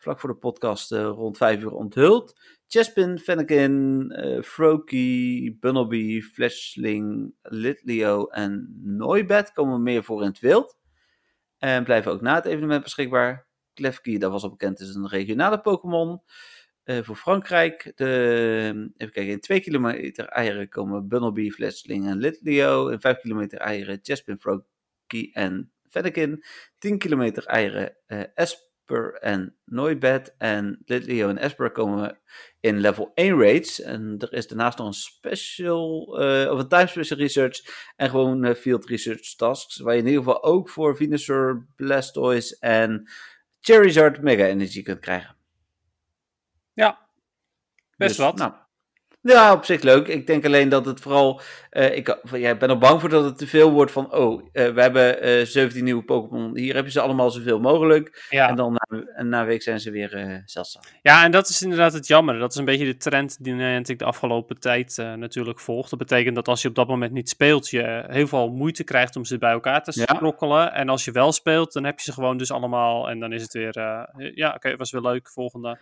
vlak 0.00 0.20
voor 0.20 0.30
de 0.30 0.36
podcast 0.36 0.90
rond 0.90 1.36
5 1.36 1.62
uur 1.62 1.72
onthuld. 1.72 2.40
Chespin, 2.66 3.18
Fennekin, 3.18 4.06
uh, 4.16 4.42
Froakie, 4.42 5.56
Bunnelby, 5.60 6.20
Flashling, 6.20 7.34
Litleo 7.42 8.26
en 8.26 8.80
Noibat 8.82 9.52
komen 9.52 9.82
meer 9.82 10.04
voor 10.04 10.22
in 10.22 10.28
het 10.28 10.38
wild. 10.38 10.78
En 11.58 11.84
blijven 11.84 12.12
ook 12.12 12.20
na 12.20 12.34
het 12.34 12.44
evenement 12.44 12.82
beschikbaar. 12.82 13.48
Klefki, 13.74 14.18
dat 14.18 14.30
was 14.30 14.42
al 14.42 14.50
bekend, 14.50 14.80
is 14.80 14.94
een 14.94 15.08
regionale 15.08 15.60
Pokémon. 15.60 16.22
Uh, 16.84 17.02
voor 17.02 17.16
Frankrijk, 17.16 17.92
de, 17.94 18.90
even 18.96 19.12
kijken, 19.12 19.32
in 19.32 19.40
2 19.40 19.60
kilometer 19.60 20.26
eieren 20.26 20.68
komen 20.68 21.08
Bunnelby, 21.08 21.50
Flashling 21.50 22.06
en 22.06 22.18
Litleo. 22.18 22.88
In 22.88 23.00
5 23.00 23.20
kilometer 23.20 23.58
eieren 23.58 23.98
Chespin, 24.02 24.38
Froakie 24.38 25.32
en 25.32 25.72
Fennekin. 25.88 26.44
10 26.78 26.98
kilometer 26.98 27.46
eieren 27.46 27.96
uh, 28.06 28.22
Esp 28.34 28.69
en 28.98 29.56
Noibat. 29.64 30.34
En 30.38 30.82
Litleo 30.84 31.28
en 31.28 31.38
Esper 31.38 31.70
komen 31.70 32.18
in 32.60 32.80
level 32.80 33.10
1 33.14 33.38
raids. 33.38 33.80
En 33.80 34.14
er 34.18 34.32
is 34.32 34.46
daarnaast 34.46 34.78
nog 34.78 34.86
een 34.86 34.92
special, 34.92 36.16
uh, 36.22 36.50
of 36.50 36.58
een 36.58 36.68
time 36.68 36.86
special 36.86 37.18
research 37.18 37.60
en 37.96 38.10
gewoon 38.10 38.44
uh, 38.44 38.54
field 38.54 38.86
research 38.86 39.34
tasks. 39.36 39.78
Waar 39.78 39.94
je 39.94 40.00
in 40.00 40.06
ieder 40.06 40.22
geval 40.22 40.42
ook 40.42 40.68
voor 40.68 40.96
Venusaur, 40.96 41.66
Blastoise 41.76 42.56
en 42.60 43.10
Charizard 43.60 44.22
Mega 44.22 44.44
Energy 44.44 44.82
kunt 44.82 45.00
krijgen. 45.00 45.36
Ja, 46.72 47.08
best 47.96 48.16
dus, 48.16 48.26
wat. 48.26 48.36
Nou, 48.36 48.52
ja, 49.22 49.52
op 49.52 49.64
zich 49.64 49.82
leuk. 49.82 50.08
Ik 50.08 50.26
denk 50.26 50.44
alleen 50.44 50.68
dat 50.68 50.86
het 50.86 51.00
vooral. 51.00 51.40
Uh, 51.70 51.96
ik 51.96 52.18
ja, 52.32 52.54
ben 52.54 52.68
er 52.68 52.78
bang 52.78 53.00
voor 53.00 53.08
dat 53.08 53.24
het 53.24 53.38
te 53.38 53.46
veel 53.46 53.70
wordt 53.70 53.92
van. 53.92 54.14
Oh, 54.14 54.42
uh, 54.42 54.68
we 54.68 54.80
hebben 54.80 55.28
uh, 55.28 55.46
17 55.46 55.84
nieuwe 55.84 56.02
Pokémon. 56.02 56.56
Hier 56.56 56.74
heb 56.74 56.84
je 56.84 56.90
ze 56.90 57.00
allemaal 57.00 57.30
zoveel 57.30 57.60
mogelijk. 57.60 58.26
Ja. 58.30 58.48
En 58.48 58.56
dan 58.56 58.72
na, 58.72 59.22
na 59.22 59.40
een 59.40 59.46
week 59.46 59.62
zijn 59.62 59.80
ze 59.80 59.90
weer 59.90 60.42
zeldzaam. 60.44 60.82
Ja, 61.02 61.24
en 61.24 61.30
dat 61.30 61.48
is 61.48 61.62
inderdaad 61.62 61.92
het 61.92 62.06
jammer. 62.06 62.38
Dat 62.38 62.52
is 62.52 62.58
een 62.58 62.64
beetje 62.64 62.84
de 62.84 62.96
trend 62.96 63.44
die 63.44 63.52
Niantic 63.52 63.98
de 63.98 64.04
afgelopen 64.04 64.60
tijd 64.60 64.96
natuurlijk 64.96 65.60
volgt. 65.60 65.90
Dat 65.90 65.98
betekent 65.98 66.34
dat 66.34 66.48
als 66.48 66.62
je 66.62 66.68
op 66.68 66.74
dat 66.74 66.88
moment 66.88 67.12
niet 67.12 67.28
speelt, 67.28 67.68
je 67.68 68.04
heel 68.06 68.26
veel 68.26 68.48
moeite 68.48 68.84
krijgt 68.84 69.16
om 69.16 69.24
ze 69.24 69.38
bij 69.38 69.52
elkaar 69.52 69.82
te 69.82 69.92
sprokkelen. 69.92 70.58
Ja. 70.58 70.72
En 70.72 70.88
als 70.88 71.04
je 71.04 71.12
wel 71.12 71.32
speelt, 71.32 71.72
dan 71.72 71.84
heb 71.84 71.98
je 71.98 72.04
ze 72.04 72.12
gewoon 72.12 72.36
dus 72.36 72.50
allemaal. 72.50 73.10
En 73.10 73.20
dan 73.20 73.32
is 73.32 73.42
het 73.42 73.52
weer. 73.52 73.78
ja, 74.34 74.48
oké, 74.48 74.56
okay, 74.56 74.76
was 74.76 74.90
weer 74.90 75.02
leuk. 75.02 75.28
Volgende. 75.28 75.78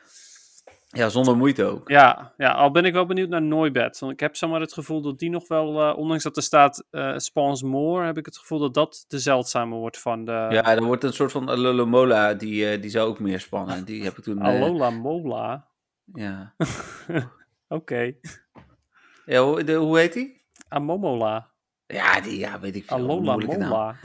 Ja, 0.90 1.08
zonder 1.08 1.36
moeite 1.36 1.64
ook. 1.64 1.88
Ja, 1.88 2.32
ja, 2.36 2.52
al 2.52 2.70
ben 2.70 2.84
ik 2.84 2.92
wel 2.92 3.06
benieuwd 3.06 3.28
naar 3.28 3.42
Noibat. 3.42 3.98
Want 3.98 4.12
ik 4.12 4.20
heb 4.20 4.36
zomaar 4.36 4.60
het 4.60 4.72
gevoel 4.72 5.00
dat 5.00 5.18
die 5.18 5.30
nog 5.30 5.48
wel, 5.48 5.88
uh, 5.88 5.98
ondanks 5.98 6.22
dat 6.22 6.36
er 6.36 6.42
staat 6.42 6.84
uh, 6.90 7.16
Spawns 7.16 7.62
More, 7.62 8.06
heb 8.06 8.18
ik 8.18 8.26
het 8.26 8.38
gevoel 8.38 8.58
dat 8.58 8.74
dat 8.74 9.04
de 9.08 9.18
zeldzame 9.18 9.74
wordt 9.74 9.98
van 9.98 10.24
de... 10.24 10.32
Ja, 10.32 10.64
er 10.64 10.84
wordt 10.84 11.04
een 11.04 11.12
soort 11.12 11.32
van 11.32 11.48
Alola 11.48 11.84
Mola, 11.84 12.34
die, 12.34 12.74
uh, 12.74 12.82
die 12.82 12.90
zou 12.90 13.08
ook 13.08 13.18
meer 13.18 13.40
spannen. 13.40 13.84
Die 13.84 14.04
heb 14.04 14.18
ik 14.18 14.24
toen... 14.24 14.40
Alola 14.40 14.90
Mola? 14.90 15.66
Ja. 16.04 16.54
Oké. 16.58 17.24
Okay. 17.68 18.20
Ja, 19.26 19.42
hoe, 19.42 19.64
de, 19.64 19.74
hoe 19.74 19.98
heet 19.98 20.12
die? 20.12 20.46
Amomola. 20.68 21.50
Ja, 21.86 22.20
die, 22.20 22.38
ja, 22.38 22.60
weet 22.60 22.76
ik 22.76 22.84
veel. 22.84 22.96
Alola 22.96 23.36
Mola. 23.36 23.96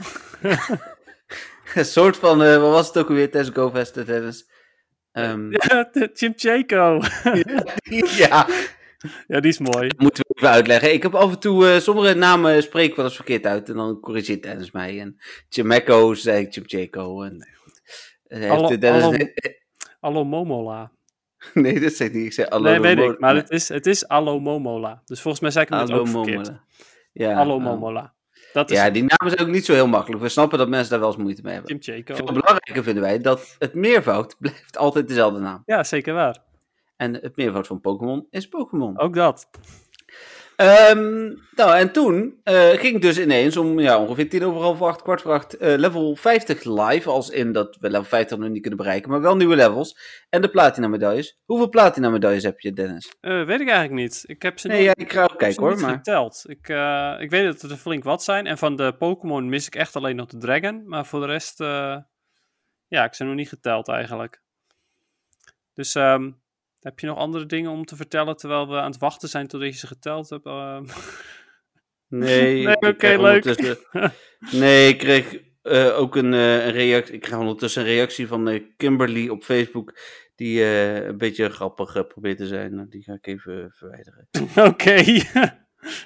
een 1.74 1.84
soort 1.84 2.16
van, 2.16 2.38
wat 2.38 2.60
was 2.60 2.86
het 2.86 2.98
ook 2.98 3.08
alweer, 3.08 3.30
Tess 3.30 3.50
GoFest 3.50 3.92
tijdens... 3.92 4.52
Um, 5.16 5.50
ja, 5.50 5.90
Chimcheko. 6.14 7.00
ja. 8.22 8.46
Ja, 9.26 9.40
die 9.40 9.50
is 9.50 9.58
mooi. 9.58 9.88
Dat 9.88 9.98
moeten 9.98 10.24
we 10.26 10.34
even 10.34 10.48
uitleggen. 10.48 10.92
Ik 10.92 11.02
heb 11.02 11.14
af 11.14 11.32
en 11.32 11.38
toe, 11.38 11.64
uh, 11.64 11.78
sommige 11.78 12.14
namen 12.14 12.62
spreek 12.62 12.90
ik 12.90 12.96
wel 12.96 13.04
eens 13.04 13.14
verkeerd 13.16 13.46
uit. 13.46 13.68
En 13.68 13.74
dan 13.74 14.00
corrigeert 14.00 14.42
Dennis 14.42 14.70
mij. 14.70 15.00
En 15.00 15.20
Chimeko 15.48 16.14
zei 16.14 16.44
ik 16.44 16.52
Chimcheko. 16.52 17.22
En 17.22 17.36
nee, 18.28 18.48
goed. 18.48 18.50
Allo, 18.50 18.78
Dennis 18.78 19.02
allo, 19.02 19.16
allo 20.00 20.24
Momola. 20.24 20.92
Nee, 21.54 21.80
dat 21.80 21.92
zeg 21.92 22.08
ik 22.08 22.14
niet. 22.14 22.24
Ik 22.24 22.32
zei 22.32 22.48
Allo 22.48 22.70
Nee, 22.70 22.80
weet 22.80 22.98
ik. 22.98 23.18
Maar 23.18 23.34
het 23.34 23.50
is, 23.50 23.68
het 23.68 23.86
is 23.86 24.08
Allo 24.08 24.40
Momola. 24.40 25.02
Dus 25.04 25.20
volgens 25.20 25.42
mij 25.42 25.50
zei 25.50 25.64
ik 25.64 25.70
hem 25.70 25.98
ook 25.98 26.08
verkeerd. 26.08 26.52
Ja, 27.12 27.38
Allo 27.38 27.60
Momola. 27.60 28.14
Dat 28.54 28.70
is... 28.70 28.76
Ja, 28.76 28.90
die 28.90 29.02
namen 29.02 29.36
zijn 29.36 29.48
ook 29.48 29.54
niet 29.54 29.64
zo 29.64 29.72
heel 29.72 29.86
makkelijk. 29.86 30.22
We 30.22 30.28
snappen 30.28 30.58
dat 30.58 30.68
mensen 30.68 30.90
daar 30.90 31.00
wel 31.00 31.08
eens 31.08 31.16
moeite 31.16 31.42
mee 31.42 31.54
hebben. 31.54 31.82
Veel 31.82 32.24
belangrijker 32.24 32.82
vinden 32.82 33.02
wij 33.02 33.20
dat 33.20 33.56
het 33.58 33.74
meervoud 33.74 34.36
blijft 34.40 34.76
altijd 34.76 35.08
dezelfde 35.08 35.40
naam. 35.40 35.62
Ja, 35.66 35.84
zeker 35.84 36.14
waar. 36.14 36.42
En 36.96 37.14
het 37.14 37.36
meervoud 37.36 37.66
van 37.66 37.80
Pokémon 37.80 38.26
is 38.30 38.48
Pokémon. 38.48 38.98
Ook 38.98 39.14
dat. 39.14 39.48
Um, 40.56 41.42
nou, 41.50 41.76
en 41.76 41.92
toen 41.92 42.40
uh, 42.44 42.68
ging 42.68 43.00
dus 43.00 43.18
ineens 43.18 43.56
om 43.56 43.80
ja, 43.80 43.98
ongeveer 43.98 44.28
tien 44.28 44.44
over 44.44 44.60
half 44.60 44.82
acht, 44.82 45.02
kwart 45.02 45.22
voor 45.22 45.32
acht, 45.32 45.62
uh, 45.62 45.74
level 45.76 46.16
50 46.16 46.64
live. 46.64 47.10
Als 47.10 47.30
in 47.30 47.52
dat 47.52 47.76
we 47.80 47.90
level 47.90 48.04
50 48.04 48.38
nog 48.38 48.48
niet 48.48 48.60
kunnen 48.60 48.78
bereiken, 48.78 49.10
maar 49.10 49.20
wel 49.20 49.36
nieuwe 49.36 49.56
levels. 49.56 49.98
En 50.28 50.42
de 50.42 50.48
platina 50.50 50.88
medailles. 50.88 51.38
Hoeveel 51.44 51.68
platina 51.68 52.10
medailles 52.10 52.42
heb 52.42 52.60
je, 52.60 52.72
Dennis? 52.72 53.14
Uh, 53.20 53.44
weet 53.44 53.60
ik 53.60 53.68
eigenlijk 53.68 54.00
niet. 54.00 54.24
Ik 54.26 54.42
heb 54.42 54.58
ze 54.58 54.68
nee, 54.68 54.76
niet, 54.76 54.86
ja, 54.86 55.04
ik 55.04 55.12
ga 55.12 55.22
ook 55.22 55.38
kijken 55.38 55.62
hoor. 55.62 55.80
Maar... 55.80 55.94
geteld. 55.94 56.44
Ik, 56.46 56.68
ik 57.20 57.30
weet 57.30 57.60
dat 57.60 57.70
er 57.70 57.76
flink 57.76 58.04
wat 58.04 58.24
zijn. 58.24 58.46
En 58.46 58.58
van 58.58 58.76
de 58.76 58.94
Pokémon 58.98 59.48
mis 59.48 59.66
ik 59.66 59.74
echt 59.74 59.96
alleen 59.96 60.16
nog 60.16 60.26
de 60.26 60.38
Dragon. 60.38 60.88
Maar 60.88 61.06
voor 61.06 61.20
de 61.20 61.26
rest, 61.26 61.58
ja, 62.88 63.04
ik 63.04 63.14
zijn 63.14 63.28
nog 63.28 63.36
niet 63.36 63.48
geteld 63.48 63.88
eigenlijk. 63.88 64.42
Dus 65.74 65.94
um, 65.94 66.42
Heb 66.84 67.00
je 67.00 67.06
nog 67.06 67.18
andere 67.18 67.46
dingen 67.46 67.70
om 67.70 67.84
te 67.84 67.96
vertellen 67.96 68.36
terwijl 68.36 68.68
we 68.68 68.80
aan 68.80 68.90
het 68.90 69.00
wachten 69.00 69.28
zijn 69.28 69.46
totdat 69.46 69.72
je 69.72 69.78
ze 69.78 69.86
geteld 69.86 70.30
hebt? 70.30 70.46
Uh... 70.46 70.80
Nee, 72.08 72.64
nee 72.64 72.76
oké, 72.76 73.16
leuk. 73.20 73.44
Nee, 74.60 74.88
ik 74.88 74.98
kreeg 74.98 75.40
uh, 75.62 75.98
ook 75.98 76.16
een, 76.16 76.32
uh, 76.32 76.66
een, 76.66 76.72
reactie. 76.72 77.14
Ik 77.14 77.20
krijg 77.20 77.40
ondertussen 77.40 77.82
een 77.82 77.88
reactie 77.88 78.26
van 78.26 78.48
uh, 78.48 78.62
Kimberly 78.76 79.28
op 79.28 79.44
Facebook. 79.44 79.98
Die 80.34 80.64
een 80.64 81.18
beetje 81.18 81.48
grappig 81.48 82.06
probeert 82.06 82.36
te 82.36 82.46
zijn. 82.46 82.74
Nou, 82.74 82.88
die 82.88 83.02
ga 83.02 83.12
ik 83.12 83.26
even 83.26 83.70
verwijderen. 83.72 84.28
Oké. 84.70 85.02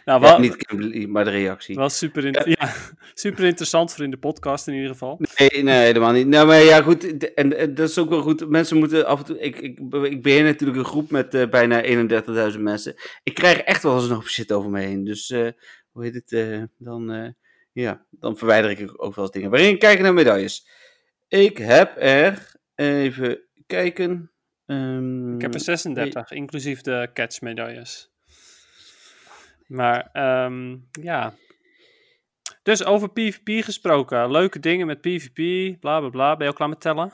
Nou, 0.04 0.20
wel, 0.20 0.30
ja, 0.30 0.38
niet 0.38 0.56
Kimberly, 0.56 1.06
maar 1.06 1.24
de 1.24 1.30
reactie. 1.30 1.74
Wel 1.74 1.88
super, 1.88 2.24
in 2.24 2.36
ja, 2.44 2.72
super 3.14 3.44
interessant 3.44 3.94
voor 3.94 4.04
in 4.04 4.10
de 4.10 4.16
podcast 4.16 4.68
in 4.68 4.74
ieder 4.74 4.90
geval. 4.90 5.20
Nee, 5.36 5.62
nee 5.62 5.84
helemaal 5.84 6.12
niet. 6.12 6.26
Nou, 6.26 6.46
maar 6.46 6.62
ja, 6.62 6.82
goed. 6.82 7.34
En, 7.34 7.58
en, 7.58 7.74
dat 7.74 7.88
is 7.88 7.98
ook 7.98 8.08
wel 8.08 8.22
goed. 8.22 8.48
Mensen 8.48 8.76
moeten 8.76 9.06
af 9.06 9.18
en 9.18 9.24
toe. 9.24 9.40
Ik, 9.40 9.56
ik, 9.56 9.78
ik 10.02 10.22
ben 10.22 10.44
natuurlijk 10.44 10.78
een 10.78 10.84
groep 10.84 11.10
met 11.10 11.50
bijna 11.50 11.84
31.000 12.52 12.60
mensen. 12.60 12.94
Ik 13.22 13.34
krijg 13.34 13.58
echt 13.58 13.82
wel 13.82 13.94
eens 13.94 14.04
een 14.04 14.14
hoop 14.14 14.28
shit 14.28 14.52
over 14.52 14.70
me 14.70 14.80
heen. 14.80 15.04
Dus 15.04 15.28
hoe 15.90 16.04
heet 16.04 16.14
het? 16.14 16.68
dan 16.78 17.34
ja, 17.72 18.06
dan 18.10 18.36
verwijder 18.36 18.70
ik 18.70 19.04
ook 19.04 19.14
wel 19.14 19.24
eens 19.24 19.34
dingen. 19.34 19.50
Waarin 19.50 19.78
kijken 19.78 20.04
naar 20.04 20.14
medailles? 20.14 20.66
Ik 21.28 21.58
heb 21.58 21.96
er, 21.98 22.52
even 22.74 23.40
kijken. 23.66 24.30
Um, 24.66 25.34
ik 25.34 25.42
heb 25.42 25.54
er 25.54 25.60
36, 25.60 26.30
inclusief 26.30 26.80
de 26.80 27.10
catch 27.12 27.40
medailles. 27.40 28.10
Maar 29.68 30.10
um, 30.44 30.88
ja. 31.00 31.34
Dus 32.62 32.84
over 32.84 33.10
PvP 33.10 33.64
gesproken. 33.64 34.30
Leuke 34.30 34.58
dingen 34.58 34.86
met 34.86 35.00
PvP, 35.00 35.36
bla 35.80 36.00
bla 36.00 36.08
bla. 36.08 36.36
Ben 36.36 36.46
je 36.46 36.50
al 36.50 36.56
klaar 36.56 36.68
met 36.68 36.80
tellen? 36.80 37.12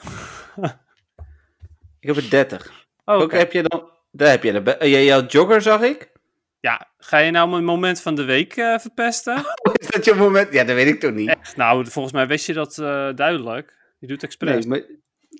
ik 2.00 2.08
heb 2.08 2.16
er 2.16 2.30
30. 2.30 2.86
Oh, 3.04 3.14
okay. 3.14 3.24
Ook 3.24 3.32
heb 3.32 3.52
je 3.52 3.62
dan. 3.62 3.90
Daar 4.10 4.30
heb 4.30 4.42
je 4.42 4.62
de. 4.62 4.90
Jouw 5.04 5.26
jogger 5.26 5.62
zag 5.62 5.80
ik. 5.80 6.12
Ja, 6.60 6.90
ga 6.98 7.18
je 7.18 7.30
nou 7.30 7.50
mijn 7.50 7.64
moment 7.64 8.00
van 8.00 8.14
de 8.14 8.24
week 8.24 8.56
uh, 8.56 8.78
verpesten? 8.78 9.36
is 9.80 9.86
dat 9.86 10.04
je 10.04 10.14
moment? 10.14 10.52
Ja, 10.52 10.64
dat 10.64 10.74
weet 10.74 10.86
ik 10.86 11.00
toch 11.00 11.12
niet. 11.12 11.28
Echt? 11.28 11.56
Nou, 11.56 11.86
volgens 11.86 12.14
mij 12.14 12.26
wist 12.26 12.46
je 12.46 12.52
dat 12.52 12.78
uh, 12.78 13.14
duidelijk. 13.14 13.74
Je 13.98 14.06
doet 14.06 14.22
expres. 14.22 14.66
Nee, 14.66 14.84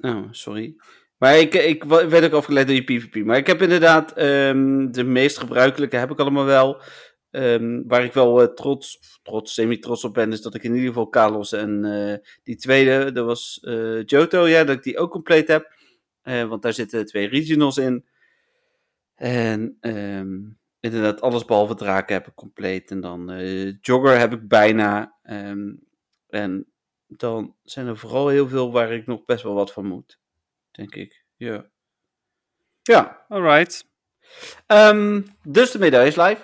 maar... 0.00 0.14
Oh, 0.14 0.26
sorry. 0.30 0.76
Maar 1.18 1.38
ik, 1.38 1.54
ik 1.54 1.84
werd 1.84 2.24
ook 2.24 2.32
afgeleid 2.32 2.66
door 2.66 2.76
je 2.76 2.84
PvP. 2.84 3.24
Maar 3.24 3.36
ik 3.36 3.46
heb 3.46 3.62
inderdaad 3.62 4.22
um, 4.22 4.92
de 4.92 5.04
meest 5.04 5.38
gebruikelijke 5.38 5.96
heb 5.96 6.10
ik 6.10 6.18
allemaal 6.18 6.44
wel. 6.44 6.82
Um, 7.30 7.84
waar 7.86 8.04
ik 8.04 8.12
wel 8.12 8.42
uh, 8.42 8.48
trots, 8.48 9.18
trots, 9.22 9.54
semi-trots 9.54 10.04
op 10.04 10.14
ben, 10.14 10.32
is 10.32 10.40
dat 10.40 10.54
ik 10.54 10.62
in 10.62 10.74
ieder 10.74 10.88
geval 10.88 11.08
Carlos 11.08 11.52
en 11.52 11.84
uh, 11.84 12.14
die 12.42 12.56
tweede, 12.56 13.12
dat 13.12 13.26
was 13.26 13.60
uh, 13.62 14.02
Johto, 14.04 14.48
ja, 14.48 14.64
dat 14.64 14.76
ik 14.76 14.82
die 14.82 14.98
ook 14.98 15.10
compleet 15.10 15.48
heb. 15.48 15.72
want 16.22 16.62
daar 16.62 16.72
zitten 16.72 17.06
twee 17.06 17.28
regionals 17.28 17.76
in. 17.76 18.06
En 19.14 19.76
um, 19.80 20.58
inderdaad 20.80 21.20
alles 21.20 21.44
behalve 21.44 21.74
draken 21.74 22.14
heb 22.14 22.26
ik 22.26 22.34
compleet. 22.34 22.90
En 22.90 23.00
dan 23.00 23.32
jogger 23.80 24.18
heb 24.18 24.32
ik 24.32 24.48
bijna. 24.48 25.18
En 26.28 26.66
dan 27.06 27.56
zijn 27.62 27.86
er 27.86 27.98
vooral 27.98 28.28
heel 28.28 28.48
veel 28.48 28.72
waar 28.72 28.92
ik 28.92 29.06
nog 29.06 29.24
best 29.24 29.42
wel 29.42 29.54
wat 29.54 29.72
van 29.72 29.86
moet. 29.86 30.22
Denk 30.77 30.95
ik. 30.95 31.25
Ja. 31.37 31.64
Ja. 32.83 33.25
Alright. 33.29 33.87
Um, 34.66 35.27
dus 35.43 35.70
de 35.70 35.79
medailles 35.79 36.16
live. 36.16 36.43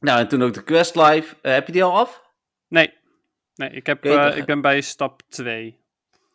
Nou, 0.00 0.18
en 0.18 0.28
toen 0.28 0.42
ook 0.42 0.54
de 0.54 0.64
quest 0.64 0.94
live. 0.94 1.34
Uh, 1.42 1.52
heb 1.52 1.66
je 1.66 1.72
die 1.72 1.84
al 1.84 1.98
af? 1.98 2.22
Nee. 2.68 2.92
Nee, 3.54 3.70
ik, 3.70 3.86
heb, 3.86 4.04
uh, 4.04 4.36
ik 4.36 4.44
ben 4.44 4.60
bij 4.60 4.80
stap 4.80 5.22
2. 5.28 5.80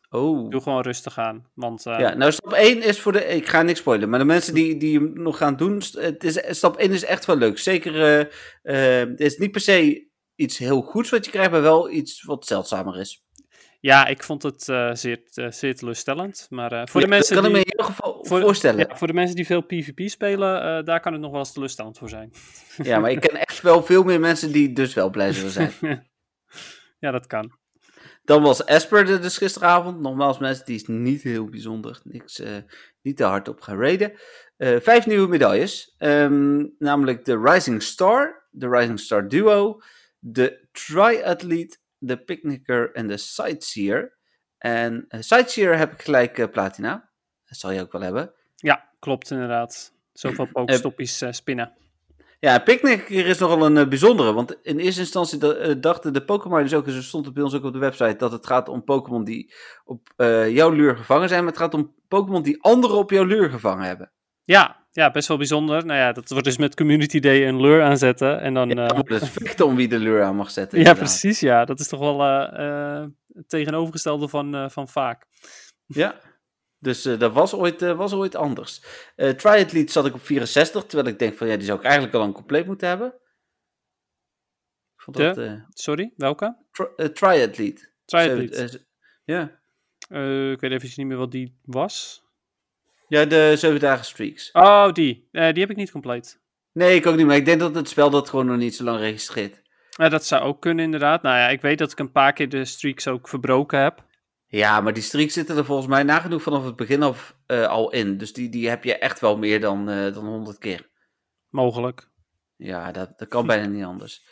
Oh. 0.10 0.50
Doe 0.50 0.62
gewoon 0.62 0.82
rustig 0.82 1.18
aan. 1.18 1.50
Want, 1.54 1.86
uh... 1.86 2.00
Ja, 2.00 2.14
nou 2.14 2.32
stap 2.32 2.54
1 2.54 2.84
is 2.84 3.00
voor 3.00 3.12
de. 3.12 3.26
Ik 3.26 3.48
ga 3.48 3.62
niks 3.62 3.80
spoilen, 3.80 4.10
maar 4.10 4.20
de 4.20 4.26
mensen 4.26 4.54
die, 4.54 4.78
die 4.78 5.00
hem 5.00 5.14
nog 5.14 5.38
gaan 5.38 5.56
doen. 5.56 5.82
Het 5.92 6.24
is, 6.24 6.58
stap 6.58 6.78
1 6.78 6.92
is 6.92 7.04
echt 7.04 7.26
wel 7.26 7.36
leuk. 7.36 7.58
Zeker. 7.58 7.96
Uh, 8.64 9.10
het 9.10 9.20
is 9.20 9.38
niet 9.38 9.52
per 9.52 9.62
se 9.62 10.08
iets 10.36 10.58
heel 10.58 10.82
goeds 10.82 11.10
wat 11.10 11.26
je 11.26 11.32
krijgt, 11.32 11.52
maar 11.52 11.62
wel 11.62 11.90
iets 11.90 12.24
wat 12.24 12.46
zeldzamer 12.46 13.00
is. 13.00 13.23
Ja, 13.84 14.06
ik 14.08 14.24
vond 14.24 14.44
het 14.44 14.64
zeer, 14.94 15.22
zeer 15.50 15.76
teleurstellend. 15.76 16.48
Maar 16.50 16.90
voor 16.90 17.02
ja, 17.02 17.08
de 17.08 17.14
mensen. 17.14 17.36
Dat 17.36 17.44
kan 17.44 17.54
die, 17.54 17.62
ik 17.62 17.68
me 17.68 17.72
in 17.72 17.80
ieder 17.80 17.96
geval 17.96 18.26
voor, 18.26 18.42
voorstellen. 18.42 18.88
Ja, 18.88 18.98
voor 18.98 19.08
de 19.08 19.14
mensen 19.14 19.36
die 19.36 19.46
veel 19.46 19.62
PvP 19.62 20.10
spelen, 20.10 20.86
daar 20.86 21.00
kan 21.00 21.12
het 21.12 21.22
nog 21.22 21.32
wel 21.32 21.40
eens 21.40 21.54
teleurstellend 21.54 21.98
voor 21.98 22.10
zijn. 22.10 22.34
Ja, 22.84 23.00
maar 23.00 23.12
ik 23.12 23.20
ken 23.20 23.36
echt 23.36 23.62
wel 23.62 23.84
veel 23.84 24.04
meer 24.04 24.20
mensen 24.20 24.52
die 24.52 24.74
dus 24.74 24.94
wel 24.94 25.10
blij 25.10 25.34
zullen 25.34 25.52
zijn. 25.52 25.72
ja, 27.04 27.12
dat 27.12 27.28
kan. 27.28 27.52
Dan 28.24 28.42
was 28.42 28.64
Esper 28.64 29.10
er 29.10 29.22
dus 29.22 29.38
gisteravond. 29.38 30.00
Nogmaals, 30.00 30.38
mensen, 30.38 30.66
die 30.66 30.76
is 30.76 30.88
niet 30.88 31.22
heel 31.22 31.50
bijzonder. 31.50 32.02
Niks, 32.04 32.40
uh, 32.40 32.48
niet 33.02 33.18
te 33.18 33.24
hard 33.24 33.48
op. 33.48 33.68
Uh, 33.68 34.80
vijf 34.80 35.06
nieuwe 35.06 35.28
medailles. 35.28 35.96
Um, 35.98 36.76
namelijk 36.80 37.26
de 37.26 37.40
Rising 37.40 37.84
Star, 37.84 38.48
de 38.50 38.70
Rising 38.70 39.00
Star 39.00 39.28
Duo, 39.28 39.82
de 40.20 40.68
Triathlete, 40.72 41.78
de 42.06 42.18
Picnicker 42.18 42.92
en 42.94 43.08
de 43.08 43.18
Sightseer. 43.18 44.18
En 44.58 45.06
uh, 45.10 45.22
Sightseer 45.22 45.78
heb 45.78 45.94
ik 45.94 46.02
gelijk 46.02 46.52
platina. 46.52 47.10
Dat 47.46 47.58
zal 47.58 47.72
je 47.72 47.82
ook 47.82 47.92
wel 47.92 48.02
hebben. 48.02 48.34
Ja, 48.56 48.90
klopt 49.00 49.32
inderdaad. 49.32 49.94
Zoveel 50.14 50.48
pokestoppies 50.52 51.24
spinnen. 51.30 51.74
Ja, 52.40 52.60
Picnic 52.60 53.10
is 53.10 53.38
nogal 53.38 53.66
een 53.66 53.76
uh, 53.76 53.88
bijzondere, 53.88 54.34
want 54.34 54.58
in 54.62 54.80
eerste 54.80 55.02
instantie 55.02 55.68
uh, 55.68 55.76
dachten 55.82 56.14
de 56.14 56.24
Pokémon 56.24 56.62
dus 56.62 56.74
ook, 56.74 56.88
en 56.88 57.04
stond 57.04 57.26
het 57.26 57.34
bij 57.34 57.44
ons 57.44 57.54
ook 57.54 57.64
op 57.64 57.74
de 57.74 57.80
website, 57.80 58.16
dat 58.16 58.32
het 58.32 58.46
gaat 58.46 58.70
om 58.70 58.84
Pokémon 58.84 59.24
die 59.24 59.54
op 59.84 60.14
uh, 60.18 60.50
jouw 60.50 60.70
luur 60.70 60.96
gevangen 60.96 61.30
zijn, 61.30 61.44
maar 61.44 61.52
het 61.52 61.62
gaat 61.62 61.74
om 61.74 61.96
Pokémon 62.08 62.44
die 62.44 62.64
anderen 62.64 62.98
op 62.98 63.10
jouw 63.10 63.24
luur 63.24 63.50
gevangen 63.50 63.86
hebben. 63.86 64.12
Ja, 64.44 64.83
ja, 64.94 65.12
best 65.12 65.28
wel 65.28 65.38
bijzonder. 65.38 65.86
Nou 65.86 66.00
ja, 66.00 66.12
dat 66.12 66.30
wordt 66.30 66.46
dus 66.46 66.58
met 66.58 66.76
Community 66.76 67.20
Day 67.20 67.48
een 67.48 67.62
lure 67.62 67.84
aanzetten 67.84 68.42
en 68.42 68.54
dan... 68.54 68.70
Ja, 68.70 68.88
dan 68.88 69.06
het 69.08 69.30
vechten 69.30 69.66
om 69.66 69.76
wie 69.76 69.88
de 69.88 70.00
lure 70.00 70.24
aan 70.24 70.36
mag 70.36 70.52
zetten. 70.52 70.80
Ja, 70.80 70.94
precies, 70.94 71.40
ja. 71.40 71.66
Dat 71.66 71.80
is 71.80 71.88
toch 71.88 72.00
wel 72.00 72.20
het 73.34 73.50
tegenovergestelde 73.50 74.28
van, 74.28 74.72
van 74.72 74.88
vaak. 74.88 75.26
Ja, 75.86 76.20
dus 76.84 77.06
uh, 77.06 77.20
dat 77.20 77.34
was 77.34 77.54
ooit, 77.54 77.82
uh, 77.82 77.98
was 77.98 78.14
ooit 78.14 78.36
anders. 78.36 78.84
Uh, 79.16 79.30
Triathlete 79.30 79.92
zat 79.92 80.06
ik 80.06 80.14
op 80.14 80.22
64, 80.22 80.86
terwijl 80.86 81.14
ik 81.14 81.20
denk 81.20 81.38
van 81.38 81.48
ja, 81.48 81.56
die 81.56 81.66
zou 81.66 81.78
ik 81.78 81.84
eigenlijk 81.84 82.14
al 82.14 82.20
lang 82.20 82.34
compleet 82.34 82.66
moeten 82.66 82.88
hebben. 82.88 83.08
Ik 84.96 85.02
vond 85.02 85.18
De? 85.18 85.34
dat, 85.34 85.60
sorry, 85.70 86.14
welke? 86.16 86.58
Tri 86.72 87.12
triathlete. 87.12 87.90
Triathlete. 88.06 88.86
ja. 89.24 89.44
ik 90.52 90.60
weet 90.60 90.72
even 90.72 90.90
niet 90.96 91.08
meer 91.08 91.18
wat 91.18 91.32
die 91.32 91.60
was. 91.62 92.23
Ja, 93.14 93.26
de 93.26 93.54
7 93.58 93.80
dagen 93.80 94.06
streaks. 94.06 94.52
Oh, 94.52 94.92
die. 94.92 95.28
die 95.32 95.42
heb 95.42 95.70
ik 95.70 95.76
niet 95.76 95.92
compleet. 95.92 96.42
Nee, 96.72 96.96
ik 96.96 97.06
ook 97.06 97.16
niet, 97.16 97.26
maar 97.26 97.36
ik 97.36 97.46
denk 97.46 97.60
dat 97.60 97.76
het 97.76 97.90
spel 97.90 98.10
dat 98.10 98.30
gewoon 98.30 98.46
nog 98.46 98.58
niet 98.58 98.76
zo 98.76 98.84
lang 98.84 99.00
registreert. 99.00 99.62
Ja, 99.90 100.10
dat 100.10 100.26
zou 100.26 100.44
ook 100.44 100.62
kunnen 100.62 100.86
inderdaad. 100.86 101.22
Nou 101.22 101.38
ja, 101.38 101.50
ik 101.50 101.62
weet 101.62 101.78
dat 101.78 101.92
ik 101.92 102.00
een 102.00 102.12
paar 102.12 102.34
keer 102.34 102.50
de 102.50 102.66
streaks 102.66 103.08
ook 103.08 103.28
verbroken 103.28 103.80
heb. 103.80 104.06
Ja, 104.48 104.82
maar 104.82 104.94
die 104.94 105.04
streaks 105.04 105.34
zitten 105.34 105.58
er 105.58 105.66
volgens 105.66 105.88
mij 105.88 106.04
nagenoeg 106.04 106.42
vanaf 106.42 106.66
het 106.66 106.76
begin 106.76 107.04
af 107.04 107.36
uh, 107.48 107.68
al 107.68 107.92
in. 107.92 108.18
Dus 108.18 108.34
die, 108.34 108.50
die 108.50 108.70
heb 108.70 108.84
je 108.84 108.98
echt 108.98 109.20
wel 109.20 109.38
meer 109.38 109.60
dan, 109.60 109.90
uh, 109.90 110.14
dan 110.14 110.26
100 110.26 110.58
keer. 110.58 110.90
Mogelijk. 111.50 112.10
Ja, 112.56 112.92
dat, 112.92 113.18
dat 113.18 113.28
kan 113.28 113.48
bijna 113.48 113.66
niet 113.66 113.84
anders. 113.84 114.26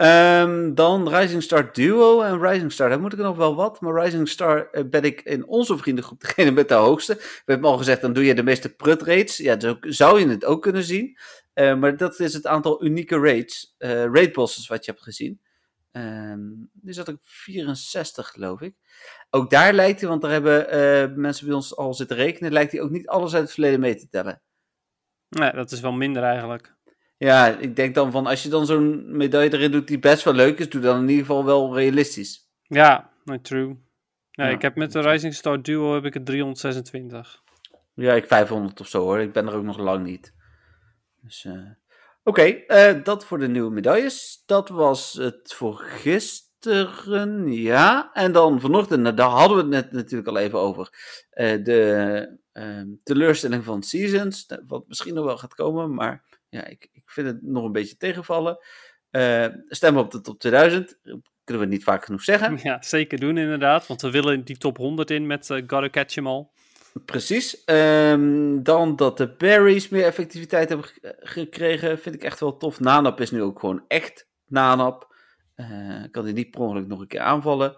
Um, 0.00 0.74
dan 0.74 1.14
Rising 1.14 1.42
Star 1.42 1.72
Duo 1.72 2.22
en 2.22 2.40
Rising 2.40 2.72
Star. 2.72 2.88
Daar 2.88 3.00
moet 3.00 3.12
ik 3.12 3.18
nog 3.18 3.36
wel 3.36 3.54
wat. 3.54 3.80
Maar 3.80 4.04
Rising 4.04 4.28
Star 4.28 4.68
uh, 4.72 4.84
ben 4.84 5.02
ik 5.02 5.20
in 5.20 5.46
onze 5.46 5.78
vriendengroep 5.78 6.20
degene 6.26 6.50
met 6.50 6.68
de 6.68 6.74
hoogste. 6.74 7.14
We 7.14 7.52
hebben 7.52 7.70
al 7.70 7.76
gezegd, 7.76 8.00
dan 8.00 8.12
doe 8.12 8.24
je 8.24 8.34
de 8.34 8.42
meeste 8.42 8.74
prut 8.74 9.02
raids. 9.02 9.36
Ja, 9.36 9.60
zo 9.60 9.76
zou 9.80 10.20
je 10.20 10.28
het 10.28 10.44
ook 10.44 10.62
kunnen 10.62 10.82
zien. 10.82 11.18
maar 11.54 11.96
dat 11.96 12.20
is 12.20 12.32
het 12.32 12.46
aantal 12.46 12.84
unieke 12.84 13.18
raids. 13.18 13.74
raid 13.78 14.32
bosses 14.32 14.66
wat 14.66 14.84
je 14.84 14.90
hebt 14.90 15.02
gezien. 15.02 15.40
Um, 15.92 16.70
die 16.72 16.92
zat 16.92 17.08
ik 17.08 17.16
64 17.20 18.28
geloof 18.28 18.60
ik. 18.60 18.74
Ook 19.30 19.50
daar 19.50 19.72
lijkt 19.72 20.00
hij, 20.00 20.08
want 20.08 20.22
daar 20.22 20.30
hebben 20.30 20.74
uh, 20.74 21.16
mensen 21.16 21.46
bij 21.46 21.54
ons 21.54 21.76
al 21.76 21.94
zitten 21.94 22.16
rekenen, 22.16 22.52
lijkt 22.52 22.72
hij 22.72 22.80
ook 22.80 22.90
niet 22.90 23.08
alles 23.08 23.34
uit 23.34 23.42
het 23.42 23.52
verleden 23.52 23.80
mee 23.80 23.94
te 23.94 24.08
tellen. 24.08 24.42
Nee, 25.28 25.52
dat 25.52 25.70
is 25.70 25.80
wel 25.80 25.92
minder 25.92 26.22
eigenlijk. 26.22 26.76
Ja, 27.18 27.46
ik 27.58 27.76
denk 27.76 27.94
dan 27.94 28.10
van 28.10 28.26
als 28.26 28.42
je 28.42 28.48
dan 28.48 28.66
zo'n 28.66 29.16
medaille 29.16 29.52
erin 29.52 29.70
doet 29.70 29.86
die 29.86 29.98
best 29.98 30.24
wel 30.24 30.34
leuk 30.34 30.58
is, 30.58 30.68
doe 30.68 30.80
dan 30.80 31.00
in 31.00 31.08
ieder 31.08 31.26
geval 31.26 31.44
wel 31.44 31.74
realistisch. 31.74 32.50
Ja, 32.62 33.10
no, 33.24 33.40
true. 33.40 33.76
Ja, 34.30 34.44
ja, 34.44 34.50
ik 34.50 34.62
heb 34.62 34.76
met 34.76 34.92
de 34.92 35.00
Rising 35.00 35.34
Star 35.34 35.62
Duo 35.62 35.94
heb 35.94 36.04
ik 36.04 36.14
het 36.14 36.26
326. 36.26 37.42
Ja, 37.94 38.14
ik 38.14 38.26
500 38.26 38.80
of 38.80 38.88
zo 38.88 39.00
hoor. 39.00 39.20
Ik 39.20 39.32
ben 39.32 39.46
er 39.46 39.54
ook 39.54 39.64
nog 39.64 39.78
lang 39.78 40.04
niet. 40.04 40.34
Dus, 41.22 41.44
uh... 41.44 41.52
oké, 42.22 42.64
okay, 42.64 42.94
uh, 42.94 43.04
dat 43.04 43.24
voor 43.24 43.38
de 43.38 43.48
nieuwe 43.48 43.70
medailles. 43.70 44.42
Dat 44.46 44.68
was 44.68 45.12
het 45.12 45.54
voor 45.54 45.74
gisteren 45.76 46.48
ja. 47.52 48.10
En 48.12 48.32
dan 48.32 48.60
vanochtend, 48.60 49.02
nou, 49.02 49.14
daar 49.14 49.28
hadden 49.28 49.56
we 49.56 49.62
het 49.62 49.72
net 49.72 49.92
natuurlijk 49.92 50.28
al 50.28 50.38
even 50.38 50.58
over. 50.58 50.88
Uh, 51.34 51.64
de 51.64 52.38
uh, 52.52 52.82
teleurstelling 53.02 53.64
van 53.64 53.82
Seasons, 53.82 54.46
wat 54.66 54.88
misschien 54.88 55.14
nog 55.14 55.24
wel 55.24 55.38
gaat 55.38 55.54
komen, 55.54 55.94
maar 55.94 56.37
ja, 56.48 56.64
ik, 56.66 56.88
ik 56.92 57.10
vind 57.10 57.26
het 57.26 57.42
nog 57.42 57.64
een 57.64 57.72
beetje 57.72 57.96
tegenvallen. 57.96 58.58
Uh, 59.10 59.46
stemmen 59.68 60.02
op 60.02 60.10
de 60.10 60.20
top 60.20 60.38
2000, 60.38 60.98
kunnen 61.44 61.64
we 61.64 61.70
niet 61.70 61.84
vaak 61.84 62.04
genoeg 62.04 62.22
zeggen. 62.22 62.58
Ja, 62.62 62.82
zeker 62.82 63.20
doen 63.20 63.38
inderdaad, 63.38 63.86
want 63.86 64.02
we 64.02 64.10
willen 64.10 64.44
die 64.44 64.56
top 64.56 64.76
100 64.76 65.10
in 65.10 65.26
met 65.26 65.48
uh, 65.48 65.56
Gotta 65.66 65.88
Catch 65.90 66.16
'em 66.16 66.26
All. 66.26 66.48
Precies. 67.04 67.64
Ehm, 67.64 68.62
dan 68.62 68.96
dat 68.96 69.16
de 69.16 69.34
berries 69.34 69.88
meer 69.88 70.04
effectiviteit 70.04 70.68
hebben 70.68 70.86
ge- 70.86 71.16
gekregen, 71.20 71.98
vind 71.98 72.14
ik 72.14 72.22
echt 72.24 72.40
wel 72.40 72.56
tof. 72.56 72.80
Nanap 72.80 73.20
is 73.20 73.30
nu 73.30 73.42
ook 73.42 73.60
gewoon 73.60 73.84
echt 73.88 74.28
Nanap. 74.46 75.14
Eh 75.54 76.02
kan 76.10 76.24
hij 76.24 76.32
niet 76.32 76.50
per 76.50 76.60
ongeluk 76.60 76.86
nog 76.86 77.00
een 77.00 77.06
keer 77.06 77.20
aanvallen. 77.20 77.76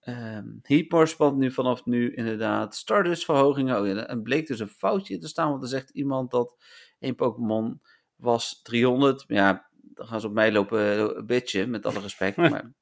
Ehm 0.00 0.46
Heatmore 0.62 1.32
nu 1.36 1.50
vanaf 1.52 1.84
nu 1.84 2.14
inderdaad. 2.14 2.76
Stardust 2.76 3.24
verhogingen. 3.24 3.80
Oh 3.80 3.86
ja, 3.86 4.06
en 4.06 4.22
bleek 4.22 4.46
dus 4.46 4.58
een 4.60 4.68
foutje 4.68 5.18
te 5.18 5.28
staan, 5.28 5.50
want 5.50 5.62
er 5.62 5.68
zegt 5.68 5.90
iemand 5.90 6.30
dat 6.30 6.56
één 6.98 7.14
Pokémon 7.14 7.80
was 8.18 8.60
300. 8.62 9.24
Ja, 9.26 9.68
dan 9.94 10.06
gaan 10.06 10.20
ze 10.20 10.26
op 10.26 10.32
mij 10.32 10.52
lopen 10.52 11.26
bitchen, 11.26 11.70
met 11.70 11.86
alle 11.86 12.00
respect. 12.00 12.36
maar 12.50 12.72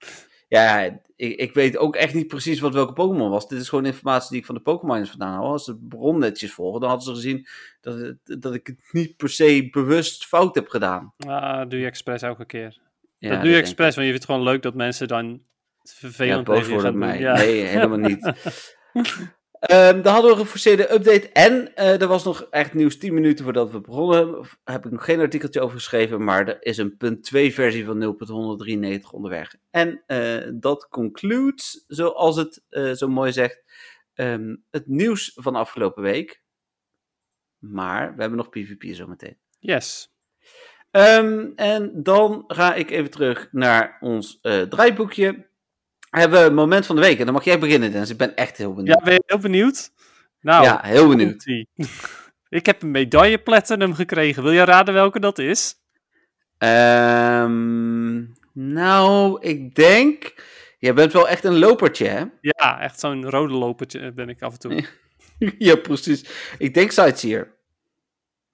ja, 0.48 0.80
ik, 1.16 1.36
ik 1.36 1.54
weet 1.54 1.76
ook 1.76 1.96
echt 1.96 2.14
niet 2.14 2.26
precies 2.26 2.60
wat 2.60 2.74
welke 2.74 2.92
Pokémon 2.92 3.30
was. 3.30 3.48
Dit 3.48 3.60
is 3.60 3.68
gewoon 3.68 3.86
informatie 3.86 4.30
die 4.30 4.38
ik 4.38 4.46
van 4.46 4.54
de 4.54 4.60
Pokémon's 4.60 5.10
vandaan 5.10 5.32
haal. 5.32 5.52
Als 5.52 5.64
ze 5.64 5.72
de 5.72 5.86
bron 5.88 6.18
netjes 6.18 6.52
volgen, 6.52 6.80
dan 6.80 6.88
hadden 6.88 7.06
ze 7.06 7.14
gezien 7.14 7.46
dat, 7.80 8.14
dat 8.40 8.54
ik 8.54 8.66
het 8.66 8.88
niet 8.92 9.16
per 9.16 9.28
se 9.28 9.68
bewust 9.70 10.26
fout 10.26 10.54
heb 10.54 10.68
gedaan. 10.68 11.14
Ah, 11.16 11.68
doe 11.68 11.78
je 11.78 11.86
expres 11.86 12.22
elke 12.22 12.46
keer. 12.46 12.78
Ja, 13.18 13.30
dat 13.30 13.40
doe 13.40 13.50
je 13.50 13.56
expres, 13.56 13.94
want 13.94 14.06
je 14.06 14.12
vindt 14.12 14.22
het 14.22 14.24
gewoon 14.24 14.42
leuk 14.42 14.62
dat 14.62 14.74
mensen 14.74 15.08
dan 15.08 15.30
ik. 15.34 15.40
Ja, 15.82 15.92
vervelend 16.08 16.44
boos 16.44 16.68
worden 16.68 16.98
mij. 16.98 17.18
Ja. 17.18 17.34
Nee, 17.34 17.62
helemaal 17.62 17.98
niet. 17.98 18.32
Ehm, 19.60 20.02
dan 20.02 20.12
hadden 20.12 20.30
we 20.30 20.36
een 20.36 20.44
geforceerde 20.44 20.92
update. 20.92 21.28
En 21.32 21.74
eh, 21.74 22.00
er 22.00 22.06
was 22.06 22.24
nog 22.24 22.46
echt 22.50 22.74
nieuws 22.74 22.98
10 22.98 23.14
minuten 23.14 23.44
voordat 23.44 23.70
we 23.70 23.80
begonnen. 23.80 24.32
Daar 24.32 24.74
heb 24.74 24.84
ik 24.84 24.90
nog 24.90 25.04
geen 25.04 25.20
artikeltje 25.20 25.60
over 25.60 25.76
geschreven. 25.76 26.24
Maar 26.24 26.48
er 26.48 26.56
is 26.60 26.78
een 26.78 26.96
punt 26.96 27.22
2 27.22 27.54
versie 27.54 27.84
van 27.84 28.16
0.193 28.98 29.10
onderweg. 29.10 29.56
En 29.70 30.02
eh, 30.06 30.48
dat 30.54 30.88
concludes, 30.88 31.84
zoals 31.86 32.36
het 32.36 32.64
eh, 32.68 32.92
zo 32.92 33.08
mooi 33.08 33.32
zegt, 33.32 33.62
ehm, 34.14 34.56
het 34.70 34.86
nieuws 34.86 35.32
van 35.34 35.54
afgelopen 35.54 36.02
week. 36.02 36.42
Maar 37.58 38.14
we 38.14 38.20
hebben 38.20 38.38
nog 38.38 38.48
PvP 38.48 38.94
zometeen. 38.94 39.38
Yes. 39.58 40.14
Ehm, 40.90 41.50
en 41.54 42.02
dan 42.02 42.44
ga 42.46 42.74
ik 42.74 42.90
even 42.90 43.10
terug 43.10 43.48
naar 43.52 43.96
ons 44.00 44.38
draaiboekje. 44.40 45.48
Hebben 46.18 46.44
we 46.44 46.50
moment 46.50 46.86
van 46.86 46.96
de 46.96 47.02
week. 47.02 47.18
En 47.18 47.24
dan 47.24 47.34
mag 47.34 47.44
jij 47.44 47.58
beginnen, 47.58 47.90
Dennis. 47.92 48.10
Ik 48.10 48.16
ben 48.16 48.36
echt 48.36 48.56
heel 48.56 48.68
Ja, 48.68 48.74
benieuwd. 48.74 49.02
ben 49.02 49.12
je 49.12 49.22
heel 49.26 49.38
benieuwd? 49.38 49.90
Nou, 50.40 50.64
Ja, 50.64 50.80
heel 50.82 51.08
benieuwd. 51.08 51.46
ik 52.48 52.66
heb 52.66 52.82
een 52.82 52.90
medaille 52.90 53.38
platinum 53.38 53.94
gekregen. 53.94 54.42
Wil 54.42 54.52
je 54.52 54.64
raden 54.64 54.94
welke 54.94 55.20
dat 55.20 55.38
is? 55.38 55.74
Ehm, 56.58 58.24
nou, 58.52 59.40
ik 59.40 59.74
denk... 59.74 60.34
Jij 60.78 60.94
bent 60.94 61.12
wel 61.12 61.28
echt 61.28 61.44
een 61.44 61.58
lopertje, 61.58 62.06
hè? 62.06 62.24
Ja, 62.40 62.80
echt 62.80 63.00
zo'n 63.00 63.30
rode 63.30 63.54
lopertje 63.54 64.12
ben 64.12 64.28
ik 64.28 64.42
af 64.42 64.52
en 64.52 64.58
toe. 64.58 64.84
ja, 65.58 65.76
precies. 65.76 66.24
Ik 66.58 66.74
denk 66.74 66.90
Sightseer. 66.90 67.54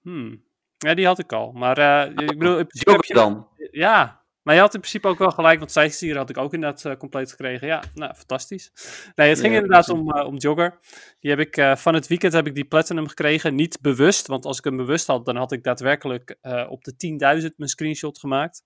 Hmm. 0.01 0.43
Ja, 0.77 0.93
die 0.93 1.05
had 1.05 1.19
ik 1.19 1.31
al. 1.33 1.51
Maar 1.51 1.77
eh, 1.77 2.09
ik 2.11 2.37
bedoel, 2.37 2.57
in 2.59 2.67
principe 2.67 3.13
dan. 3.13 3.47
Ja, 3.71 4.22
maar 4.43 4.55
je 4.55 4.61
had 4.61 4.73
in 4.73 4.79
principe 4.79 5.07
ook 5.07 5.17
wel 5.17 5.31
gelijk, 5.31 5.59
want 5.59 5.71
Sightseer 5.71 6.17
had 6.17 6.29
ik 6.29 6.37
ook 6.37 6.53
inderdaad 6.53 6.85
eh, 6.85 6.97
compleet 6.97 7.29
gekregen. 7.31 7.67
Ja, 7.67 7.83
nou, 7.93 8.13
fantastisch. 8.13 8.71
Nee, 9.15 9.29
het 9.29 9.39
ging 9.39 9.53
Ja, 9.53 9.59
inderdaad 9.59 9.89
om, 9.89 10.11
eh, 10.11 10.25
om 10.25 10.37
Jogger. 10.37 10.79
Die 11.19 11.29
heb 11.29 11.39
ik 11.39 11.57
eh, 11.57 11.75
van 11.75 11.93
het 11.93 12.07
weekend 12.07 12.33
heb 12.33 12.47
ik 12.47 12.55
die 12.55 12.65
Platinum 12.65 13.07
gekregen. 13.07 13.55
Niet 13.55 13.81
bewust, 13.81 14.27
want 14.27 14.45
als 14.45 14.57
ik 14.57 14.63
hem 14.63 14.77
bewust 14.77 15.07
had, 15.07 15.25
dan 15.25 15.35
had 15.35 15.51
ik 15.51 15.63
daadwerkelijk 15.63 16.37
op 16.69 16.83
de 16.83 16.95
10.000 17.41 17.55
mijn 17.57 17.69
screenshot 17.69 18.19
gemaakt. 18.19 18.61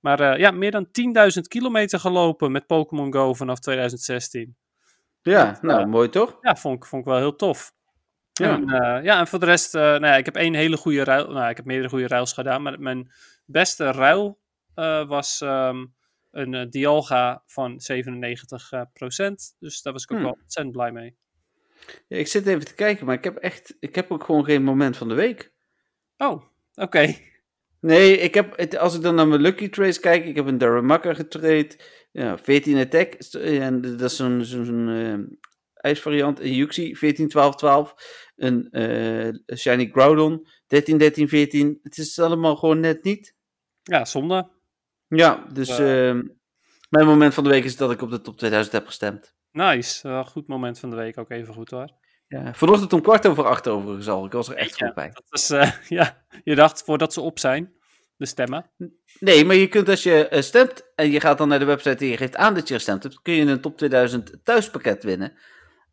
Maar 0.00 0.38
ja, 0.38 0.50
meer 0.50 0.70
dan 0.70 0.86
10.000 0.86 1.40
kilometer 1.48 2.00
gelopen 2.00 2.52
met 2.52 2.66
Pokémon 2.66 3.12
Go 3.12 3.34
vanaf 3.34 3.58
2016. 3.58 4.56
Ja, 5.22 5.58
nou, 5.60 5.86
mooi 5.86 6.08
toch? 6.08 6.38
Ja, 6.40 6.56
vond 6.56 6.76
ik, 6.76 6.84
vond 6.84 7.02
ik 7.02 7.08
wel 7.08 7.18
heel 7.18 7.36
tof. 7.36 7.74
Ja. 8.32 8.54
En, 8.54 9.02
ja, 9.02 9.18
en 9.18 9.26
voor 9.26 9.38
de 9.38 9.46
rest, 9.46 9.74
eh, 9.74 9.82
nou 9.82 10.06
ja, 10.06 10.16
ik 10.16 10.24
heb 10.24 10.36
één 10.36 10.54
hele 10.54 10.76
goede 10.76 11.04
ruil. 11.04 11.30
Nou, 11.30 11.50
ik 11.50 11.56
heb 11.56 11.66
meerdere 11.66 11.88
goede 11.88 12.06
ruils 12.06 12.32
gedaan, 12.32 12.62
maar 12.62 12.80
mijn 12.80 13.12
beste 13.44 13.90
ruil 13.90 14.38
was 15.08 15.40
ehm, 15.40 15.86
een 16.30 16.54
eh, 16.54 16.66
Dialga 16.70 17.42
van 17.46 17.80
97 17.80 18.72
eh, 18.72 18.82
procent. 18.92 19.56
Dus 19.58 19.82
daar 19.82 19.92
was 19.92 20.02
ik 20.02 20.10
ook 20.10 20.16
Hmm. 20.16 20.26
wel 20.26 20.36
ontzettend 20.42 20.76
blij 20.76 20.92
mee. 20.92 21.16
Ja, 22.08 22.16
ik 22.16 22.26
zit 22.26 22.46
even 22.46 22.64
te 22.64 22.74
kijken, 22.74 23.06
maar 23.06 23.14
ik 23.14 23.24
heb 23.24 23.36
echt... 23.36 23.76
Ik 23.80 23.94
heb 23.94 24.10
ook 24.12 24.24
gewoon 24.24 24.44
geen 24.44 24.62
moment 24.62 24.96
van 24.96 25.08
de 25.08 25.14
week. 25.14 25.52
Oh, 26.16 26.42
oké. 26.74 27.14
Nee, 27.80 28.18
ik 28.18 28.34
heb, 28.34 28.56
het- 28.56 28.76
als 28.76 28.94
ik 28.96 29.02
dan 29.02 29.14
naar 29.14 29.28
mijn 29.28 29.40
Lucky 29.40 29.68
Trace 29.68 30.00
kijk, 30.00 30.24
ik 30.24 30.36
heb 30.36 30.46
een 30.46 30.58
Darumaka 30.58 31.14
getraind, 31.14 31.76
ja, 32.12 32.38
14 32.38 32.76
attack, 32.78 33.12
en 33.34 33.80
dat 33.80 34.00
is 34.00 34.16
zo'n 34.16 34.44
zo'n 34.44 34.88
eh, 34.88 35.36
ijsvariant, 35.74 36.40
een 36.40 36.52
Yuxi, 36.54 36.96
14, 36.96 37.28
12, 37.28 37.54
12, 37.56 37.94
een 38.36 38.70
eh, 38.70 39.56
Shiny 39.56 39.88
Groudon, 39.92 40.46
13, 40.66 40.98
13, 40.98 41.28
14, 41.28 41.78
het 41.82 41.98
is 41.98 42.18
allemaal 42.18 42.56
gewoon 42.56 42.80
net 42.80 43.02
niet. 43.04 43.34
Ja, 43.82 44.04
zonde. 44.04 44.48
Ja, 45.08 45.44
dus 45.52 45.68
Ja. 45.76 46.08
ehm, 46.08 46.22
mijn 46.88 47.06
moment 47.06 47.34
van 47.34 47.44
de 47.44 47.50
week 47.50 47.64
is 47.64 47.76
dat 47.76 47.90
ik 47.90 48.02
op 48.02 48.10
de 48.10 48.20
top 48.20 48.36
2000 48.38 48.74
heb 48.74 48.86
gestemd. 48.86 49.34
Nice. 49.50 50.08
Eh, 50.08 50.26
goed 50.26 50.46
moment 50.46 50.78
van 50.78 50.90
de 50.90 50.96
week 50.96 51.18
ook 51.18 51.30
even 51.30 51.54
goed 51.54 51.70
hoor. 51.70 51.90
Ja, 52.28 52.54
vanochtend 52.54 52.92
om 52.92 53.02
kwart 53.02 53.26
over 53.26 53.44
acht 53.46 53.68
overigens 53.68 54.08
al, 54.08 54.24
ik 54.26 54.32
was 54.32 54.48
er 54.48 54.56
echt 54.56 54.78
Ja. 54.78 54.86
goed 54.86 54.94
bij. 54.94 55.10
Dat 55.12 55.24
is, 55.40 55.50
eh, 55.50 55.70
ja, 55.98 56.24
je 56.44 56.54
dacht 56.54 56.82
voordat 56.84 57.12
ze 57.12 57.20
op 57.20 57.38
zijn, 57.38 57.72
de 58.16 58.26
stemmen. 58.26 58.70
Nee, 59.20 59.44
maar 59.44 59.56
je 59.56 59.68
kunt 59.68 59.88
als 59.88 60.02
je 60.02 60.28
eh, 60.28 60.42
stemt 60.42 60.92
en 60.94 61.10
je 61.10 61.20
gaat 61.20 61.38
dan 61.38 61.48
naar 61.48 61.58
de 61.58 61.64
website 61.64 62.04
en 62.04 62.10
je 62.10 62.16
geeft 62.16 62.36
aan 62.36 62.54
dat 62.54 62.68
je 62.68 62.74
gestemd 62.74 63.02
hebt, 63.02 63.22
kun 63.22 63.34
je 63.34 63.44
een 63.46 63.60
top 63.60 63.76
2000 63.76 64.38
thuispakket 64.42 65.04
winnen. 65.04 65.32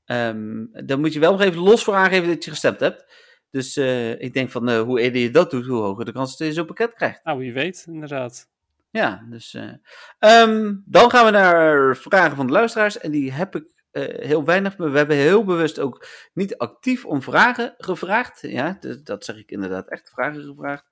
Ehm, 0.06 0.66
dan 0.86 1.00
moet 1.00 1.14
je 1.14 1.20
wel 1.20 1.32
nog 1.32 1.42
even 1.42 1.60
los 1.62 1.84
voor 1.84 1.94
aangeven 1.96 2.28
dat 2.28 2.44
je 2.44 2.50
gestemd 2.52 2.80
hebt. 2.80 3.06
Dus 3.50 3.78
eh, 3.78 4.22
ik 4.22 4.34
denk 4.34 4.52
van 4.52 4.70
eh, 4.70 4.82
hoe 4.82 5.00
eerder 5.00 5.22
je 5.22 5.30
dat 5.32 5.52
doet, 5.52 5.66
hoe 5.66 5.82
hoger 5.82 6.06
de 6.06 6.12
kans 6.12 6.38
dat 6.38 6.48
je 6.48 6.54
zo'n 6.54 6.66
pakket 6.66 6.94
krijgt. 6.94 7.24
Nou, 7.24 7.40
wie 7.40 7.54
weet, 7.54 7.86
inderdaad. 7.88 8.52
Ja, 8.94 9.26
dus. 9.30 9.54
eh, 9.54 9.74
ehm, 10.20 10.76
dan 10.86 11.10
gaan 11.12 11.26
we 11.26 11.32
naar 11.32 11.96
vragen 11.98 12.36
van 12.36 12.48
de 12.48 12.54
luisteraars. 12.54 12.98
En 12.98 13.12
die 13.12 13.32
heb 13.32 13.56
ik 13.56 13.66
eh, 13.92 14.28
heel 14.28 14.46
weinig. 14.46 14.76
We 14.76 14.98
hebben 14.98 15.16
heel 15.16 15.44
bewust 15.44 15.80
ook 15.80 16.08
niet 16.34 16.58
actief 16.58 17.06
om 17.06 17.22
vragen 17.22 17.74
gevraagd. 17.78 18.42
Ja, 18.42 18.80
dat 19.04 19.26
zeg 19.26 19.38
ik 19.38 19.52
inderdaad 19.52 19.90
echt 19.90 20.10
vragen 20.10 20.42
gevraagd. 20.42 20.86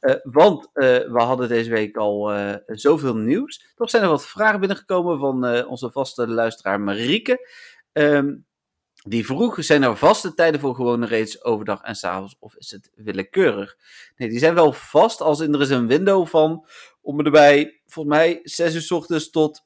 Eh, 0.00 0.14
want 0.22 0.68
we 0.72 1.10
hadden 1.22 1.48
deze 1.48 1.70
week 1.70 1.96
al 1.96 2.32
zoveel 2.66 3.16
nieuws. 3.16 3.72
Toch 3.74 3.90
zijn 3.90 4.02
er 4.02 4.08
wat 4.08 4.26
vragen 4.26 4.60
binnengekomen 4.60 5.18
van 5.18 5.66
onze 5.66 5.90
vaste 5.90 6.28
luisteraar 6.28 6.80
Marieke. 6.80 7.48
Ehm, 7.92 8.34
die 9.06 9.26
vroeg, 9.26 9.64
zijn 9.64 9.82
er 9.82 9.96
vaste 9.96 10.34
tijden 10.34 10.60
voor 10.60 10.74
gewone 10.74 11.06
raids 11.06 11.44
overdag 11.44 11.80
en 11.80 11.94
s'avonds 11.94 12.36
of 12.38 12.56
is 12.56 12.70
het 12.70 12.90
willekeurig? 12.94 13.76
Nee, 14.16 14.28
die 14.28 14.38
zijn 14.38 14.54
wel 14.54 14.72
vast 14.72 15.20
als 15.20 15.40
in 15.40 15.54
er 15.54 15.60
is 15.60 15.70
een 15.70 15.86
window 15.86 16.26
van 16.26 16.66
om 17.00 17.20
erbij, 17.20 17.80
volgens 17.86 18.16
mij, 18.16 18.40
6 18.42 18.74
uur 18.74 18.80
s 18.80 18.90
ochtends 18.90 19.30
tot, 19.30 19.64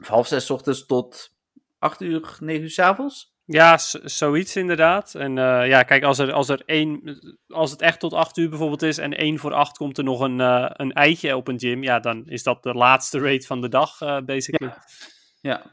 of 0.00 0.08
half 0.08 0.26
6 0.26 0.44
s 0.44 0.50
ochtends 0.50 0.86
tot 0.86 1.32
8 1.78 2.00
uur, 2.00 2.36
9 2.40 2.62
uur 2.62 2.70
s 2.70 2.78
avonds. 2.78 3.32
Ja, 3.44 3.78
zoiets 4.04 4.56
inderdaad. 4.56 5.14
En 5.14 5.38
eh, 5.38 5.68
ja, 5.68 5.82
kijk, 5.82 6.02
als, 6.02 6.18
er, 6.18 6.32
als, 6.32 6.48
er 6.48 6.62
één, 6.66 7.18
als 7.48 7.70
het 7.70 7.80
echt 7.80 8.00
tot 8.00 8.12
8 8.12 8.36
uur 8.36 8.48
bijvoorbeeld 8.48 8.82
is 8.82 8.98
en 8.98 9.16
één 9.16 9.38
voor 9.38 9.52
8 9.52 9.76
komt 9.76 9.98
er 9.98 10.04
nog 10.04 10.20
een, 10.20 10.40
eh, 10.40 10.70
een 10.72 10.92
eitje 10.92 11.36
op 11.36 11.48
een 11.48 11.58
gym, 11.58 11.82
ja, 11.82 12.00
dan 12.00 12.26
is 12.26 12.42
dat 12.42 12.62
de 12.62 12.74
laatste 12.74 13.18
raid 13.18 13.46
van 13.46 13.60
de 13.60 13.68
dag, 13.68 14.00
eh, 14.00 14.18
basically. 14.20 14.72
Ja, 14.72 14.82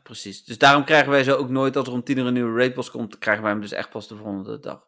precies. 0.04 0.44
Dus 0.44 0.58
daarom 0.58 0.84
krijgen 0.84 1.10
wij 1.10 1.24
zo 1.24 1.36
ook 1.36 1.50
nooit, 1.50 1.76
als 1.78 1.88
er 1.88 1.94
om 1.94 2.04
10 2.04 2.18
uur 2.18 2.26
een 2.26 2.34
nieuwe 2.34 2.58
raidboss 2.58 2.92
komt, 2.92 3.18
krijgen 3.18 3.44
wij 3.44 3.52
hem 3.52 3.62
dus 3.62 3.72
echt 3.72 3.90
pas 3.90 4.08
de 4.08 4.16
volgende 4.16 4.60
dag. 4.60 4.88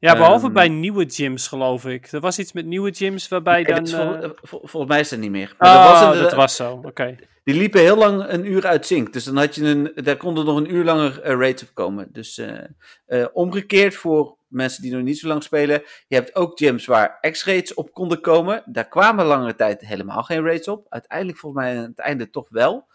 Ja, 0.00 0.12
behalve 0.16 0.44
Ehm, 0.44 0.54
bij 0.54 0.68
nieuwe 0.68 1.04
gyms, 1.10 1.46
geloof 1.48 1.86
ik. 1.86 2.12
Er 2.12 2.20
was 2.20 2.38
iets 2.38 2.52
met 2.52 2.66
nieuwe 2.66 2.92
gyms 2.94 3.28
waarbij 3.28 3.62
Nee, 3.62 3.74
dan... 3.74 3.86
vol- 3.86 4.14
eh, 4.14 4.24
eh, 4.24 4.30
vol- 4.34 4.60
volgens 4.64 4.92
mij 4.92 5.00
is 5.00 5.08
dat 5.08 5.18
niet 5.18 5.30
meer. 5.30 5.54
Maar 5.58 5.76
Oh, 5.76 5.82
dat 5.82 5.90
was 5.90 6.00
dat 6.00 6.12
inderdaad- 6.14 6.36
was 6.38 6.56
zo, 6.56 6.80
oké. 6.84 7.16
Die 7.44 7.56
liepen 7.56 7.80
heel 7.80 7.96
lang 7.96 8.28
een 8.28 8.46
uur 8.46 8.66
uit 8.66 8.86
sync. 8.86 9.12
Dus 9.12 9.24
dan 9.24 9.36
had 9.36 9.54
je 9.54 9.64
een, 9.64 9.92
daar 9.94 10.16
konden 10.16 10.44
nog 10.44 10.56
een 10.56 10.74
uur 10.74 10.84
langer 10.84 11.20
eh, 11.20 11.34
raids 11.38 11.62
op 11.62 11.68
komen. 11.74 12.08
Dus 12.12 12.38
eh, 12.38 12.58
eh, 13.06 13.26
omgekeerd 13.32 13.94
voor 13.94 14.36
mensen 14.48 14.82
die 14.82 14.92
nog 14.92 15.02
niet 15.02 15.18
zo 15.18 15.28
lang 15.28 15.42
spelen. 15.42 15.82
Je 16.08 16.14
hebt 16.14 16.34
ook 16.34 16.58
gyms 16.58 16.86
waar 16.86 17.18
X-raids 17.30 17.74
op 17.74 17.92
konden 17.92 18.20
komen. 18.20 18.62
Daar 18.66 18.88
kwamen 18.88 19.24
langere 19.26 19.54
tijd 19.54 19.80
helemaal 19.80 20.22
geen 20.22 20.44
raids 20.44 20.68
op. 20.68 20.86
Uiteindelijk 20.88 21.38
volgens 21.38 21.62
mij 21.62 21.76
aan 21.76 21.82
het 21.84 21.98
einde 21.98 22.30
toch 22.30 22.46
wel. 22.50 22.86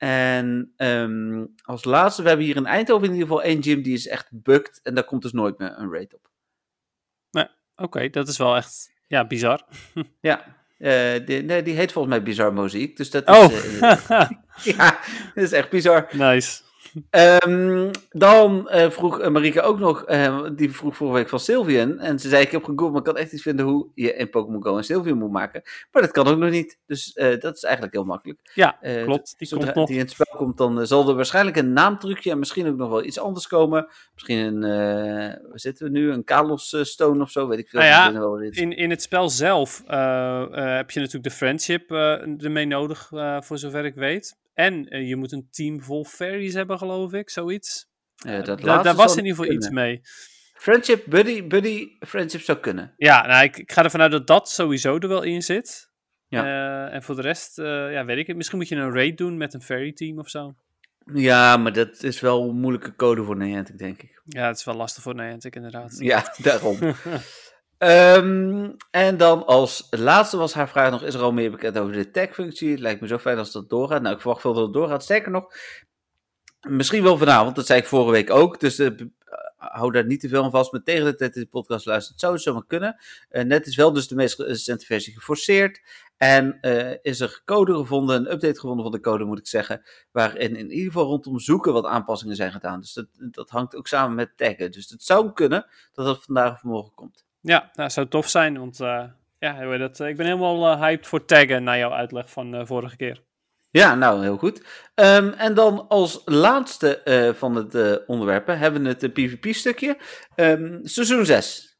En 0.00 0.72
ehm, 0.76 1.44
als 1.64 1.84
laatste, 1.84 2.22
we 2.22 2.28
hebben 2.28 2.46
hier 2.46 2.56
in 2.56 2.66
Eindhoven 2.66 3.06
in 3.06 3.12
ieder 3.12 3.28
geval 3.28 3.42
één 3.42 3.62
gym 3.62 3.82
die 3.82 3.94
is 3.94 4.06
echt 4.06 4.28
bugged. 4.30 4.80
En 4.82 4.94
daar 4.94 5.04
komt 5.04 5.22
dus 5.22 5.32
nooit 5.32 5.58
meer 5.58 5.74
een 5.78 5.92
raid 5.92 6.14
op. 6.14 6.28
Oké, 7.76 8.08
dat 8.08 8.28
is 8.28 8.36
wel 8.38 8.56
echt, 8.56 8.92
ja, 9.06 9.26
bizar. 9.26 9.64
Ja, 10.20 10.56
eh, 10.78 11.26
die, 11.26 11.42
nee, 11.42 11.62
die 11.62 11.74
heet 11.74 11.92
volgens 11.92 12.14
mij 12.14 12.22
Bizar 12.24 12.52
Mozaïek. 12.52 12.96
Dus 12.96 13.10
dat 13.10 13.28
is, 13.28 13.36
Oh, 13.36 13.52
eh, 13.52 14.30
ja, 14.76 14.98
dat 15.34 15.44
is 15.44 15.52
echt 15.52 15.70
bizar. 15.70 16.08
nice. 16.12 16.62
Ehm, 17.10 17.90
dan 18.10 18.68
eh, 18.68 18.90
vroeg 18.90 19.28
Marika 19.28 19.60
ook 19.60 19.78
nog, 19.78 20.04
eh, 20.04 20.44
die 20.56 20.72
vroeg 20.72 20.96
vorige 20.96 21.16
week 21.16 21.28
van 21.28 21.40
Sylvian. 21.40 21.98
En 21.98 22.18
ze 22.18 22.28
zei, 22.28 22.42
ik 22.42 22.50
heb 22.50 22.64
gegoogeld, 22.64 22.90
maar 22.90 22.98
ik 22.98 23.04
kan 23.06 23.16
echt 23.16 23.32
niet 23.32 23.42
vinden 23.42 23.66
hoe 23.66 23.88
je 23.94 24.14
in 24.14 24.30
Pokémon 24.30 24.62
Go 24.62 24.76
een 24.76 24.84
Sylvian 24.84 25.18
moet 25.18 25.30
maken. 25.30 25.62
Maar 25.92 26.02
dat 26.02 26.10
kan 26.10 26.26
ook 26.26 26.38
nog 26.38 26.50
niet. 26.50 26.78
Dus 26.86 27.12
eh, 27.12 27.40
dat 27.40 27.56
is 27.56 27.62
eigenlijk 27.62 27.94
heel 27.94 28.04
makkelijk. 28.04 28.50
Ja, 28.54 28.76
Eh, 28.80 29.04
klopt. 29.04 29.34
Die 29.38 29.48
Zodra 29.48 29.64
komt 29.64 29.76
nog. 29.76 29.86
die 29.86 29.96
in 29.96 30.02
het 30.02 30.10
spel 30.10 30.36
komt, 30.36 30.56
dan 30.58 30.80
eh, 30.80 30.86
zal 30.86 31.08
er 31.08 31.14
waarschijnlijk 31.14 31.56
een 31.56 31.72
naamtrucje 31.72 32.30
en 32.30 32.38
misschien 32.38 32.68
ook 32.68 32.76
nog 32.76 32.88
wel 32.88 33.04
iets 33.04 33.18
anders 33.18 33.46
komen. 33.46 33.88
Misschien 34.14 34.38
een, 34.38 34.64
eh 34.64 35.38
waar 35.48 35.60
zitten 35.60 35.84
we 35.86 35.98
nu? 35.98 36.10
Een 36.12 36.24
Kalos 36.24 36.72
eh, 36.72 36.82
Stone 36.82 37.22
of 37.22 37.30
zo, 37.30 37.48
weet 37.48 37.58
ik 37.58 37.68
veel. 37.68 37.80
Nou 37.80 37.92
ja, 37.92 38.12
wel. 38.12 38.40
In, 38.40 38.76
in 38.76 38.90
het 38.90 39.02
spel 39.02 39.28
zelf 39.28 39.82
eh, 39.86 39.98
eh, 40.42 40.76
heb 40.76 40.90
je 40.90 40.98
natuurlijk 41.00 41.24
de 41.28 41.36
friendship 41.36 41.90
eh, 41.90 42.42
ermee 42.44 42.66
nodig, 42.66 43.08
eh, 43.12 43.40
voor 43.40 43.58
zover 43.58 43.84
ik 43.84 43.94
weet. 43.94 44.38
En 44.54 44.88
eh, 44.88 45.08
je 45.08 45.16
moet 45.16 45.32
een 45.32 45.48
team 45.50 45.82
vol 45.82 46.04
fairies 46.04 46.54
hebben, 46.54 46.78
geloof 46.78 47.12
ik, 47.12 47.30
zoiets. 47.30 47.88
Eh, 48.16 48.42
dat 48.42 48.46
Da- 48.60 48.66
laatste 48.66 48.82
daar 48.84 48.94
was 48.94 49.16
in 49.16 49.24
ieder 49.24 49.38
geval 49.38 49.56
iets 49.56 49.68
mee. 49.70 50.00
Friendship, 50.54 51.04
buddy, 51.08 51.46
buddy, 51.46 51.88
friendship 52.00 52.40
zou 52.40 52.58
kunnen. 52.58 52.94
Ja, 52.96 53.26
nou, 53.26 53.44
ik, 53.44 53.56
ik 53.56 53.72
ga 53.72 53.84
ervan 53.84 54.00
uit 54.00 54.10
dat 54.10 54.26
dat 54.26 54.48
sowieso 54.50 54.98
er 54.98 55.08
wel 55.08 55.22
in 55.22 55.42
zit. 55.42 55.90
Ja. 56.28 56.44
Eh, 56.44 56.94
en 56.94 57.02
voor 57.02 57.16
de 57.16 57.22
rest, 57.22 57.58
eh, 57.58 57.92
ja, 57.92 58.04
weet 58.04 58.18
ik 58.18 58.26
het. 58.26 58.36
Misschien 58.36 58.58
moet 58.58 58.68
je 58.68 58.76
een 58.76 58.92
raid 58.92 59.18
doen 59.18 59.36
met 59.36 59.54
een 59.54 59.62
fairy 59.62 59.92
team 59.92 60.18
of 60.18 60.28
zo. 60.28 60.54
Ja, 61.14 61.56
maar 61.56 61.72
dat 61.72 62.02
is 62.02 62.20
wel 62.20 62.48
een 62.48 62.56
moeilijke 62.56 62.94
code 62.96 63.24
voor 63.24 63.36
Niantic, 63.36 63.78
denk 63.78 64.02
ik. 64.02 64.20
Ja, 64.24 64.46
het 64.46 64.56
is 64.56 64.64
wel 64.64 64.74
lastig 64.74 65.02
voor 65.02 65.14
Niantic, 65.14 65.56
inderdaad. 65.56 65.96
Ja, 65.98 66.34
daarom. 66.42 66.78
Ehm, 67.80 68.70
en 68.90 69.16
dan 69.16 69.46
als 69.46 69.86
laatste 69.90 70.36
was 70.36 70.54
haar 70.54 70.68
vraag 70.68 70.90
nog, 70.90 71.02
is 71.02 71.14
er 71.14 71.20
al 71.20 71.32
meer 71.32 71.50
bekend 71.50 71.78
over 71.78 71.92
de 71.92 72.10
tag-functie? 72.10 72.70
Het 72.70 72.80
lijkt 72.80 73.00
me 73.00 73.06
zo 73.06 73.18
fijn 73.18 73.38
als 73.38 73.52
dat 73.52 73.68
doorgaat. 73.68 74.02
Nou, 74.02 74.14
ik 74.14 74.20
verwacht 74.20 74.42
wel 74.42 74.52
dat 74.52 74.64
het 74.64 74.72
doorgaat. 74.72 75.02
Sterker 75.02 75.30
nog, 75.30 75.52
misschien 76.68 77.02
wel 77.02 77.18
vanavond, 77.18 77.56
dat 77.56 77.66
zei 77.66 77.80
ik 77.80 77.86
vorige 77.86 78.10
week 78.10 78.30
ook. 78.30 78.60
Dus 78.60 78.78
eh, 78.78 78.86
eh, 78.86 78.94
hou 79.56 79.92
daar 79.92 80.06
niet 80.06 80.20
te 80.20 80.28
veel 80.28 80.44
aan 80.44 80.50
vast. 80.50 80.72
Maar 80.72 80.82
tegen 80.82 81.04
de 81.04 81.14
tijd 81.14 81.34
dat 81.34 81.42
de 81.42 81.48
podcast 81.48 81.86
luistert, 81.86 82.20
zou 82.20 82.32
het 82.32 82.42
zomaar 82.42 82.66
kunnen. 82.66 82.96
Eh, 83.28 83.44
net 83.44 83.66
is 83.66 83.76
wel 83.76 83.92
dus 83.92 84.08
de 84.08 84.14
meest 84.14 84.38
recente 84.38 84.86
versie 84.86 85.14
geforceerd. 85.14 85.82
En 86.16 86.58
is 87.02 87.20
er 87.20 87.42
code 87.44 87.74
gevonden, 87.74 88.16
een 88.16 88.32
update 88.32 88.60
gevonden 88.60 88.82
van 88.82 88.92
de 88.92 89.00
code 89.00 89.24
moet 89.24 89.38
ik 89.38 89.46
zeggen. 89.46 89.82
Waarin 90.10 90.56
in 90.56 90.70
ieder 90.70 90.92
geval 90.92 91.06
rondom 91.06 91.38
zoeken 91.38 91.72
wat 91.72 91.84
aanpassingen 91.86 92.36
zijn 92.36 92.52
gedaan. 92.52 92.80
Dus 92.80 92.92
dat, 92.92 93.06
dat 93.18 93.50
hangt 93.50 93.76
ook 93.76 93.86
samen 93.86 94.14
met 94.14 94.36
taggen. 94.36 94.70
Dus 94.70 94.90
het 94.90 95.02
zou 95.02 95.32
kunnen 95.32 95.66
dat 95.92 96.06
dat 96.06 96.24
vandaag 96.24 96.52
of 96.52 96.62
morgen 96.62 96.94
komt. 96.94 97.28
Ja, 97.42 97.70
nou, 97.74 97.90
zou 97.90 98.08
tof 98.08 98.28
zijn, 98.28 98.58
want 98.58 98.80
eh, 98.80 99.04
ja, 99.38 99.78
dat, 99.78 100.00
ik 100.00 100.16
ben 100.16 100.26
helemaal 100.26 100.72
eh, 100.72 100.80
hyped 100.80 101.06
voor 101.06 101.24
taggen 101.24 101.62
na 101.62 101.76
jouw 101.76 101.92
uitleg 101.92 102.30
van 102.30 102.54
eh, 102.54 102.66
vorige 102.66 102.96
keer. 102.96 103.22
Ja, 103.70 103.94
nou, 103.94 104.22
heel 104.22 104.36
goed. 104.36 104.64
Ehm, 104.94 105.28
en 105.28 105.54
dan 105.54 105.88
als 105.88 106.22
laatste 106.24 107.32
van 107.36 107.54
het 107.54 108.06
onderwerpen 108.06 108.58
hebben 108.58 108.82
we 108.82 108.88
het 108.88 109.12
PvP-stukje. 109.12 109.98
Ehm, 110.34 110.78
seizoen 110.82 111.26
6. 111.26 111.78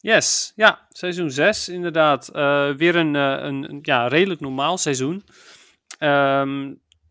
Yes, 0.00 0.52
ja, 0.56 0.86
seizoen 0.88 1.30
6 1.30 1.68
inderdaad. 1.68 2.28
Weer 2.76 2.96
een, 2.96 3.14
een, 3.14 3.78
ja, 3.82 4.06
redelijk 4.06 4.40
normaal 4.40 4.78
seizoen. 4.78 5.24
Ehm, 5.98 6.68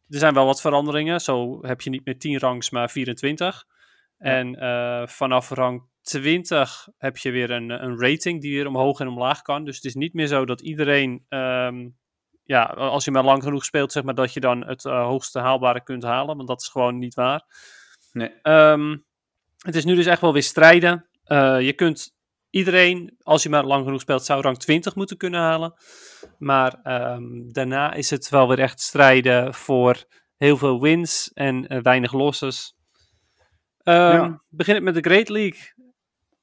er 0.10 0.20
zijn 0.20 0.34
wel 0.34 0.46
wat 0.46 0.62
veranderingen. 0.62 1.22
Zo 1.22 1.60
heb 1.62 1.82
je 1.82 1.90
niet 1.90 2.06
meer 2.06 2.20
10 2.20 2.40
ranks, 2.40 2.70
maar 2.70 2.90
24. 2.90 3.66
En 4.18 4.58
vanaf 5.08 5.50
rang 5.50 5.89
20 6.10 6.88
heb 6.98 7.18
je 7.18 7.32
weer 7.32 7.52
een, 7.52 7.70
een 7.70 8.00
rating 8.00 8.42
die 8.42 8.56
weer 8.56 8.68
omhoog 8.68 9.00
en 9.00 9.08
omlaag 9.08 9.42
kan. 9.42 9.66
Dus 9.66 9.76
het 9.76 9.86
is 9.86 9.96
niet 9.96 10.14
meer 10.14 10.28
zo 10.28 10.46
dat 10.46 10.62
iedereen, 10.62 11.26
ehm, 11.30 11.90
ja, 12.44 12.64
als 12.64 13.06
je 13.06 13.12
maar 13.12 13.24
lang 13.24 13.44
genoeg 13.44 13.66
speelt, 13.66 13.92
zeg 13.92 14.04
maar, 14.04 14.16
dat 14.16 14.34
je 14.34 14.40
dan 14.40 14.68
het 14.68 14.86
eh, 14.86 15.06
hoogste 15.06 15.40
haalbare 15.40 15.84
kunt 15.84 16.04
halen. 16.04 16.36
Want 16.36 16.48
dat 16.48 16.62
is 16.62 16.68
gewoon 16.68 16.98
niet 16.98 17.14
waar. 17.14 17.44
Nee. 18.12 18.32
Ehm, 18.42 18.98
het 19.58 19.76
is 19.76 19.86
nu 19.86 19.96
dus 19.96 20.06
echt 20.06 20.22
wel 20.22 20.34
weer 20.34 20.44
strijden. 20.44 21.10
Eh, 21.24 21.62
je 21.62 21.74
kunt 21.74 22.16
iedereen, 22.50 23.16
als 23.22 23.44
je 23.44 23.50
maar 23.50 23.66
lang 23.66 23.86
genoeg 23.86 24.02
speelt, 24.02 24.26
zou 24.26 24.42
rang 24.42 24.58
20 24.58 24.96
moeten 24.96 25.18
kunnen 25.18 25.40
halen. 25.40 25.74
Maar 26.38 26.80
ehm, 26.84 27.52
daarna 27.52 27.94
is 27.94 28.10
het 28.10 28.30
wel 28.30 28.48
weer 28.48 28.60
echt 28.60 28.80
strijden 28.80 29.54
voor 29.54 30.06
heel 30.38 30.58
veel 30.58 30.82
wins 30.82 31.32
en 31.34 31.68
eh, 31.68 31.82
weinig 31.82 32.14
losses. 32.14 32.78
Ja. 33.84 34.44
Begin 34.50 34.76
het 34.76 34.84
met 34.84 34.94
de 34.94 35.10
Great 35.10 35.30
League. 35.30 35.79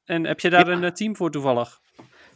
En 0.07 0.26
heb 0.26 0.40
je 0.40 0.50
daar 0.50 0.66
Ja. 0.68 0.72
een 0.72 0.84
eh, 0.84 0.90
team 0.90 1.16
voor 1.16 1.30
toevallig? 1.30 1.80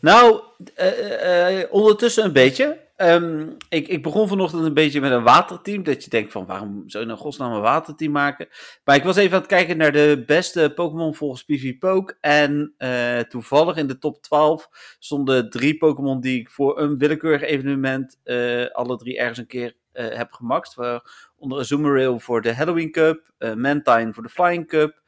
Nou, 0.01 0.41
eh, 0.75 1.61
eh, 1.61 1.73
ondertussen 1.73 2.25
een 2.25 2.33
beetje. 2.33 2.89
Ehm, 2.97 3.47
ik, 3.69 3.89
ik 3.89 4.03
begon 4.03 4.29
vanochtend 4.29 4.65
een 4.65 4.75
beetje 4.75 5.01
met 5.01 5.13
een 5.13 5.23
waterteam. 5.23 5.83
Dat 5.83 6.05
je 6.05 6.11
denkt 6.11 6.33
van, 6.33 6.47
waarom 6.47 6.83
zou 6.87 7.03
je 7.05 7.11
nou 7.11 7.21
godsnaam 7.23 7.53
een 7.53 7.61
waterteam 7.61 8.13
maken? 8.13 8.49
Maar 8.85 8.97
ik 8.97 9.03
was 9.03 9.17
even 9.17 9.33
aan 9.33 9.39
het 9.39 9.49
kijken 9.51 9.77
naar 9.77 9.93
de 9.93 10.23
beste 10.27 10.73
Pokémon 10.75 11.15
volgens 11.15 11.45
PvPoke. 11.45 12.17
En 12.21 12.75
toevallig 13.29 13.77
in 13.77 13.87
de 13.87 13.99
top 13.99 14.23
12 14.23 14.69
stonden 14.99 15.51
drie 15.51 15.77
Pokémon 15.77 16.21
die 16.21 16.41
ik 16.41 16.51
voor 16.51 16.81
een 16.81 16.99
willekeurig 16.99 17.43
evenement 17.43 18.19
alle 18.73 18.97
drie 18.97 19.19
ergens 19.19 19.39
een 19.39 19.47
keer 19.47 19.75
heb 19.93 20.33
gemaxt. 20.33 20.75
Waaronder 20.75 21.59
Azumarill 21.59 22.19
voor 22.19 22.43
de 22.43 22.55
Halloween 22.55 22.91
Cup, 22.91 23.31
Mantine 23.39 24.13
voor 24.13 24.23
de 24.23 24.29
Flying 24.29 24.67
Cup. 24.67 25.01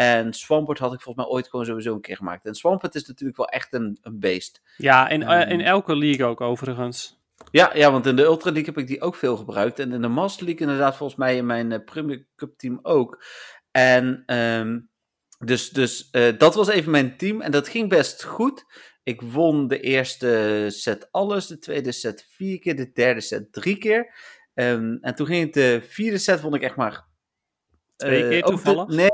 En 0.00 0.32
Swampert 0.32 0.78
had 0.78 0.92
ik 0.92 1.00
volgens 1.00 1.24
mij 1.26 1.34
ooit 1.34 1.48
gewoon 1.48 1.66
sowieso 1.66 1.94
een 1.94 2.00
keer 2.00 2.16
gemaakt. 2.16 2.46
En 2.46 2.54
Swampert 2.54 2.94
is 2.94 3.06
natuurlijk 3.06 3.38
wel 3.38 3.48
echt 3.48 3.74
een, 3.74 3.98
een 4.02 4.20
beest. 4.20 4.62
Ja, 4.76 5.08
in, 5.08 5.22
eh, 5.22 5.50
in 5.50 5.60
Ehm. 5.60 5.68
elke 5.68 5.96
league 5.96 6.26
ook 6.26 6.40
overigens. 6.40 7.20
Ja, 7.50 7.70
ja, 7.74 7.90
want 7.92 8.06
in 8.06 8.16
de 8.16 8.22
Ultra 8.22 8.50
League 8.50 8.68
heb 8.74 8.78
ik 8.78 8.86
die 8.86 9.00
ook 9.00 9.14
veel 9.14 9.36
gebruikt. 9.36 9.78
En 9.78 9.92
in 9.92 10.02
de 10.02 10.08
Master 10.08 10.44
League 10.44 10.66
inderdaad 10.66 10.96
volgens 10.96 11.18
mij 11.18 11.36
in 11.36 11.46
mijn 11.46 11.70
uh, 11.70 11.78
Premier 11.84 12.26
Cup 12.36 12.58
team 12.58 12.78
ook. 12.82 13.24
En 13.70 14.22
ehm, 14.26 14.78
dus, 15.38 15.70
dus 15.70 16.08
eh, 16.10 16.38
dat 16.38 16.54
was 16.54 16.68
even 16.68 16.90
mijn 16.90 17.16
team. 17.16 17.40
En 17.40 17.50
dat 17.50 17.68
ging 17.68 17.88
best 17.88 18.24
goed. 18.24 18.64
Ik 19.02 19.20
won 19.20 19.68
de 19.68 19.80
eerste 19.80 20.64
set 20.68 21.08
alles. 21.10 21.46
De 21.46 21.58
tweede 21.58 21.92
set 21.92 22.26
vier 22.30 22.58
keer. 22.58 22.76
De 22.76 22.92
derde 22.92 23.20
set 23.20 23.52
drie 23.52 23.78
keer. 23.78 24.14
Ehm, 24.54 24.96
en 25.00 25.14
toen 25.14 25.26
ging 25.26 25.44
het 25.44 25.54
de 25.54 25.80
vierde 25.88 26.18
set 26.18 26.40
vond 26.40 26.54
ik 26.54 26.62
echt 26.62 26.76
maar... 26.76 27.06
Twee 27.98 28.22
eh, 28.22 28.28
keer 28.28 28.42
de- 28.42 28.48
toevallig? 28.48 28.86
nee, 28.86 29.10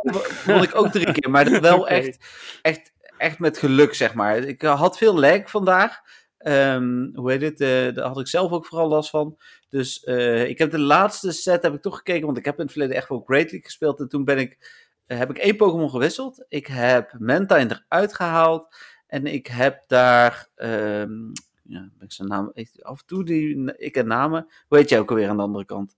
won 0.47 0.63
ik 0.63 0.75
ook 0.75 0.89
drie 0.91 1.13
keer. 1.13 1.31
Maar 1.31 1.45
dat 1.51 1.61
wel 1.61 1.89
echt, 1.89 2.25
echt, 2.63 2.93
echt 3.19 3.39
met 3.39 3.59
geluk, 3.59 3.95
zeg 3.95 4.15
maar. 4.15 4.37
Ik 4.39 4.63
eh, 4.63 4.81
had 4.81 4.99
veel 4.99 5.19
lag 5.19 5.51
vandaag. 5.51 6.01
Ehm, 6.39 7.09
hoe 7.15 7.31
heet 7.31 7.43
het? 7.43 7.61
eh, 7.61 7.95
daar 7.95 8.07
had 8.07 8.21
ik 8.21 8.27
zelf 8.29 8.53
ook 8.53 8.67
vooral 8.67 8.89
last 8.89 9.11
van. 9.11 9.39
Dus 9.69 10.03
ik 10.47 10.59
heb 10.59 10.71
de 10.71 10.79
laatste 10.79 11.33
set 11.33 11.63
heb 11.63 11.75
ik 11.75 11.83
toch 11.83 11.97
gekeken, 11.97 12.27
want 12.27 12.39
ik 12.39 12.45
heb 12.45 12.57
in 12.57 12.63
het 12.63 12.73
verleden 12.73 12.97
echt 12.97 13.09
wel 13.09 13.23
Great 13.27 13.43
League 13.51 13.65
gespeeld. 13.65 14.01
En 14.01 14.09
toen 14.09 14.25
ben 14.25 14.39
ik, 14.39 14.59
heb 15.07 15.31
ik 15.31 15.39
één 15.39 15.57
Pokémon 15.57 15.91
gewisseld. 15.91 16.45
Ik 16.49 16.67
heb 16.67 17.15
Mantine 17.19 17.85
eruit 17.89 18.15
gehaald. 18.15 18.77
En 19.07 19.27
ik 19.27 19.47
heb 19.47 19.83
daar, 19.87 20.49
ehm, 20.55 21.23
ja, 21.63 21.81
ben 21.99 22.01
ik 22.07 22.13
zijn 22.13 22.29
naam, 22.29 22.53
af 22.81 23.01
en 23.01 23.07
toe 23.07 23.25
die, 23.25 23.77
ik 23.77 23.97
en 23.97 24.07
namen. 24.07 24.47
Hoe 24.69 24.79
heet 24.79 24.89
jij 24.89 24.99
ook 24.99 25.11
alweer 25.11 25.29
aan 25.29 25.37
de 25.37 25.43
andere 25.43 25.65
kant? 25.65 25.97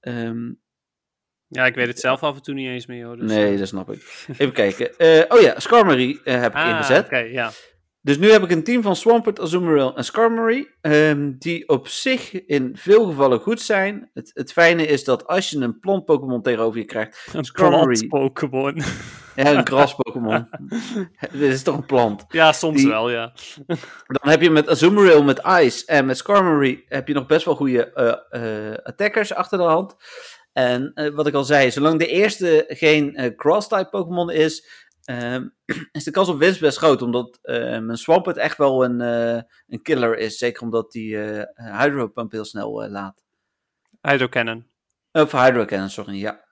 Ehm, 0.00 0.52
Ja, 1.48 1.66
ik 1.66 1.74
weet 1.74 1.86
het 1.86 2.00
zelf 2.00 2.22
af 2.22 2.36
en 2.36 2.42
toe 2.42 2.54
niet 2.54 2.68
eens 2.68 2.86
meer. 2.86 3.04
Hoor, 3.06 3.16
dus, 3.16 3.30
nee, 3.30 3.52
eh. 3.52 3.58
dat 3.58 3.68
snap 3.68 3.90
ik. 3.92 4.02
Even 4.38 4.52
kijken. 4.52 4.96
Eh, 4.98 5.22
oh 5.28 5.40
ja, 5.40 5.60
Skarmory 5.60 6.20
eh, 6.24 6.40
heb 6.40 6.50
ik 6.52 6.58
Ah, 6.58 6.68
ingezet. 6.68 7.04
oké, 7.04 7.18
ja. 7.18 7.50
Dus 8.00 8.18
nu 8.18 8.30
heb 8.30 8.42
ik 8.42 8.50
een 8.50 8.64
team 8.64 8.82
van 8.82 8.96
Swampert, 8.96 9.40
Azumarill 9.40 9.92
en 9.94 10.04
Skarmory, 10.04 10.68
ehm, 10.80 11.32
die 11.38 11.68
op 11.68 11.88
zich 11.88 12.44
in 12.46 12.70
veel 12.76 13.04
gevallen 13.06 13.40
goed 13.40 13.60
zijn. 13.60 14.10
Het, 14.14 14.30
het 14.34 14.52
fijne 14.52 14.86
is 14.86 15.04
dat 15.04 15.26
als 15.26 15.50
je 15.50 15.58
een 15.58 15.78
plant 15.80 16.04
Pokémon 16.04 16.42
tegenover 16.42 16.78
je 16.78 16.84
krijgt, 16.84 17.26
Een 17.32 17.44
Skarmory. 17.44 18.06
plant 18.06 18.08
Pokémon. 18.08 18.82
ja, 19.36 19.52
een 19.54 19.66
gras 19.72 19.94
Pokémon, 19.94 20.48
dit 21.32 21.52
is 21.52 21.62
toch 21.62 21.76
een 21.76 21.86
plant. 21.86 22.24
ja, 22.28 22.52
soms 22.52 22.76
Die- 22.76 22.88
wel, 22.88 23.10
ja. 23.10 23.32
Dan 24.06 24.30
heb 24.30 24.40
je 24.42 24.50
met 24.50 24.68
Azumarill, 24.68 25.22
met 25.22 25.40
Ice 25.60 25.86
en 25.86 26.06
met 26.06 26.16
Skarmory 26.16 26.84
heb 26.88 27.08
je 27.08 27.14
nog 27.14 27.26
best 27.26 27.44
wel 27.44 27.54
goede 27.56 27.92
attackers 28.84 29.34
achter 29.34 29.58
de 29.58 29.64
hand. 29.64 29.96
En 30.58 30.92
eh, 30.94 31.14
wat 31.14 31.26
ik 31.26 31.34
al 31.34 31.44
zei, 31.44 31.70
zolang 31.70 31.98
de 31.98 32.06
eerste 32.06 32.64
geen 32.68 33.14
eh, 33.14 33.36
Cross-type 33.36 33.88
Pokémon 33.90 34.30
is, 34.30 34.68
ehm, 35.04 35.48
is 35.92 36.04
de 36.04 36.10
kans 36.10 36.28
op 36.28 36.38
winst 36.38 36.60
best 36.60 36.78
groot. 36.78 37.02
Omdat 37.02 37.38
mijn 37.42 37.96
Swampert 37.96 38.36
echt 38.36 38.56
wel 38.56 38.84
een, 38.84 39.00
eh, 39.00 39.42
een 39.66 39.82
killer 39.82 40.16
is. 40.16 40.38
Zeker 40.38 40.62
omdat 40.62 40.92
die 40.92 41.16
Hydro 41.54 42.08
Pump 42.08 42.32
heel 42.32 42.44
snel 42.44 42.88
laat. 42.88 43.24
Hydro 44.00 44.28
Cannon. 44.28 44.66
Of 45.12 45.32
Hydro 45.32 45.64
Cannon, 45.64 45.90
sorry, 45.90 46.20
ja. 46.20 46.44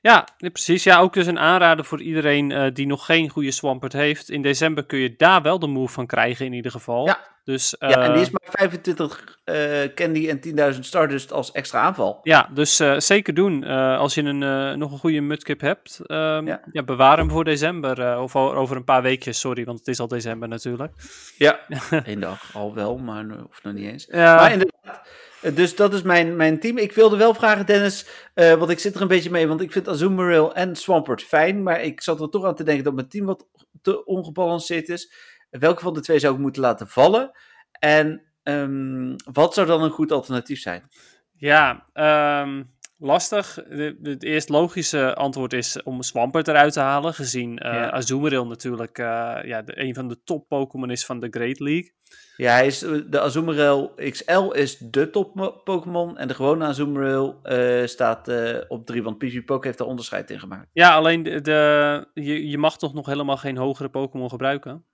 Ja, 0.00 0.28
nee, 0.38 0.50
precies. 0.50 0.84
Ja, 0.84 1.00
ook 1.00 1.12
dus 1.12 1.26
een 1.26 1.38
aanrader 1.38 1.84
voor 1.84 2.02
iedereen 2.02 2.74
die 2.74 2.86
nog 2.86 3.04
geen 3.04 3.28
goede 3.28 3.50
Swampert 3.50 3.92
heeft. 3.92 4.30
In 4.30 4.42
december 4.42 4.86
kun 4.86 4.98
je 4.98 5.16
daar 5.16 5.42
wel 5.42 5.58
de 5.58 5.66
move 5.66 5.92
van 5.92 6.06
krijgen 6.06 6.46
in 6.46 6.52
ieder 6.52 6.70
geval. 6.70 7.06
Ja. 7.06 7.37
Dus, 7.48 7.74
ja, 7.78 7.88
en 7.88 8.12
die 8.12 8.14
eh, 8.14 8.20
is 8.20 8.30
maar 8.30 8.50
25 8.50 9.38
eh, 9.44 9.94
candy 9.94 10.28
en 10.28 10.72
10.000 10.74 10.78
Stardust 10.80 11.32
als 11.32 11.52
extra 11.52 11.80
aanval. 11.80 12.20
Ja, 12.22 12.48
dus 12.54 12.80
eh, 12.80 12.98
zeker 12.98 13.34
doen. 13.34 13.64
Als 13.98 14.14
je 14.14 14.22
een, 14.22 14.78
nog 14.78 14.92
een 14.92 14.98
goede 14.98 15.20
mudkip 15.20 15.60
hebt, 15.60 16.00
ehm, 16.06 16.46
Ja. 16.46 16.60
ja. 16.72 16.82
bewaar 16.82 17.18
hem 17.18 17.30
voor 17.30 17.44
december. 17.44 18.18
of 18.18 18.36
over 18.36 18.76
een 18.76 18.84
paar 18.84 19.02
weekjes, 19.02 19.40
sorry, 19.40 19.64
want 19.64 19.78
het 19.78 19.88
is 19.88 20.00
al 20.00 20.08
december 20.08 20.48
natuurlijk. 20.48 20.92
Ja, 21.36 21.60
één 22.04 22.20
dag 22.20 22.54
al 22.54 22.74
wel, 22.74 22.96
maar 22.98 23.24
of 23.48 23.62
nog 23.62 23.72
niet 23.72 23.90
eens. 23.90 24.06
Ja, 24.10 24.34
Maar 24.34 24.52
inderdaad, 24.52 25.08
Dus 25.54 25.76
dat 25.76 25.94
is 25.94 26.02
mijn, 26.02 26.36
mijn 26.36 26.60
team. 26.60 26.78
Ik 26.78 26.92
wilde 26.92 27.16
wel 27.16 27.34
vragen, 27.34 27.66
Dennis, 27.66 28.06
eh, 28.34 28.54
want 28.54 28.70
ik 28.70 28.78
zit 28.78 28.94
er 28.94 29.00
een 29.00 29.08
beetje 29.08 29.30
mee, 29.30 29.48
want 29.48 29.60
ik 29.60 29.72
vind 29.72 29.88
Azumarill 29.88 30.48
en 30.48 30.76
Swampert 30.76 31.22
fijn, 31.22 31.62
maar 31.62 31.82
ik 31.82 32.00
zat 32.00 32.20
er 32.20 32.30
toch 32.30 32.44
aan 32.44 32.54
te 32.54 32.64
denken 32.64 32.84
dat 32.84 32.94
mijn 32.94 33.08
team 33.08 33.26
wat 33.26 33.46
te 33.82 34.04
ongebalanceerd 34.04 34.88
is. 34.88 35.12
Welke 35.50 35.82
van 35.82 35.94
de 35.94 36.00
twee 36.00 36.18
zou 36.18 36.34
ik 36.34 36.40
moeten 36.40 36.62
laten 36.62 36.88
vallen? 36.88 37.30
En 37.78 38.22
ehm, 38.42 39.14
wat 39.32 39.54
zou 39.54 39.66
dan 39.66 39.82
een 39.82 39.90
goed 39.90 40.12
alternatief 40.12 40.60
zijn? 40.60 40.88
Ja, 41.36 41.86
ehm, 41.92 42.62
lastig. 42.98 43.58
Het 44.02 44.22
eerst 44.22 44.48
logische 44.48 45.14
antwoord 45.14 45.52
is 45.52 45.82
om 45.82 46.02
Swampert 46.02 46.48
eruit 46.48 46.72
te 46.72 46.80
halen, 46.80 47.14
gezien 47.14 47.52
Ja. 47.62 47.90
Azumarill 47.90 48.44
natuurlijk 48.46 48.98
eh, 48.98 49.38
ja, 49.42 49.62
de, 49.62 49.80
een 49.80 49.94
van 49.94 50.08
de 50.08 50.22
top 50.24 50.48
Pokémon 50.48 50.90
is 50.90 51.04
van 51.06 51.20
de 51.20 51.26
Great 51.30 51.58
League. 51.60 51.92
Ja, 52.36 52.52
hij 52.52 52.66
is, 52.66 52.82
eh, 52.82 52.92
de 53.06 53.20
Azumarill 53.20 53.90
XL 54.10 54.50
is 54.50 54.78
de 54.78 55.10
top 55.10 55.34
mo- 55.34 55.50
Pokémon 55.64 56.18
en 56.18 56.28
de 56.28 56.34
gewone 56.34 56.64
Azumarill 56.64 57.34
staat 57.86 58.30
op 58.68 58.86
3, 58.86 59.02
want 59.02 59.18
PvPoke 59.18 59.66
heeft 59.66 59.78
daar 59.78 59.86
onderscheid 59.86 60.30
in 60.30 60.40
gemaakt. 60.40 60.68
Ja, 60.72 60.94
alleen 60.94 61.22
de, 61.22 61.40
de- 61.40 62.08
je, 62.14 62.48
je 62.48 62.58
mag 62.58 62.78
toch 62.78 62.94
nog 62.94 63.06
helemaal 63.06 63.36
geen 63.36 63.56
hogere 63.56 63.88
Pokémon 63.88 64.28
gebruiken? 64.30 64.84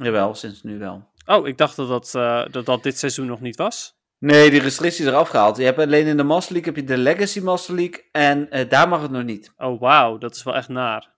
Jawel, 0.00 0.34
sinds 0.34 0.62
nu 0.62 0.78
wel. 0.78 1.10
Oh, 1.26 1.46
ik 1.48 1.58
dacht 1.58 1.76
dat 1.76 1.88
dat, 1.88 2.14
eh, 2.14 2.44
dat 2.50 2.66
dat 2.66 2.82
dit 2.82 2.98
seizoen 2.98 3.26
nog 3.26 3.40
niet 3.40 3.56
was. 3.56 4.00
Nee, 4.18 4.50
die 4.50 4.60
restricties 4.60 5.06
eraf 5.06 5.28
gehaald. 5.28 5.56
Je 5.56 5.64
hebt 5.64 5.78
alleen 5.78 6.06
in 6.06 6.16
de 6.16 6.22
Master 6.22 6.52
League 6.52 6.72
heb 6.72 6.82
je 6.82 6.88
de 6.96 6.98
Legacy 7.02 7.40
Master 7.40 7.74
League 7.74 8.04
en 8.12 8.50
eh, 8.50 8.68
daar 8.68 8.88
mag 8.88 9.02
het 9.02 9.10
nog 9.10 9.22
niet. 9.24 9.52
Oh, 9.56 9.80
wauw, 9.80 10.18
dat 10.18 10.34
is 10.36 10.42
wel 10.42 10.54
echt 10.54 10.68
naar. 10.68 11.10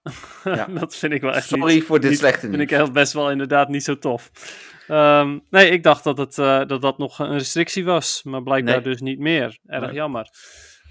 Ja. 0.45 0.67
dat 0.81 0.97
vind 0.97 1.13
ik 1.13 1.21
wel 1.21 1.33
echt 1.35 1.51
niet- 1.51 1.61
Sorry 1.61 1.81
voor 1.81 2.01
dit 2.01 2.11
niet- 2.11 2.19
slechte 2.19 2.41
vind 2.41 2.53
nieuws. 2.53 2.71
ik 2.71 2.79
echt 2.79 2.93
best 2.93 3.13
wel 3.13 3.31
inderdaad 3.31 3.69
niet 3.69 3.85
zo 3.85 3.99
tof. 3.99 4.31
Ehm, 4.89 5.39
nee, 5.51 5.71
ik 5.71 5.83
dacht 5.83 6.05
dat, 6.05 6.19
het, 6.19 6.39
eh, 6.39 6.65
dat 6.67 6.83
dat 6.83 6.99
nog 6.99 7.19
een 7.19 7.33
restrictie 7.33 7.85
was, 7.85 8.23
maar 8.23 8.43
blijkbaar 8.43 8.75
Nee. 8.75 8.83
dus 8.85 9.01
niet 9.01 9.19
meer. 9.19 9.59
Erg 9.67 9.85
Nee. 9.87 9.95
jammer. 9.95 10.29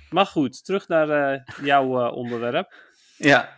Maar 0.10 0.26
goed, 0.26 0.66
terug 0.66 0.88
naar 0.88 1.44
jouw 1.64 2.10
onderwerp. 2.10 2.74
Ja, 3.18 3.50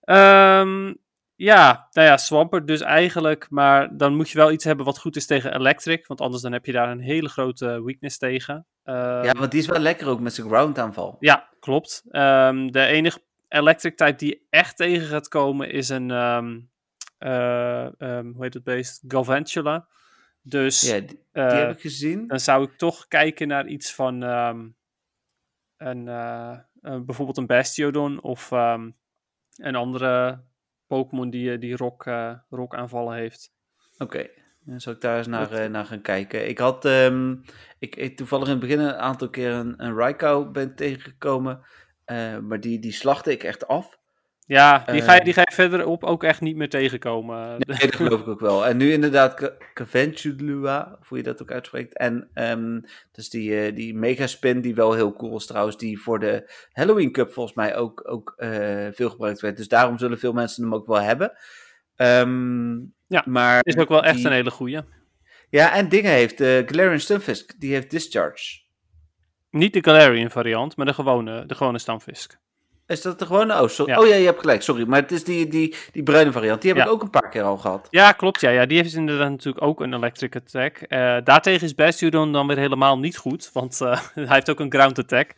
Ehm, 0.00 0.94
ja, 1.40 1.88
nou 1.90 2.08
ja, 2.08 2.16
Swampert 2.16 2.66
dus 2.66 2.80
eigenlijk, 2.80 3.46
maar 3.50 3.96
dan 3.96 4.14
moet 4.14 4.30
je 4.30 4.38
wel 4.38 4.52
iets 4.52 4.64
hebben 4.64 4.84
wat 4.84 4.98
goed 4.98 5.16
is 5.16 5.26
tegen 5.26 5.54
Electric, 5.54 6.06
want 6.06 6.20
anders 6.20 6.42
dan 6.42 6.52
heb 6.52 6.66
je 6.66 6.72
daar 6.72 6.90
een 6.90 7.00
hele 7.00 7.28
grote 7.28 7.82
weakness 7.84 8.18
tegen. 8.18 8.66
Ehm, 8.84 9.24
ja, 9.24 9.32
want 9.32 9.50
die 9.50 9.60
is 9.60 9.66
wel 9.66 9.80
lekker 9.80 10.08
ook 10.08 10.20
met 10.20 10.34
zijn 10.34 10.46
ground 10.46 10.78
aanval. 10.78 11.16
ja, 11.20 11.48
klopt. 11.60 12.02
Ehm, 12.10 12.66
de 12.66 12.84
enige 12.84 13.22
electric 13.48 13.96
type 13.96 14.16
die 14.16 14.46
echt 14.50 14.76
tegen 14.76 15.06
gaat 15.06 15.28
komen 15.28 15.70
is 15.70 15.88
een, 15.88 16.10
ehm, 16.10 16.60
eh, 17.18 17.88
hoe 18.20 18.36
heet 18.38 18.54
het 18.54 18.64
beest? 18.64 19.04
Galvantula. 19.08 19.88
Dus 20.42 20.80
Ja, 20.80 20.98
die, 20.98 21.06
die 21.08 21.18
eh, 21.32 21.52
heb 21.52 21.70
ik 21.70 21.80
gezien. 21.80 22.26
dan 22.26 22.40
zou 22.40 22.64
ik 22.64 22.78
toch 22.78 23.08
kijken 23.08 23.48
naar 23.48 23.66
iets 23.66 23.94
van 23.94 24.22
een, 24.22 26.08
eh, 26.08 26.50
eh, 26.80 27.00
bijvoorbeeld 27.00 27.36
een 27.36 27.46
Bastiodon 27.46 28.22
of 28.22 28.50
een 28.50 29.74
andere 29.74 30.44
Pokémon 30.90 31.30
die, 31.30 31.52
eh, 31.52 31.60
die 31.60 31.76
rock, 31.76 32.06
eh, 32.06 32.34
rock 32.48 32.74
aanvallen 32.74 33.14
heeft. 33.16 33.52
Oké, 33.98 34.26
dan 34.64 34.80
zal 34.80 34.92
ik 34.92 35.00
daar 35.00 35.16
eens 35.18 35.26
naar, 35.26 35.48
Wat- 35.48 35.58
eh, 35.58 35.66
naar 35.66 35.84
gaan 35.86 36.00
kijken. 36.02 36.48
Ik 36.48 36.58
had 36.58 36.84
ehm, 36.84 37.36
ik, 37.78 37.96
ik 37.96 38.16
toevallig 38.16 38.44
in 38.46 38.50
het 38.52 38.60
begin 38.60 38.78
een 38.78 38.94
aantal 38.94 39.30
keer 39.30 39.50
een, 39.50 39.74
een 39.84 39.94
Raikou 39.96 40.50
ben 40.50 40.74
tegengekomen, 40.74 41.60
maar 42.42 42.60
die, 42.60 42.78
die 42.78 42.92
slachtte 42.92 43.32
ik 43.32 43.42
echt 43.42 43.66
af. 43.66 43.98
Ja, 44.52 44.84
die, 44.86 45.02
ga 45.02 45.12
je, 45.12 45.18
Eh. 45.18 45.24
die 45.24 45.32
ga 45.34 45.40
je 45.40 45.54
verderop 45.54 46.04
ook 46.04 46.24
echt 46.24 46.40
niet 46.40 46.56
meer 46.56 46.68
tegenkomen. 46.68 47.48
Nee, 47.58 47.78
dat 47.78 47.94
geloof 47.94 48.20
ik 48.20 48.28
ook 48.28 48.40
wel. 48.40 48.66
En 48.66 48.76
nu 48.76 48.92
inderdaad 48.92 49.34
Ca- 49.34 49.52
Caventula, 49.74 50.96
of 51.00 51.08
hoe 51.08 51.18
je 51.18 51.24
dat 51.24 51.42
ook 51.42 51.50
uitspreekt. 51.50 51.96
En 51.96 52.28
ehm, 52.34 52.80
dus 53.12 53.28
die, 53.30 53.60
eh, 53.60 53.74
die 53.74 53.94
Mega 53.94 54.26
Spin, 54.26 54.60
die 54.60 54.74
wel 54.74 54.92
heel 54.92 55.12
cool 55.12 55.36
is 55.36 55.46
trouwens, 55.46 55.76
die 55.76 56.00
voor 56.00 56.18
de 56.18 56.50
Halloween 56.72 57.12
Cup 57.12 57.32
volgens 57.32 57.56
mij 57.56 57.76
ook, 57.76 58.02
ook 58.10 58.34
eh, 58.36 58.86
veel 58.92 59.10
gebruikt 59.10 59.40
werd. 59.40 59.56
Dus 59.56 59.68
daarom 59.68 59.98
zullen 59.98 60.18
veel 60.18 60.32
mensen 60.32 60.62
hem 60.62 60.74
ook 60.74 60.86
wel 60.86 61.00
hebben. 61.00 61.32
Ehm, 61.96 62.74
Ja, 63.06 63.22
maar 63.26 63.58
is 63.62 63.76
ook 63.76 63.88
wel 63.88 64.04
echt 64.04 64.16
die- 64.16 64.26
een 64.26 64.32
hele 64.32 64.50
goeie. 64.50 64.80
Ja, 65.50 65.74
en 65.74 65.88
dingen 65.88 66.10
heeft, 66.12 66.38
de 66.38 66.62
Galarian 66.66 67.00
Stunfisk, 67.00 67.60
die 67.60 67.72
heeft 67.72 67.90
Discharge. 67.90 68.60
Niet 69.50 69.72
de 69.72 69.82
Galarian 69.84 70.30
variant, 70.30 70.76
maar 70.76 70.86
de 70.86 70.94
gewone, 70.94 71.46
de 71.46 71.54
gewone 71.54 71.78
stamfisk. 71.78 72.38
Is 72.90 73.02
dat 73.02 73.18
de 73.18 73.26
gewone? 73.26 73.60
Oh, 73.62 73.68
sorry. 73.68 73.92
Ja. 73.92 73.98
oh 74.00 74.06
ja, 74.06 74.14
je 74.14 74.24
hebt 74.24 74.40
gelijk, 74.40 74.62
sorry. 74.62 74.84
Maar 74.88 75.00
het 75.00 75.12
is 75.12 75.24
die, 75.24 75.48
die, 75.48 75.74
die 75.92 76.02
bruine 76.02 76.32
variant. 76.32 76.60
Die 76.62 76.70
heb 76.70 76.78
Ja. 76.80 76.86
ik 76.86 76.92
ook 76.92 77.02
een 77.02 77.10
paar 77.10 77.28
keer 77.28 77.42
al 77.42 77.56
gehad. 77.56 77.86
Ja, 77.90 78.12
klopt. 78.12 78.40
Ja, 78.40 78.50
ja. 78.50 78.66
Die 78.66 78.78
heeft 78.82 78.94
inderdaad 78.94 79.30
natuurlijk 79.30 79.64
ook 79.64 79.80
een 79.80 79.94
electric 79.94 80.36
attack. 80.36 80.76
Eh, 80.76 81.16
daartegen 81.24 81.66
is 81.66 81.74
Bastiodon 81.74 82.32
dan 82.32 82.46
weer 82.46 82.58
helemaal 82.58 82.98
niet 82.98 83.16
goed, 83.16 83.50
want 83.52 83.80
eh, 83.80 84.00
hij 84.14 84.24
heeft 84.34 84.50
ook 84.50 84.60
een 84.60 84.72
ground 84.72 84.98
attack. 84.98 85.34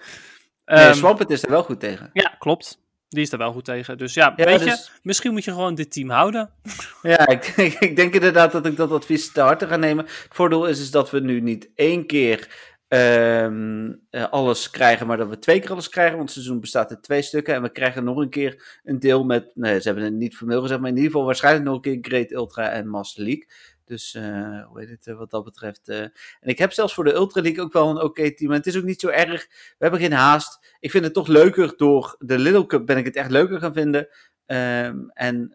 Nee, 0.64 0.84
Ehm, 0.84 0.94
Swampert 0.94 1.30
is 1.30 1.42
er 1.42 1.50
wel 1.50 1.62
goed 1.62 1.80
tegen. 1.80 2.10
ja, 2.12 2.34
klopt. 2.38 2.80
Die 3.08 3.22
is 3.22 3.32
er 3.32 3.38
wel 3.38 3.52
goed 3.52 3.64
tegen. 3.64 3.98
Dus 3.98 4.14
ja, 4.14 4.32
Ja, 4.36 4.44
weet 4.44 4.58
je, 4.60 4.64
dus- 4.64 4.92
misschien 5.02 5.32
moet 5.32 5.44
je 5.44 5.50
gewoon 5.50 5.74
dit 5.74 5.92
team 5.92 6.10
houden. 6.10 6.50
Ja, 7.02 7.28
ik, 7.28 7.46
ik 7.80 7.96
denk 7.96 8.14
inderdaad 8.14 8.52
dat 8.52 8.66
ik 8.66 8.76
dat 8.76 8.90
advies 8.92 9.32
te 9.32 9.40
harte 9.40 9.66
ga 9.66 9.76
nemen. 9.76 10.04
Het 10.04 10.26
voordeel 10.30 10.66
is, 10.66 10.80
is 10.80 10.90
dat 10.90 11.10
we 11.10 11.20
nu 11.20 11.40
niet 11.40 11.68
één 11.74 12.06
keer 12.06 12.48
ehm, 12.92 13.92
eh, 14.10 14.28
alles 14.30 14.70
krijgen, 14.70 15.06
maar 15.06 15.16
dat 15.16 15.28
we 15.28 15.38
twee 15.38 15.60
keer 15.60 15.70
alles 15.70 15.88
krijgen. 15.88 16.16
Want 16.16 16.28
het 16.28 16.38
seizoen 16.38 16.60
bestaat 16.60 16.90
uit 16.90 17.02
twee 17.02 17.22
stukken. 17.22 17.54
En 17.54 17.62
we 17.62 17.72
krijgen 17.72 18.04
nog 18.04 18.16
een 18.16 18.30
keer 18.30 18.80
een 18.84 18.98
deel 18.98 19.24
met, 19.24 19.50
nee, 19.54 19.80
ze 19.80 19.86
hebben 19.86 20.04
het 20.04 20.12
niet 20.12 20.36
formeel 20.36 20.60
gezegd, 20.60 20.80
maar 20.80 20.88
in 20.88 20.96
ieder 20.96 21.10
geval 21.10 21.26
waarschijnlijk 21.26 21.64
nog 21.64 21.74
een 21.74 21.80
keer 21.80 21.98
Great 22.00 22.30
Ultra 22.30 22.70
en 22.70 22.88
Master 22.88 23.24
League. 23.24 23.46
Dus 23.84 24.14
eh, 24.14 24.66
hoe 24.66 24.80
heet 24.80 24.88
het 24.88 25.06
eh, 25.06 25.14
wat 25.14 25.30
dat 25.30 25.44
betreft. 25.44 25.88
En 25.88 26.12
ik 26.40 26.58
heb 26.58 26.72
zelfs 26.72 26.94
voor 26.94 27.04
de 27.04 27.14
Ultra 27.14 27.42
League 27.42 27.64
ook 27.64 27.72
wel 27.72 27.90
een 27.90 28.02
oké 28.02 28.34
team. 28.34 28.50
En 28.50 28.56
het 28.56 28.66
is 28.66 28.76
ook 28.76 28.84
niet 28.84 29.00
zo 29.00 29.08
erg. 29.08 29.46
We 29.48 29.76
hebben 29.78 30.00
geen 30.00 30.12
haast. 30.12 30.76
Ik 30.80 30.90
vind 30.90 31.04
het 31.04 31.14
toch 31.14 31.26
leuker 31.26 31.76
door 31.76 32.16
de 32.18 32.38
Little 32.38 32.66
Cup 32.66 32.86
ben 32.86 32.96
ik 32.96 33.04
het 33.04 33.16
echt 33.16 33.30
leuker 33.30 33.58
gaan 33.58 33.74
vinden. 33.74 34.08
Ehm, 34.46 34.98
en 35.08 35.50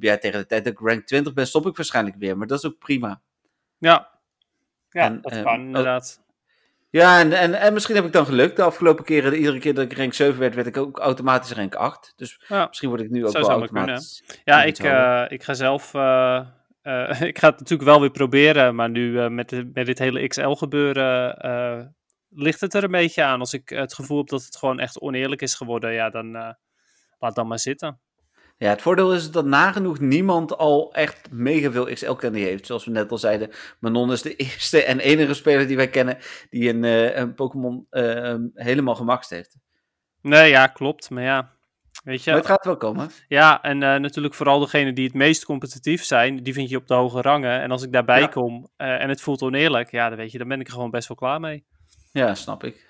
ja, 0.00 0.18
tegen 0.18 0.40
de 0.40 0.46
tijd 0.46 0.64
dat 0.64 0.72
ik 0.72 0.78
rank 0.78 1.06
20 1.06 1.32
ben, 1.32 1.46
stop 1.46 1.66
ik 1.66 1.76
waarschijnlijk 1.76 2.16
weer. 2.16 2.38
Maar 2.38 2.46
dat 2.46 2.58
is 2.58 2.70
ook 2.70 2.78
prima. 2.78 3.20
Ja, 3.80 4.10
ja 4.90 5.04
En, 5.04 5.20
dat 5.20 5.32
eh, 5.32 5.42
kan 5.42 5.60
oh, 5.60 5.66
inderdaad. 5.66 6.22
Ja, 6.90 7.20
en, 7.20 7.32
en, 7.32 7.54
en 7.54 7.72
misschien 7.72 7.94
heb 7.94 8.04
ik 8.04 8.12
dan 8.12 8.26
geluk. 8.26 8.56
De 8.56 8.62
afgelopen 8.62 9.04
keren, 9.04 9.34
iedere 9.34 9.58
keer 9.58 9.74
dat 9.74 9.84
ik 9.84 9.96
rank 9.96 10.12
7 10.14 10.38
werd, 10.40 10.54
werd 10.54 10.66
ik 10.66 10.76
ook 10.76 10.98
automatisch 10.98 11.52
rank 11.52 11.74
8. 11.74 12.12
Dus 12.16 12.40
Ja. 12.48 12.66
misschien 12.66 12.88
word 12.88 13.00
ik 13.00 13.10
nu 13.10 13.26
ook 13.26 13.32
wel 13.32 13.42
kunnen. 13.42 13.58
automatisch. 13.60 14.22
Ja, 14.44 14.62
ik, 14.62 14.78
eh, 14.78 15.24
ik 15.28 15.42
ga 15.42 15.54
zelf. 15.54 15.94
eh, 15.94 16.36
eh, 16.82 17.20
ik 17.30 17.38
ga 17.38 17.48
het 17.48 17.58
natuurlijk 17.58 17.88
wel 17.90 18.00
weer 18.00 18.10
proberen, 18.10 18.74
maar 18.74 18.90
nu 18.90 19.30
met, 19.30 19.48
de- 19.48 19.70
met 19.72 19.86
dit 19.86 19.98
hele 19.98 20.26
XL-gebeuren 20.26 21.36
eh, 21.36 21.80
ligt 22.28 22.60
het 22.60 22.74
er 22.74 22.84
een 22.84 22.90
beetje 22.90 23.22
aan. 23.22 23.40
Als 23.40 23.52
ik 23.54 23.68
het 23.68 23.94
gevoel 23.94 24.18
heb 24.18 24.28
dat 24.28 24.44
het 24.44 24.56
gewoon 24.56 24.78
echt 24.80 25.00
oneerlijk 25.00 25.42
is 25.42 25.54
geworden, 25.54 25.92
ja, 25.92 26.10
dan 26.10 26.32
laat 27.18 27.34
dan 27.34 27.46
maar 27.48 27.58
zitten. 27.58 28.00
Ja, 28.60 28.68
het 28.68 28.82
voordeel 28.82 29.14
is 29.14 29.30
dat 29.30 29.44
nagenoeg 29.44 29.98
niemand 29.98 30.56
al 30.56 30.92
echt 30.92 31.30
mega 31.30 31.70
veel 31.70 31.84
XL-candy 31.84 32.40
heeft. 32.40 32.66
Zoals 32.66 32.84
we 32.84 32.90
net 32.90 33.10
al 33.10 33.18
zeiden, 33.18 33.50
Manon 33.78 34.12
is 34.12 34.22
de 34.22 34.36
eerste 34.44 34.82
en 34.84 34.98
enige 34.98 35.34
speler 35.34 35.66
die 35.66 35.76
wij 35.76 35.88
kennen 35.88 36.18
die 36.50 36.68
een, 36.68 36.84
eh, 36.84 37.16
een 37.16 37.34
Pokémon 37.34 37.86
eh, 37.90 38.34
helemaal 38.54 38.94
gemaxt 38.94 39.30
heeft. 39.30 39.56
Nee, 40.22 40.50
ja, 40.50 40.66
klopt. 40.66 41.10
Maar 41.10 41.22
ja, 41.22 41.52
weet 42.04 42.24
je. 42.24 42.30
Maar 42.30 42.38
het 42.38 42.48
gaat 42.48 42.64
wel 42.64 42.76
komen. 42.76 43.10
Ja, 43.28 43.62
en 43.62 43.82
eh, 43.82 44.00
natuurlijk 44.00 44.34
vooral 44.34 44.58
degenen 44.58 44.94
die 44.94 45.04
het 45.04 45.14
meest 45.14 45.44
competitief 45.44 46.04
zijn, 46.04 46.42
die 46.42 46.52
vind 46.52 46.68
je 46.70 46.76
op 46.76 46.86
de 46.86 46.94
hoge 46.94 47.20
rangen. 47.20 47.60
En 47.60 47.70
als 47.70 47.82
ik 47.82 47.92
daarbij 47.92 48.20
Ja. 48.20 48.26
kom 48.26 48.68
en 48.76 49.08
het 49.08 49.20
voelt 49.20 49.42
oneerlijk, 49.42 49.90
ja, 49.90 50.08
dan 50.08 50.18
weet 50.18 50.32
je, 50.32 50.38
dan 50.38 50.48
ben 50.48 50.60
ik 50.60 50.66
er 50.66 50.72
gewoon 50.72 50.90
best 50.90 51.08
wel 51.08 51.16
klaar 51.16 51.40
mee. 51.40 51.64
Ja, 52.12 52.34
snap 52.34 52.64
ik. 52.64 52.89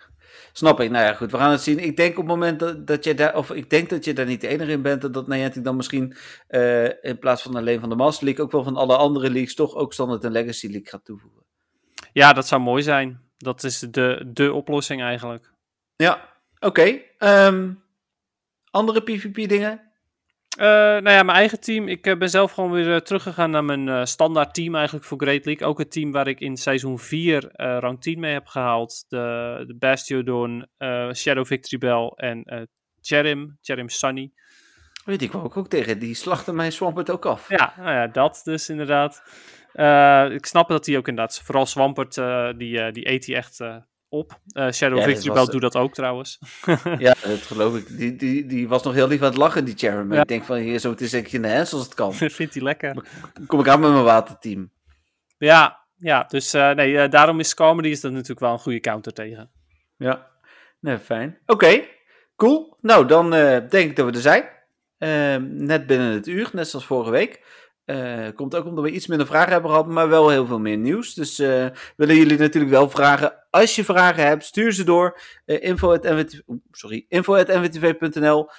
Snap 0.53 0.80
ik. 0.80 0.90
Nou 0.90 1.05
ja, 1.05 1.14
goed, 1.14 1.30
we 1.30 1.36
gaan 1.36 1.51
het 1.51 1.61
zien. 1.61 1.78
Ik 1.78 1.96
denk 1.96 2.11
op 2.11 2.16
het 2.16 2.26
moment 2.26 2.59
dat, 2.61 2.86
dat 2.86 3.05
je 3.05 3.14
daar, 3.14 3.36
of 3.36 3.51
ik 3.51 3.70
denk 3.70 3.90
dat 3.90 4.05
je 4.05 4.12
daar 4.12 4.26
niet 4.26 4.40
de 4.40 4.48
enige 4.48 4.70
in 4.70 4.82
bent, 4.82 5.03
dat- 5.03 5.14
dat 5.14 5.28
Niantic 5.28 5.64
dan 5.64 5.76
misschien 5.76 6.16
eh, 6.46 6.84
in 7.05 7.18
plaats 7.18 7.42
van 7.42 7.55
alleen 7.57 7.80
van 7.80 7.88
de 7.88 7.94
Master 7.96 8.24
League, 8.24 8.44
ook 8.44 8.53
wel 8.53 8.62
van 8.64 8.76
alle 8.76 8.96
andere 8.96 9.30
leagues, 9.30 9.55
toch 9.55 9.74
ook 9.74 9.92
standaard 9.92 10.24
een 10.24 10.32
Legacy 10.32 10.66
League 10.66 10.88
gaat 10.88 11.05
toevoegen. 11.05 11.42
Ja, 12.12 12.32
dat 12.32 12.46
zou 12.46 12.61
mooi 12.62 12.82
zijn. 12.82 13.20
Dat 13.36 13.64
is 13.64 13.78
de, 13.78 14.28
de 14.32 14.53
oplossing 14.53 15.03
eigenlijk. 15.03 15.53
Ja, 15.96 16.28
oké. 16.59 17.01
Ehm, 17.18 17.72
andere 18.70 19.03
PvP 19.03 19.48
dingen? 19.48 19.89
Eh, 20.59 20.66
nou 20.66 21.11
ja, 21.11 21.22
mijn 21.22 21.38
eigen 21.38 21.61
team. 21.61 21.88
Ik 21.88 22.07
eh, 22.07 22.16
ben 22.16 22.30
zelf 22.30 22.53
gewoon 22.53 22.70
weer 22.70 22.94
eh, 22.94 23.01
teruggegaan 23.01 23.51
naar 23.51 23.64
mijn 23.64 24.07
standaard 24.07 24.55
team 24.55 24.74
eigenlijk 24.74 25.05
voor 25.05 25.20
Great 25.20 25.44
League. 25.44 25.66
Ook 25.66 25.78
het 25.78 25.92
team 25.92 26.12
waar 26.12 26.28
ik 26.28 26.40
in 26.40 26.57
seizoen 26.57 26.98
4 26.98 27.51
eh 27.51 27.76
rang 27.80 28.01
10 28.01 28.20
mee 28.20 28.32
heb 28.32 28.46
gehaald. 28.46 29.05
De, 29.09 29.64
de 29.66 29.74
Bastiodon, 29.74 30.66
Shadow 31.14 31.46
Victory 31.46 31.78
Bell 31.78 32.12
en 32.16 32.68
Cherim, 33.01 33.59
Cherim 33.61 33.88
Sunny. 33.88 34.32
Weet 35.05 35.22
ik 35.22 35.32
ik 35.34 35.57
ook 35.57 35.68
tegen. 35.68 35.98
Die 35.98 36.14
slachten 36.14 36.55
mijn 36.55 36.72
Swampert 36.72 37.11
ook 37.11 37.26
af. 37.26 37.48
Ja, 37.48 37.74
nou 37.76 37.90
ja, 37.90 38.07
dat 38.07 38.40
dus 38.44 38.68
inderdaad. 38.68 39.22
Ik 40.32 40.46
snap 40.46 40.68
dat 40.68 40.86
hij 40.86 40.96
ook 40.96 41.09
inderdaad, 41.09 41.42
vooral 41.44 41.66
Swampert, 41.66 42.14
die, 42.57 42.92
die 42.92 43.11
eet 43.11 43.26
hij 43.26 43.36
echt 43.36 43.61
op. 44.11 44.40
Eh, 44.52 44.70
Shadow 44.70 44.98
Ja, 44.98 45.04
Victory 45.04 45.34
Bell 45.34 45.44
doet 45.44 45.61
dat 45.61 45.76
ook 45.76 45.94
trouwens. 45.94 46.38
Ja, 46.98 47.14
dat 47.22 47.42
geloof 47.42 47.76
ik. 47.76 47.96
Die, 47.96 48.16
die, 48.16 48.46
die 48.46 48.68
was 48.68 48.82
nog 48.82 48.94
heel 48.94 49.08
lief 49.08 49.20
aan 49.20 49.26
het 49.28 49.36
lachen, 49.36 49.64
die 49.64 49.74
Ja. 50.16 50.20
ik 50.20 50.28
denk 50.28 50.44
van, 50.44 50.56
hier 50.56 50.78
zo 50.78 50.90
het 50.90 51.00
is 51.00 51.12
in 51.14 51.42
de 51.42 51.52
hands 51.54 51.72
als 51.72 51.82
het 51.84 51.94
kan. 51.94 52.14
Vindt 52.38 52.54
hij 52.54 52.62
lekker. 52.62 53.04
Kom 53.46 53.61
ik 53.61 53.68
aan 53.68 53.80
met 53.80 53.90
mijn 53.90 54.04
waterteam. 54.04 54.70
Ja, 55.38 55.78
ja, 55.96 56.24
dus 56.28 56.52
nee, 56.52 57.08
daarom 57.08 57.40
is 57.40 57.54
comedy 57.54 57.88
is 57.88 58.00
dat 58.00 58.12
natuurlijk 58.12 58.40
wel 58.40 58.52
een 58.52 58.58
goede 58.58 58.80
counter 58.80 59.12
tegen. 59.12 59.50
Ja, 59.96 60.26
nee, 60.80 60.98
fijn. 60.98 61.38
Oké, 61.46 61.82
cool. 62.36 62.76
Nou, 62.80 63.06
dan 63.06 63.30
denk 63.30 63.72
ik 63.72 63.96
dat 63.96 64.06
we 64.06 64.12
er 64.12 64.20
zijn. 64.20 64.44
Net 65.66 65.86
binnen 65.86 66.12
het 66.12 66.26
uur, 66.26 66.50
net 66.52 66.68
zoals 66.68 66.86
vorige 66.86 67.11
week. 67.11 67.40
Uh, 67.91 68.28
komt 68.34 68.55
ook 68.55 68.66
omdat 68.66 68.84
we 68.84 68.91
iets 68.91 69.07
minder 69.07 69.26
vragen 69.26 69.53
hebben 69.53 69.70
gehad, 69.70 69.86
maar 69.86 70.09
wel 70.09 70.28
heel 70.28 70.47
veel 70.47 70.59
meer 70.59 70.76
nieuws. 70.76 71.14
Dus 71.14 71.41
uh, 71.41 71.66
willen 71.97 72.16
jullie 72.16 72.38
natuurlijk 72.38 72.72
wel 72.72 72.91
vragen. 72.91 73.34
Als 73.51 73.76
je 73.76 73.84
vragen 73.84 74.26
hebt, 74.26 74.45
stuur 74.45 74.72
ze 74.72 74.84
door. 74.84 75.20
Uh, 75.47 76.24
sorry, 76.70 77.05
info.nwtv.nl 77.09 78.51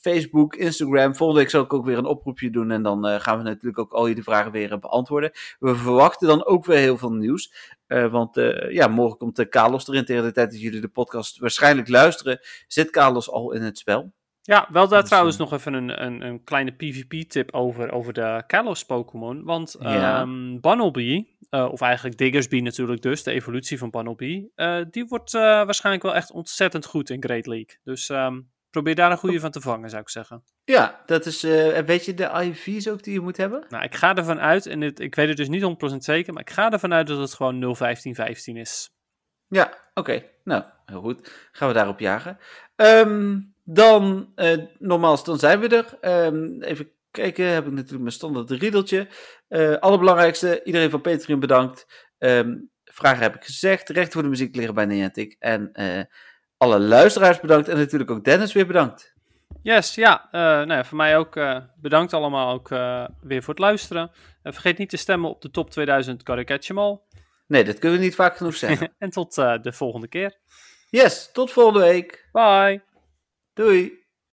Facebook, 0.00 0.56
Instagram. 0.56 1.16
Volgende 1.16 1.40
week 1.42 1.50
zal 1.50 1.62
ik 1.62 1.72
ook 1.72 1.84
weer 1.84 1.98
een 1.98 2.04
oproepje 2.04 2.50
doen. 2.50 2.70
En 2.70 2.82
dan 2.82 3.20
gaan 3.20 3.38
we 3.38 3.44
natuurlijk 3.44 3.78
ook 3.78 3.92
al 3.92 4.08
jullie 4.08 4.22
vragen 4.22 4.52
weer 4.52 4.78
beantwoorden. 4.78 5.30
We 5.58 5.74
verwachten 5.76 6.28
dan 6.28 6.46
ook 6.46 6.64
weer 6.64 6.78
heel 6.78 6.98
veel 6.98 7.12
nieuws. 7.12 7.52
want 7.86 8.34
ja, 8.68 8.88
morgen 8.88 9.18
komt 9.18 9.48
Carlos 9.48 9.88
erin. 9.88 10.04
Tegen 10.04 10.22
de 10.22 10.32
tijd 10.32 10.50
dat 10.50 10.60
jullie 10.60 10.80
de 10.80 10.88
podcast 10.88 11.38
waarschijnlijk 11.38 11.88
luisteren, 11.88 12.40
zit 12.66 12.90
Carlos 12.90 13.30
al 13.30 13.52
in 13.52 13.62
het 13.62 13.78
spel. 13.78 14.12
Ja, 14.46 14.68
wel 14.70 14.88
daar 14.88 15.00
dus, 15.00 15.08
trouwens 15.08 15.36
nog 15.36 15.52
even 15.52 15.72
een, 15.72 16.04
een, 16.04 16.22
een 16.22 16.44
kleine 16.44 16.72
PvP-tip 16.72 17.52
over, 17.52 17.92
over 17.92 18.12
de 18.12 18.42
Kalos 18.46 18.84
Pokémon. 18.84 19.44
Want 19.44 19.76
um, 19.82 20.60
Bunnelby, 20.60 21.26
uh, 21.50 21.68
of 21.70 21.80
eigenlijk 21.80 22.16
Diggersby 22.16 22.60
natuurlijk 22.60 23.02
dus, 23.02 23.22
de 23.22 23.30
evolutie 23.30 23.78
van 23.78 23.90
Bunnelby, 23.90 24.46
uh, 24.56 24.80
die 24.90 25.04
wordt 25.04 25.34
uh, 25.34 25.40
waarschijnlijk 25.40 26.04
wel 26.04 26.14
echt 26.14 26.30
ontzettend 26.30 26.86
goed 26.86 27.10
in 27.10 27.22
Great 27.22 27.46
League. 27.46 27.78
Dus 27.84 28.08
um, 28.08 28.50
probeer 28.70 28.94
daar 28.94 29.10
een 29.10 29.18
goede 29.18 29.40
van 29.40 29.50
te 29.50 29.60
vangen, 29.60 29.90
zou 29.90 30.02
ik 30.02 30.08
zeggen. 30.08 30.44
Ja, 30.64 31.02
dat 31.06 31.26
is, 31.26 31.42
weet 31.86 32.04
je 32.04 32.14
de 32.14 32.30
IV's 32.42 32.88
ook 32.88 33.02
die 33.02 33.12
je 33.12 33.20
moet 33.20 33.36
hebben? 33.36 33.64
Nou, 33.68 33.84
ik 33.84 33.94
ga 33.94 34.14
ervan 34.14 34.40
uit, 34.40 34.66
en 34.66 34.82
ik 34.82 35.14
weet 35.14 35.28
het 35.28 35.36
dus 35.36 35.48
niet 35.48 35.92
100% 35.92 35.96
zeker, 35.96 36.32
maar 36.32 36.42
ik 36.42 36.50
ga 36.50 36.70
ervan 36.70 36.94
uit 36.94 37.06
dat 37.06 37.18
het 37.18 37.34
gewoon 37.34 37.60
01515 37.60 38.56
is. 38.56 38.90
Ja, 39.48 39.74
oké. 39.94 40.22
Nou, 40.44 40.64
heel 40.86 41.00
goed. 41.00 41.48
Gaan 41.52 41.68
we 41.68 41.74
daarop 41.74 42.00
jagen. 42.00 42.38
Um, 42.76 43.53
dan, 43.64 44.32
uh, 44.36 44.58
nogmaals, 44.78 45.24
dan 45.24 45.38
zijn 45.38 45.60
we 45.60 45.84
er. 46.00 46.24
Um, 46.26 46.62
even 46.62 46.90
kijken, 47.10 47.46
heb 47.46 47.66
ik 47.66 47.72
natuurlijk 47.72 48.00
mijn 48.00 48.12
standaard 48.12 48.50
riedeltje. 48.50 49.08
Uh, 49.48 49.76
allerbelangrijkste, 49.76 50.62
iedereen 50.64 50.90
van 50.90 51.00
Patreon 51.00 51.40
bedankt. 51.40 52.08
Um, 52.18 52.70
vragen 52.84 53.22
heb 53.22 53.34
ik 53.34 53.44
gezegd. 53.44 53.88
Recht 53.88 54.12
voor 54.12 54.22
de 54.22 54.28
muziek 54.28 54.56
liggen 54.56 54.74
bij 54.74 54.84
Niantic. 54.84 55.36
En 55.38 55.70
uh, 55.72 56.02
alle 56.56 56.80
luisteraars 56.80 57.40
bedankt. 57.40 57.68
En 57.68 57.76
natuurlijk 57.76 58.10
ook 58.10 58.24
Dennis 58.24 58.52
weer 58.52 58.66
bedankt. 58.66 59.12
Yes, 59.62 59.94
ja. 59.94 60.28
nou 60.30 60.72
ja 60.72 60.84
voor 60.84 60.96
mij 60.96 61.16
ook 61.16 61.40
bedankt 61.76 62.12
allemaal 62.12 62.52
ook 62.54 62.68
weer 63.20 63.42
voor 63.42 63.54
het 63.54 63.58
luisteren. 63.58 64.10
vergeet 64.42 64.78
niet 64.78 64.88
te 64.88 64.96
stemmen 64.96 65.30
op 65.30 65.42
de 65.42 65.50
top 65.50 65.70
2000 65.70 66.22
Gotta 66.24 66.44
Catch 66.44 66.68
Em 66.68 66.78
All. 66.78 67.00
Nee, 67.46 67.64
dat 67.64 67.78
kunnen 67.78 67.98
we 67.98 68.04
niet 68.04 68.14
vaak 68.14 68.36
genoeg 68.36 68.56
zeggen. 68.56 68.94
en 68.98 69.10
tot 69.10 69.34
de 69.34 69.72
volgende 69.72 70.08
keer. 70.08 70.36
Yes, 70.90 71.32
tot 71.32 71.52
volgende 71.52 71.80
week. 71.80 72.28
Bye. 72.32 72.93
Doei! 73.56 74.03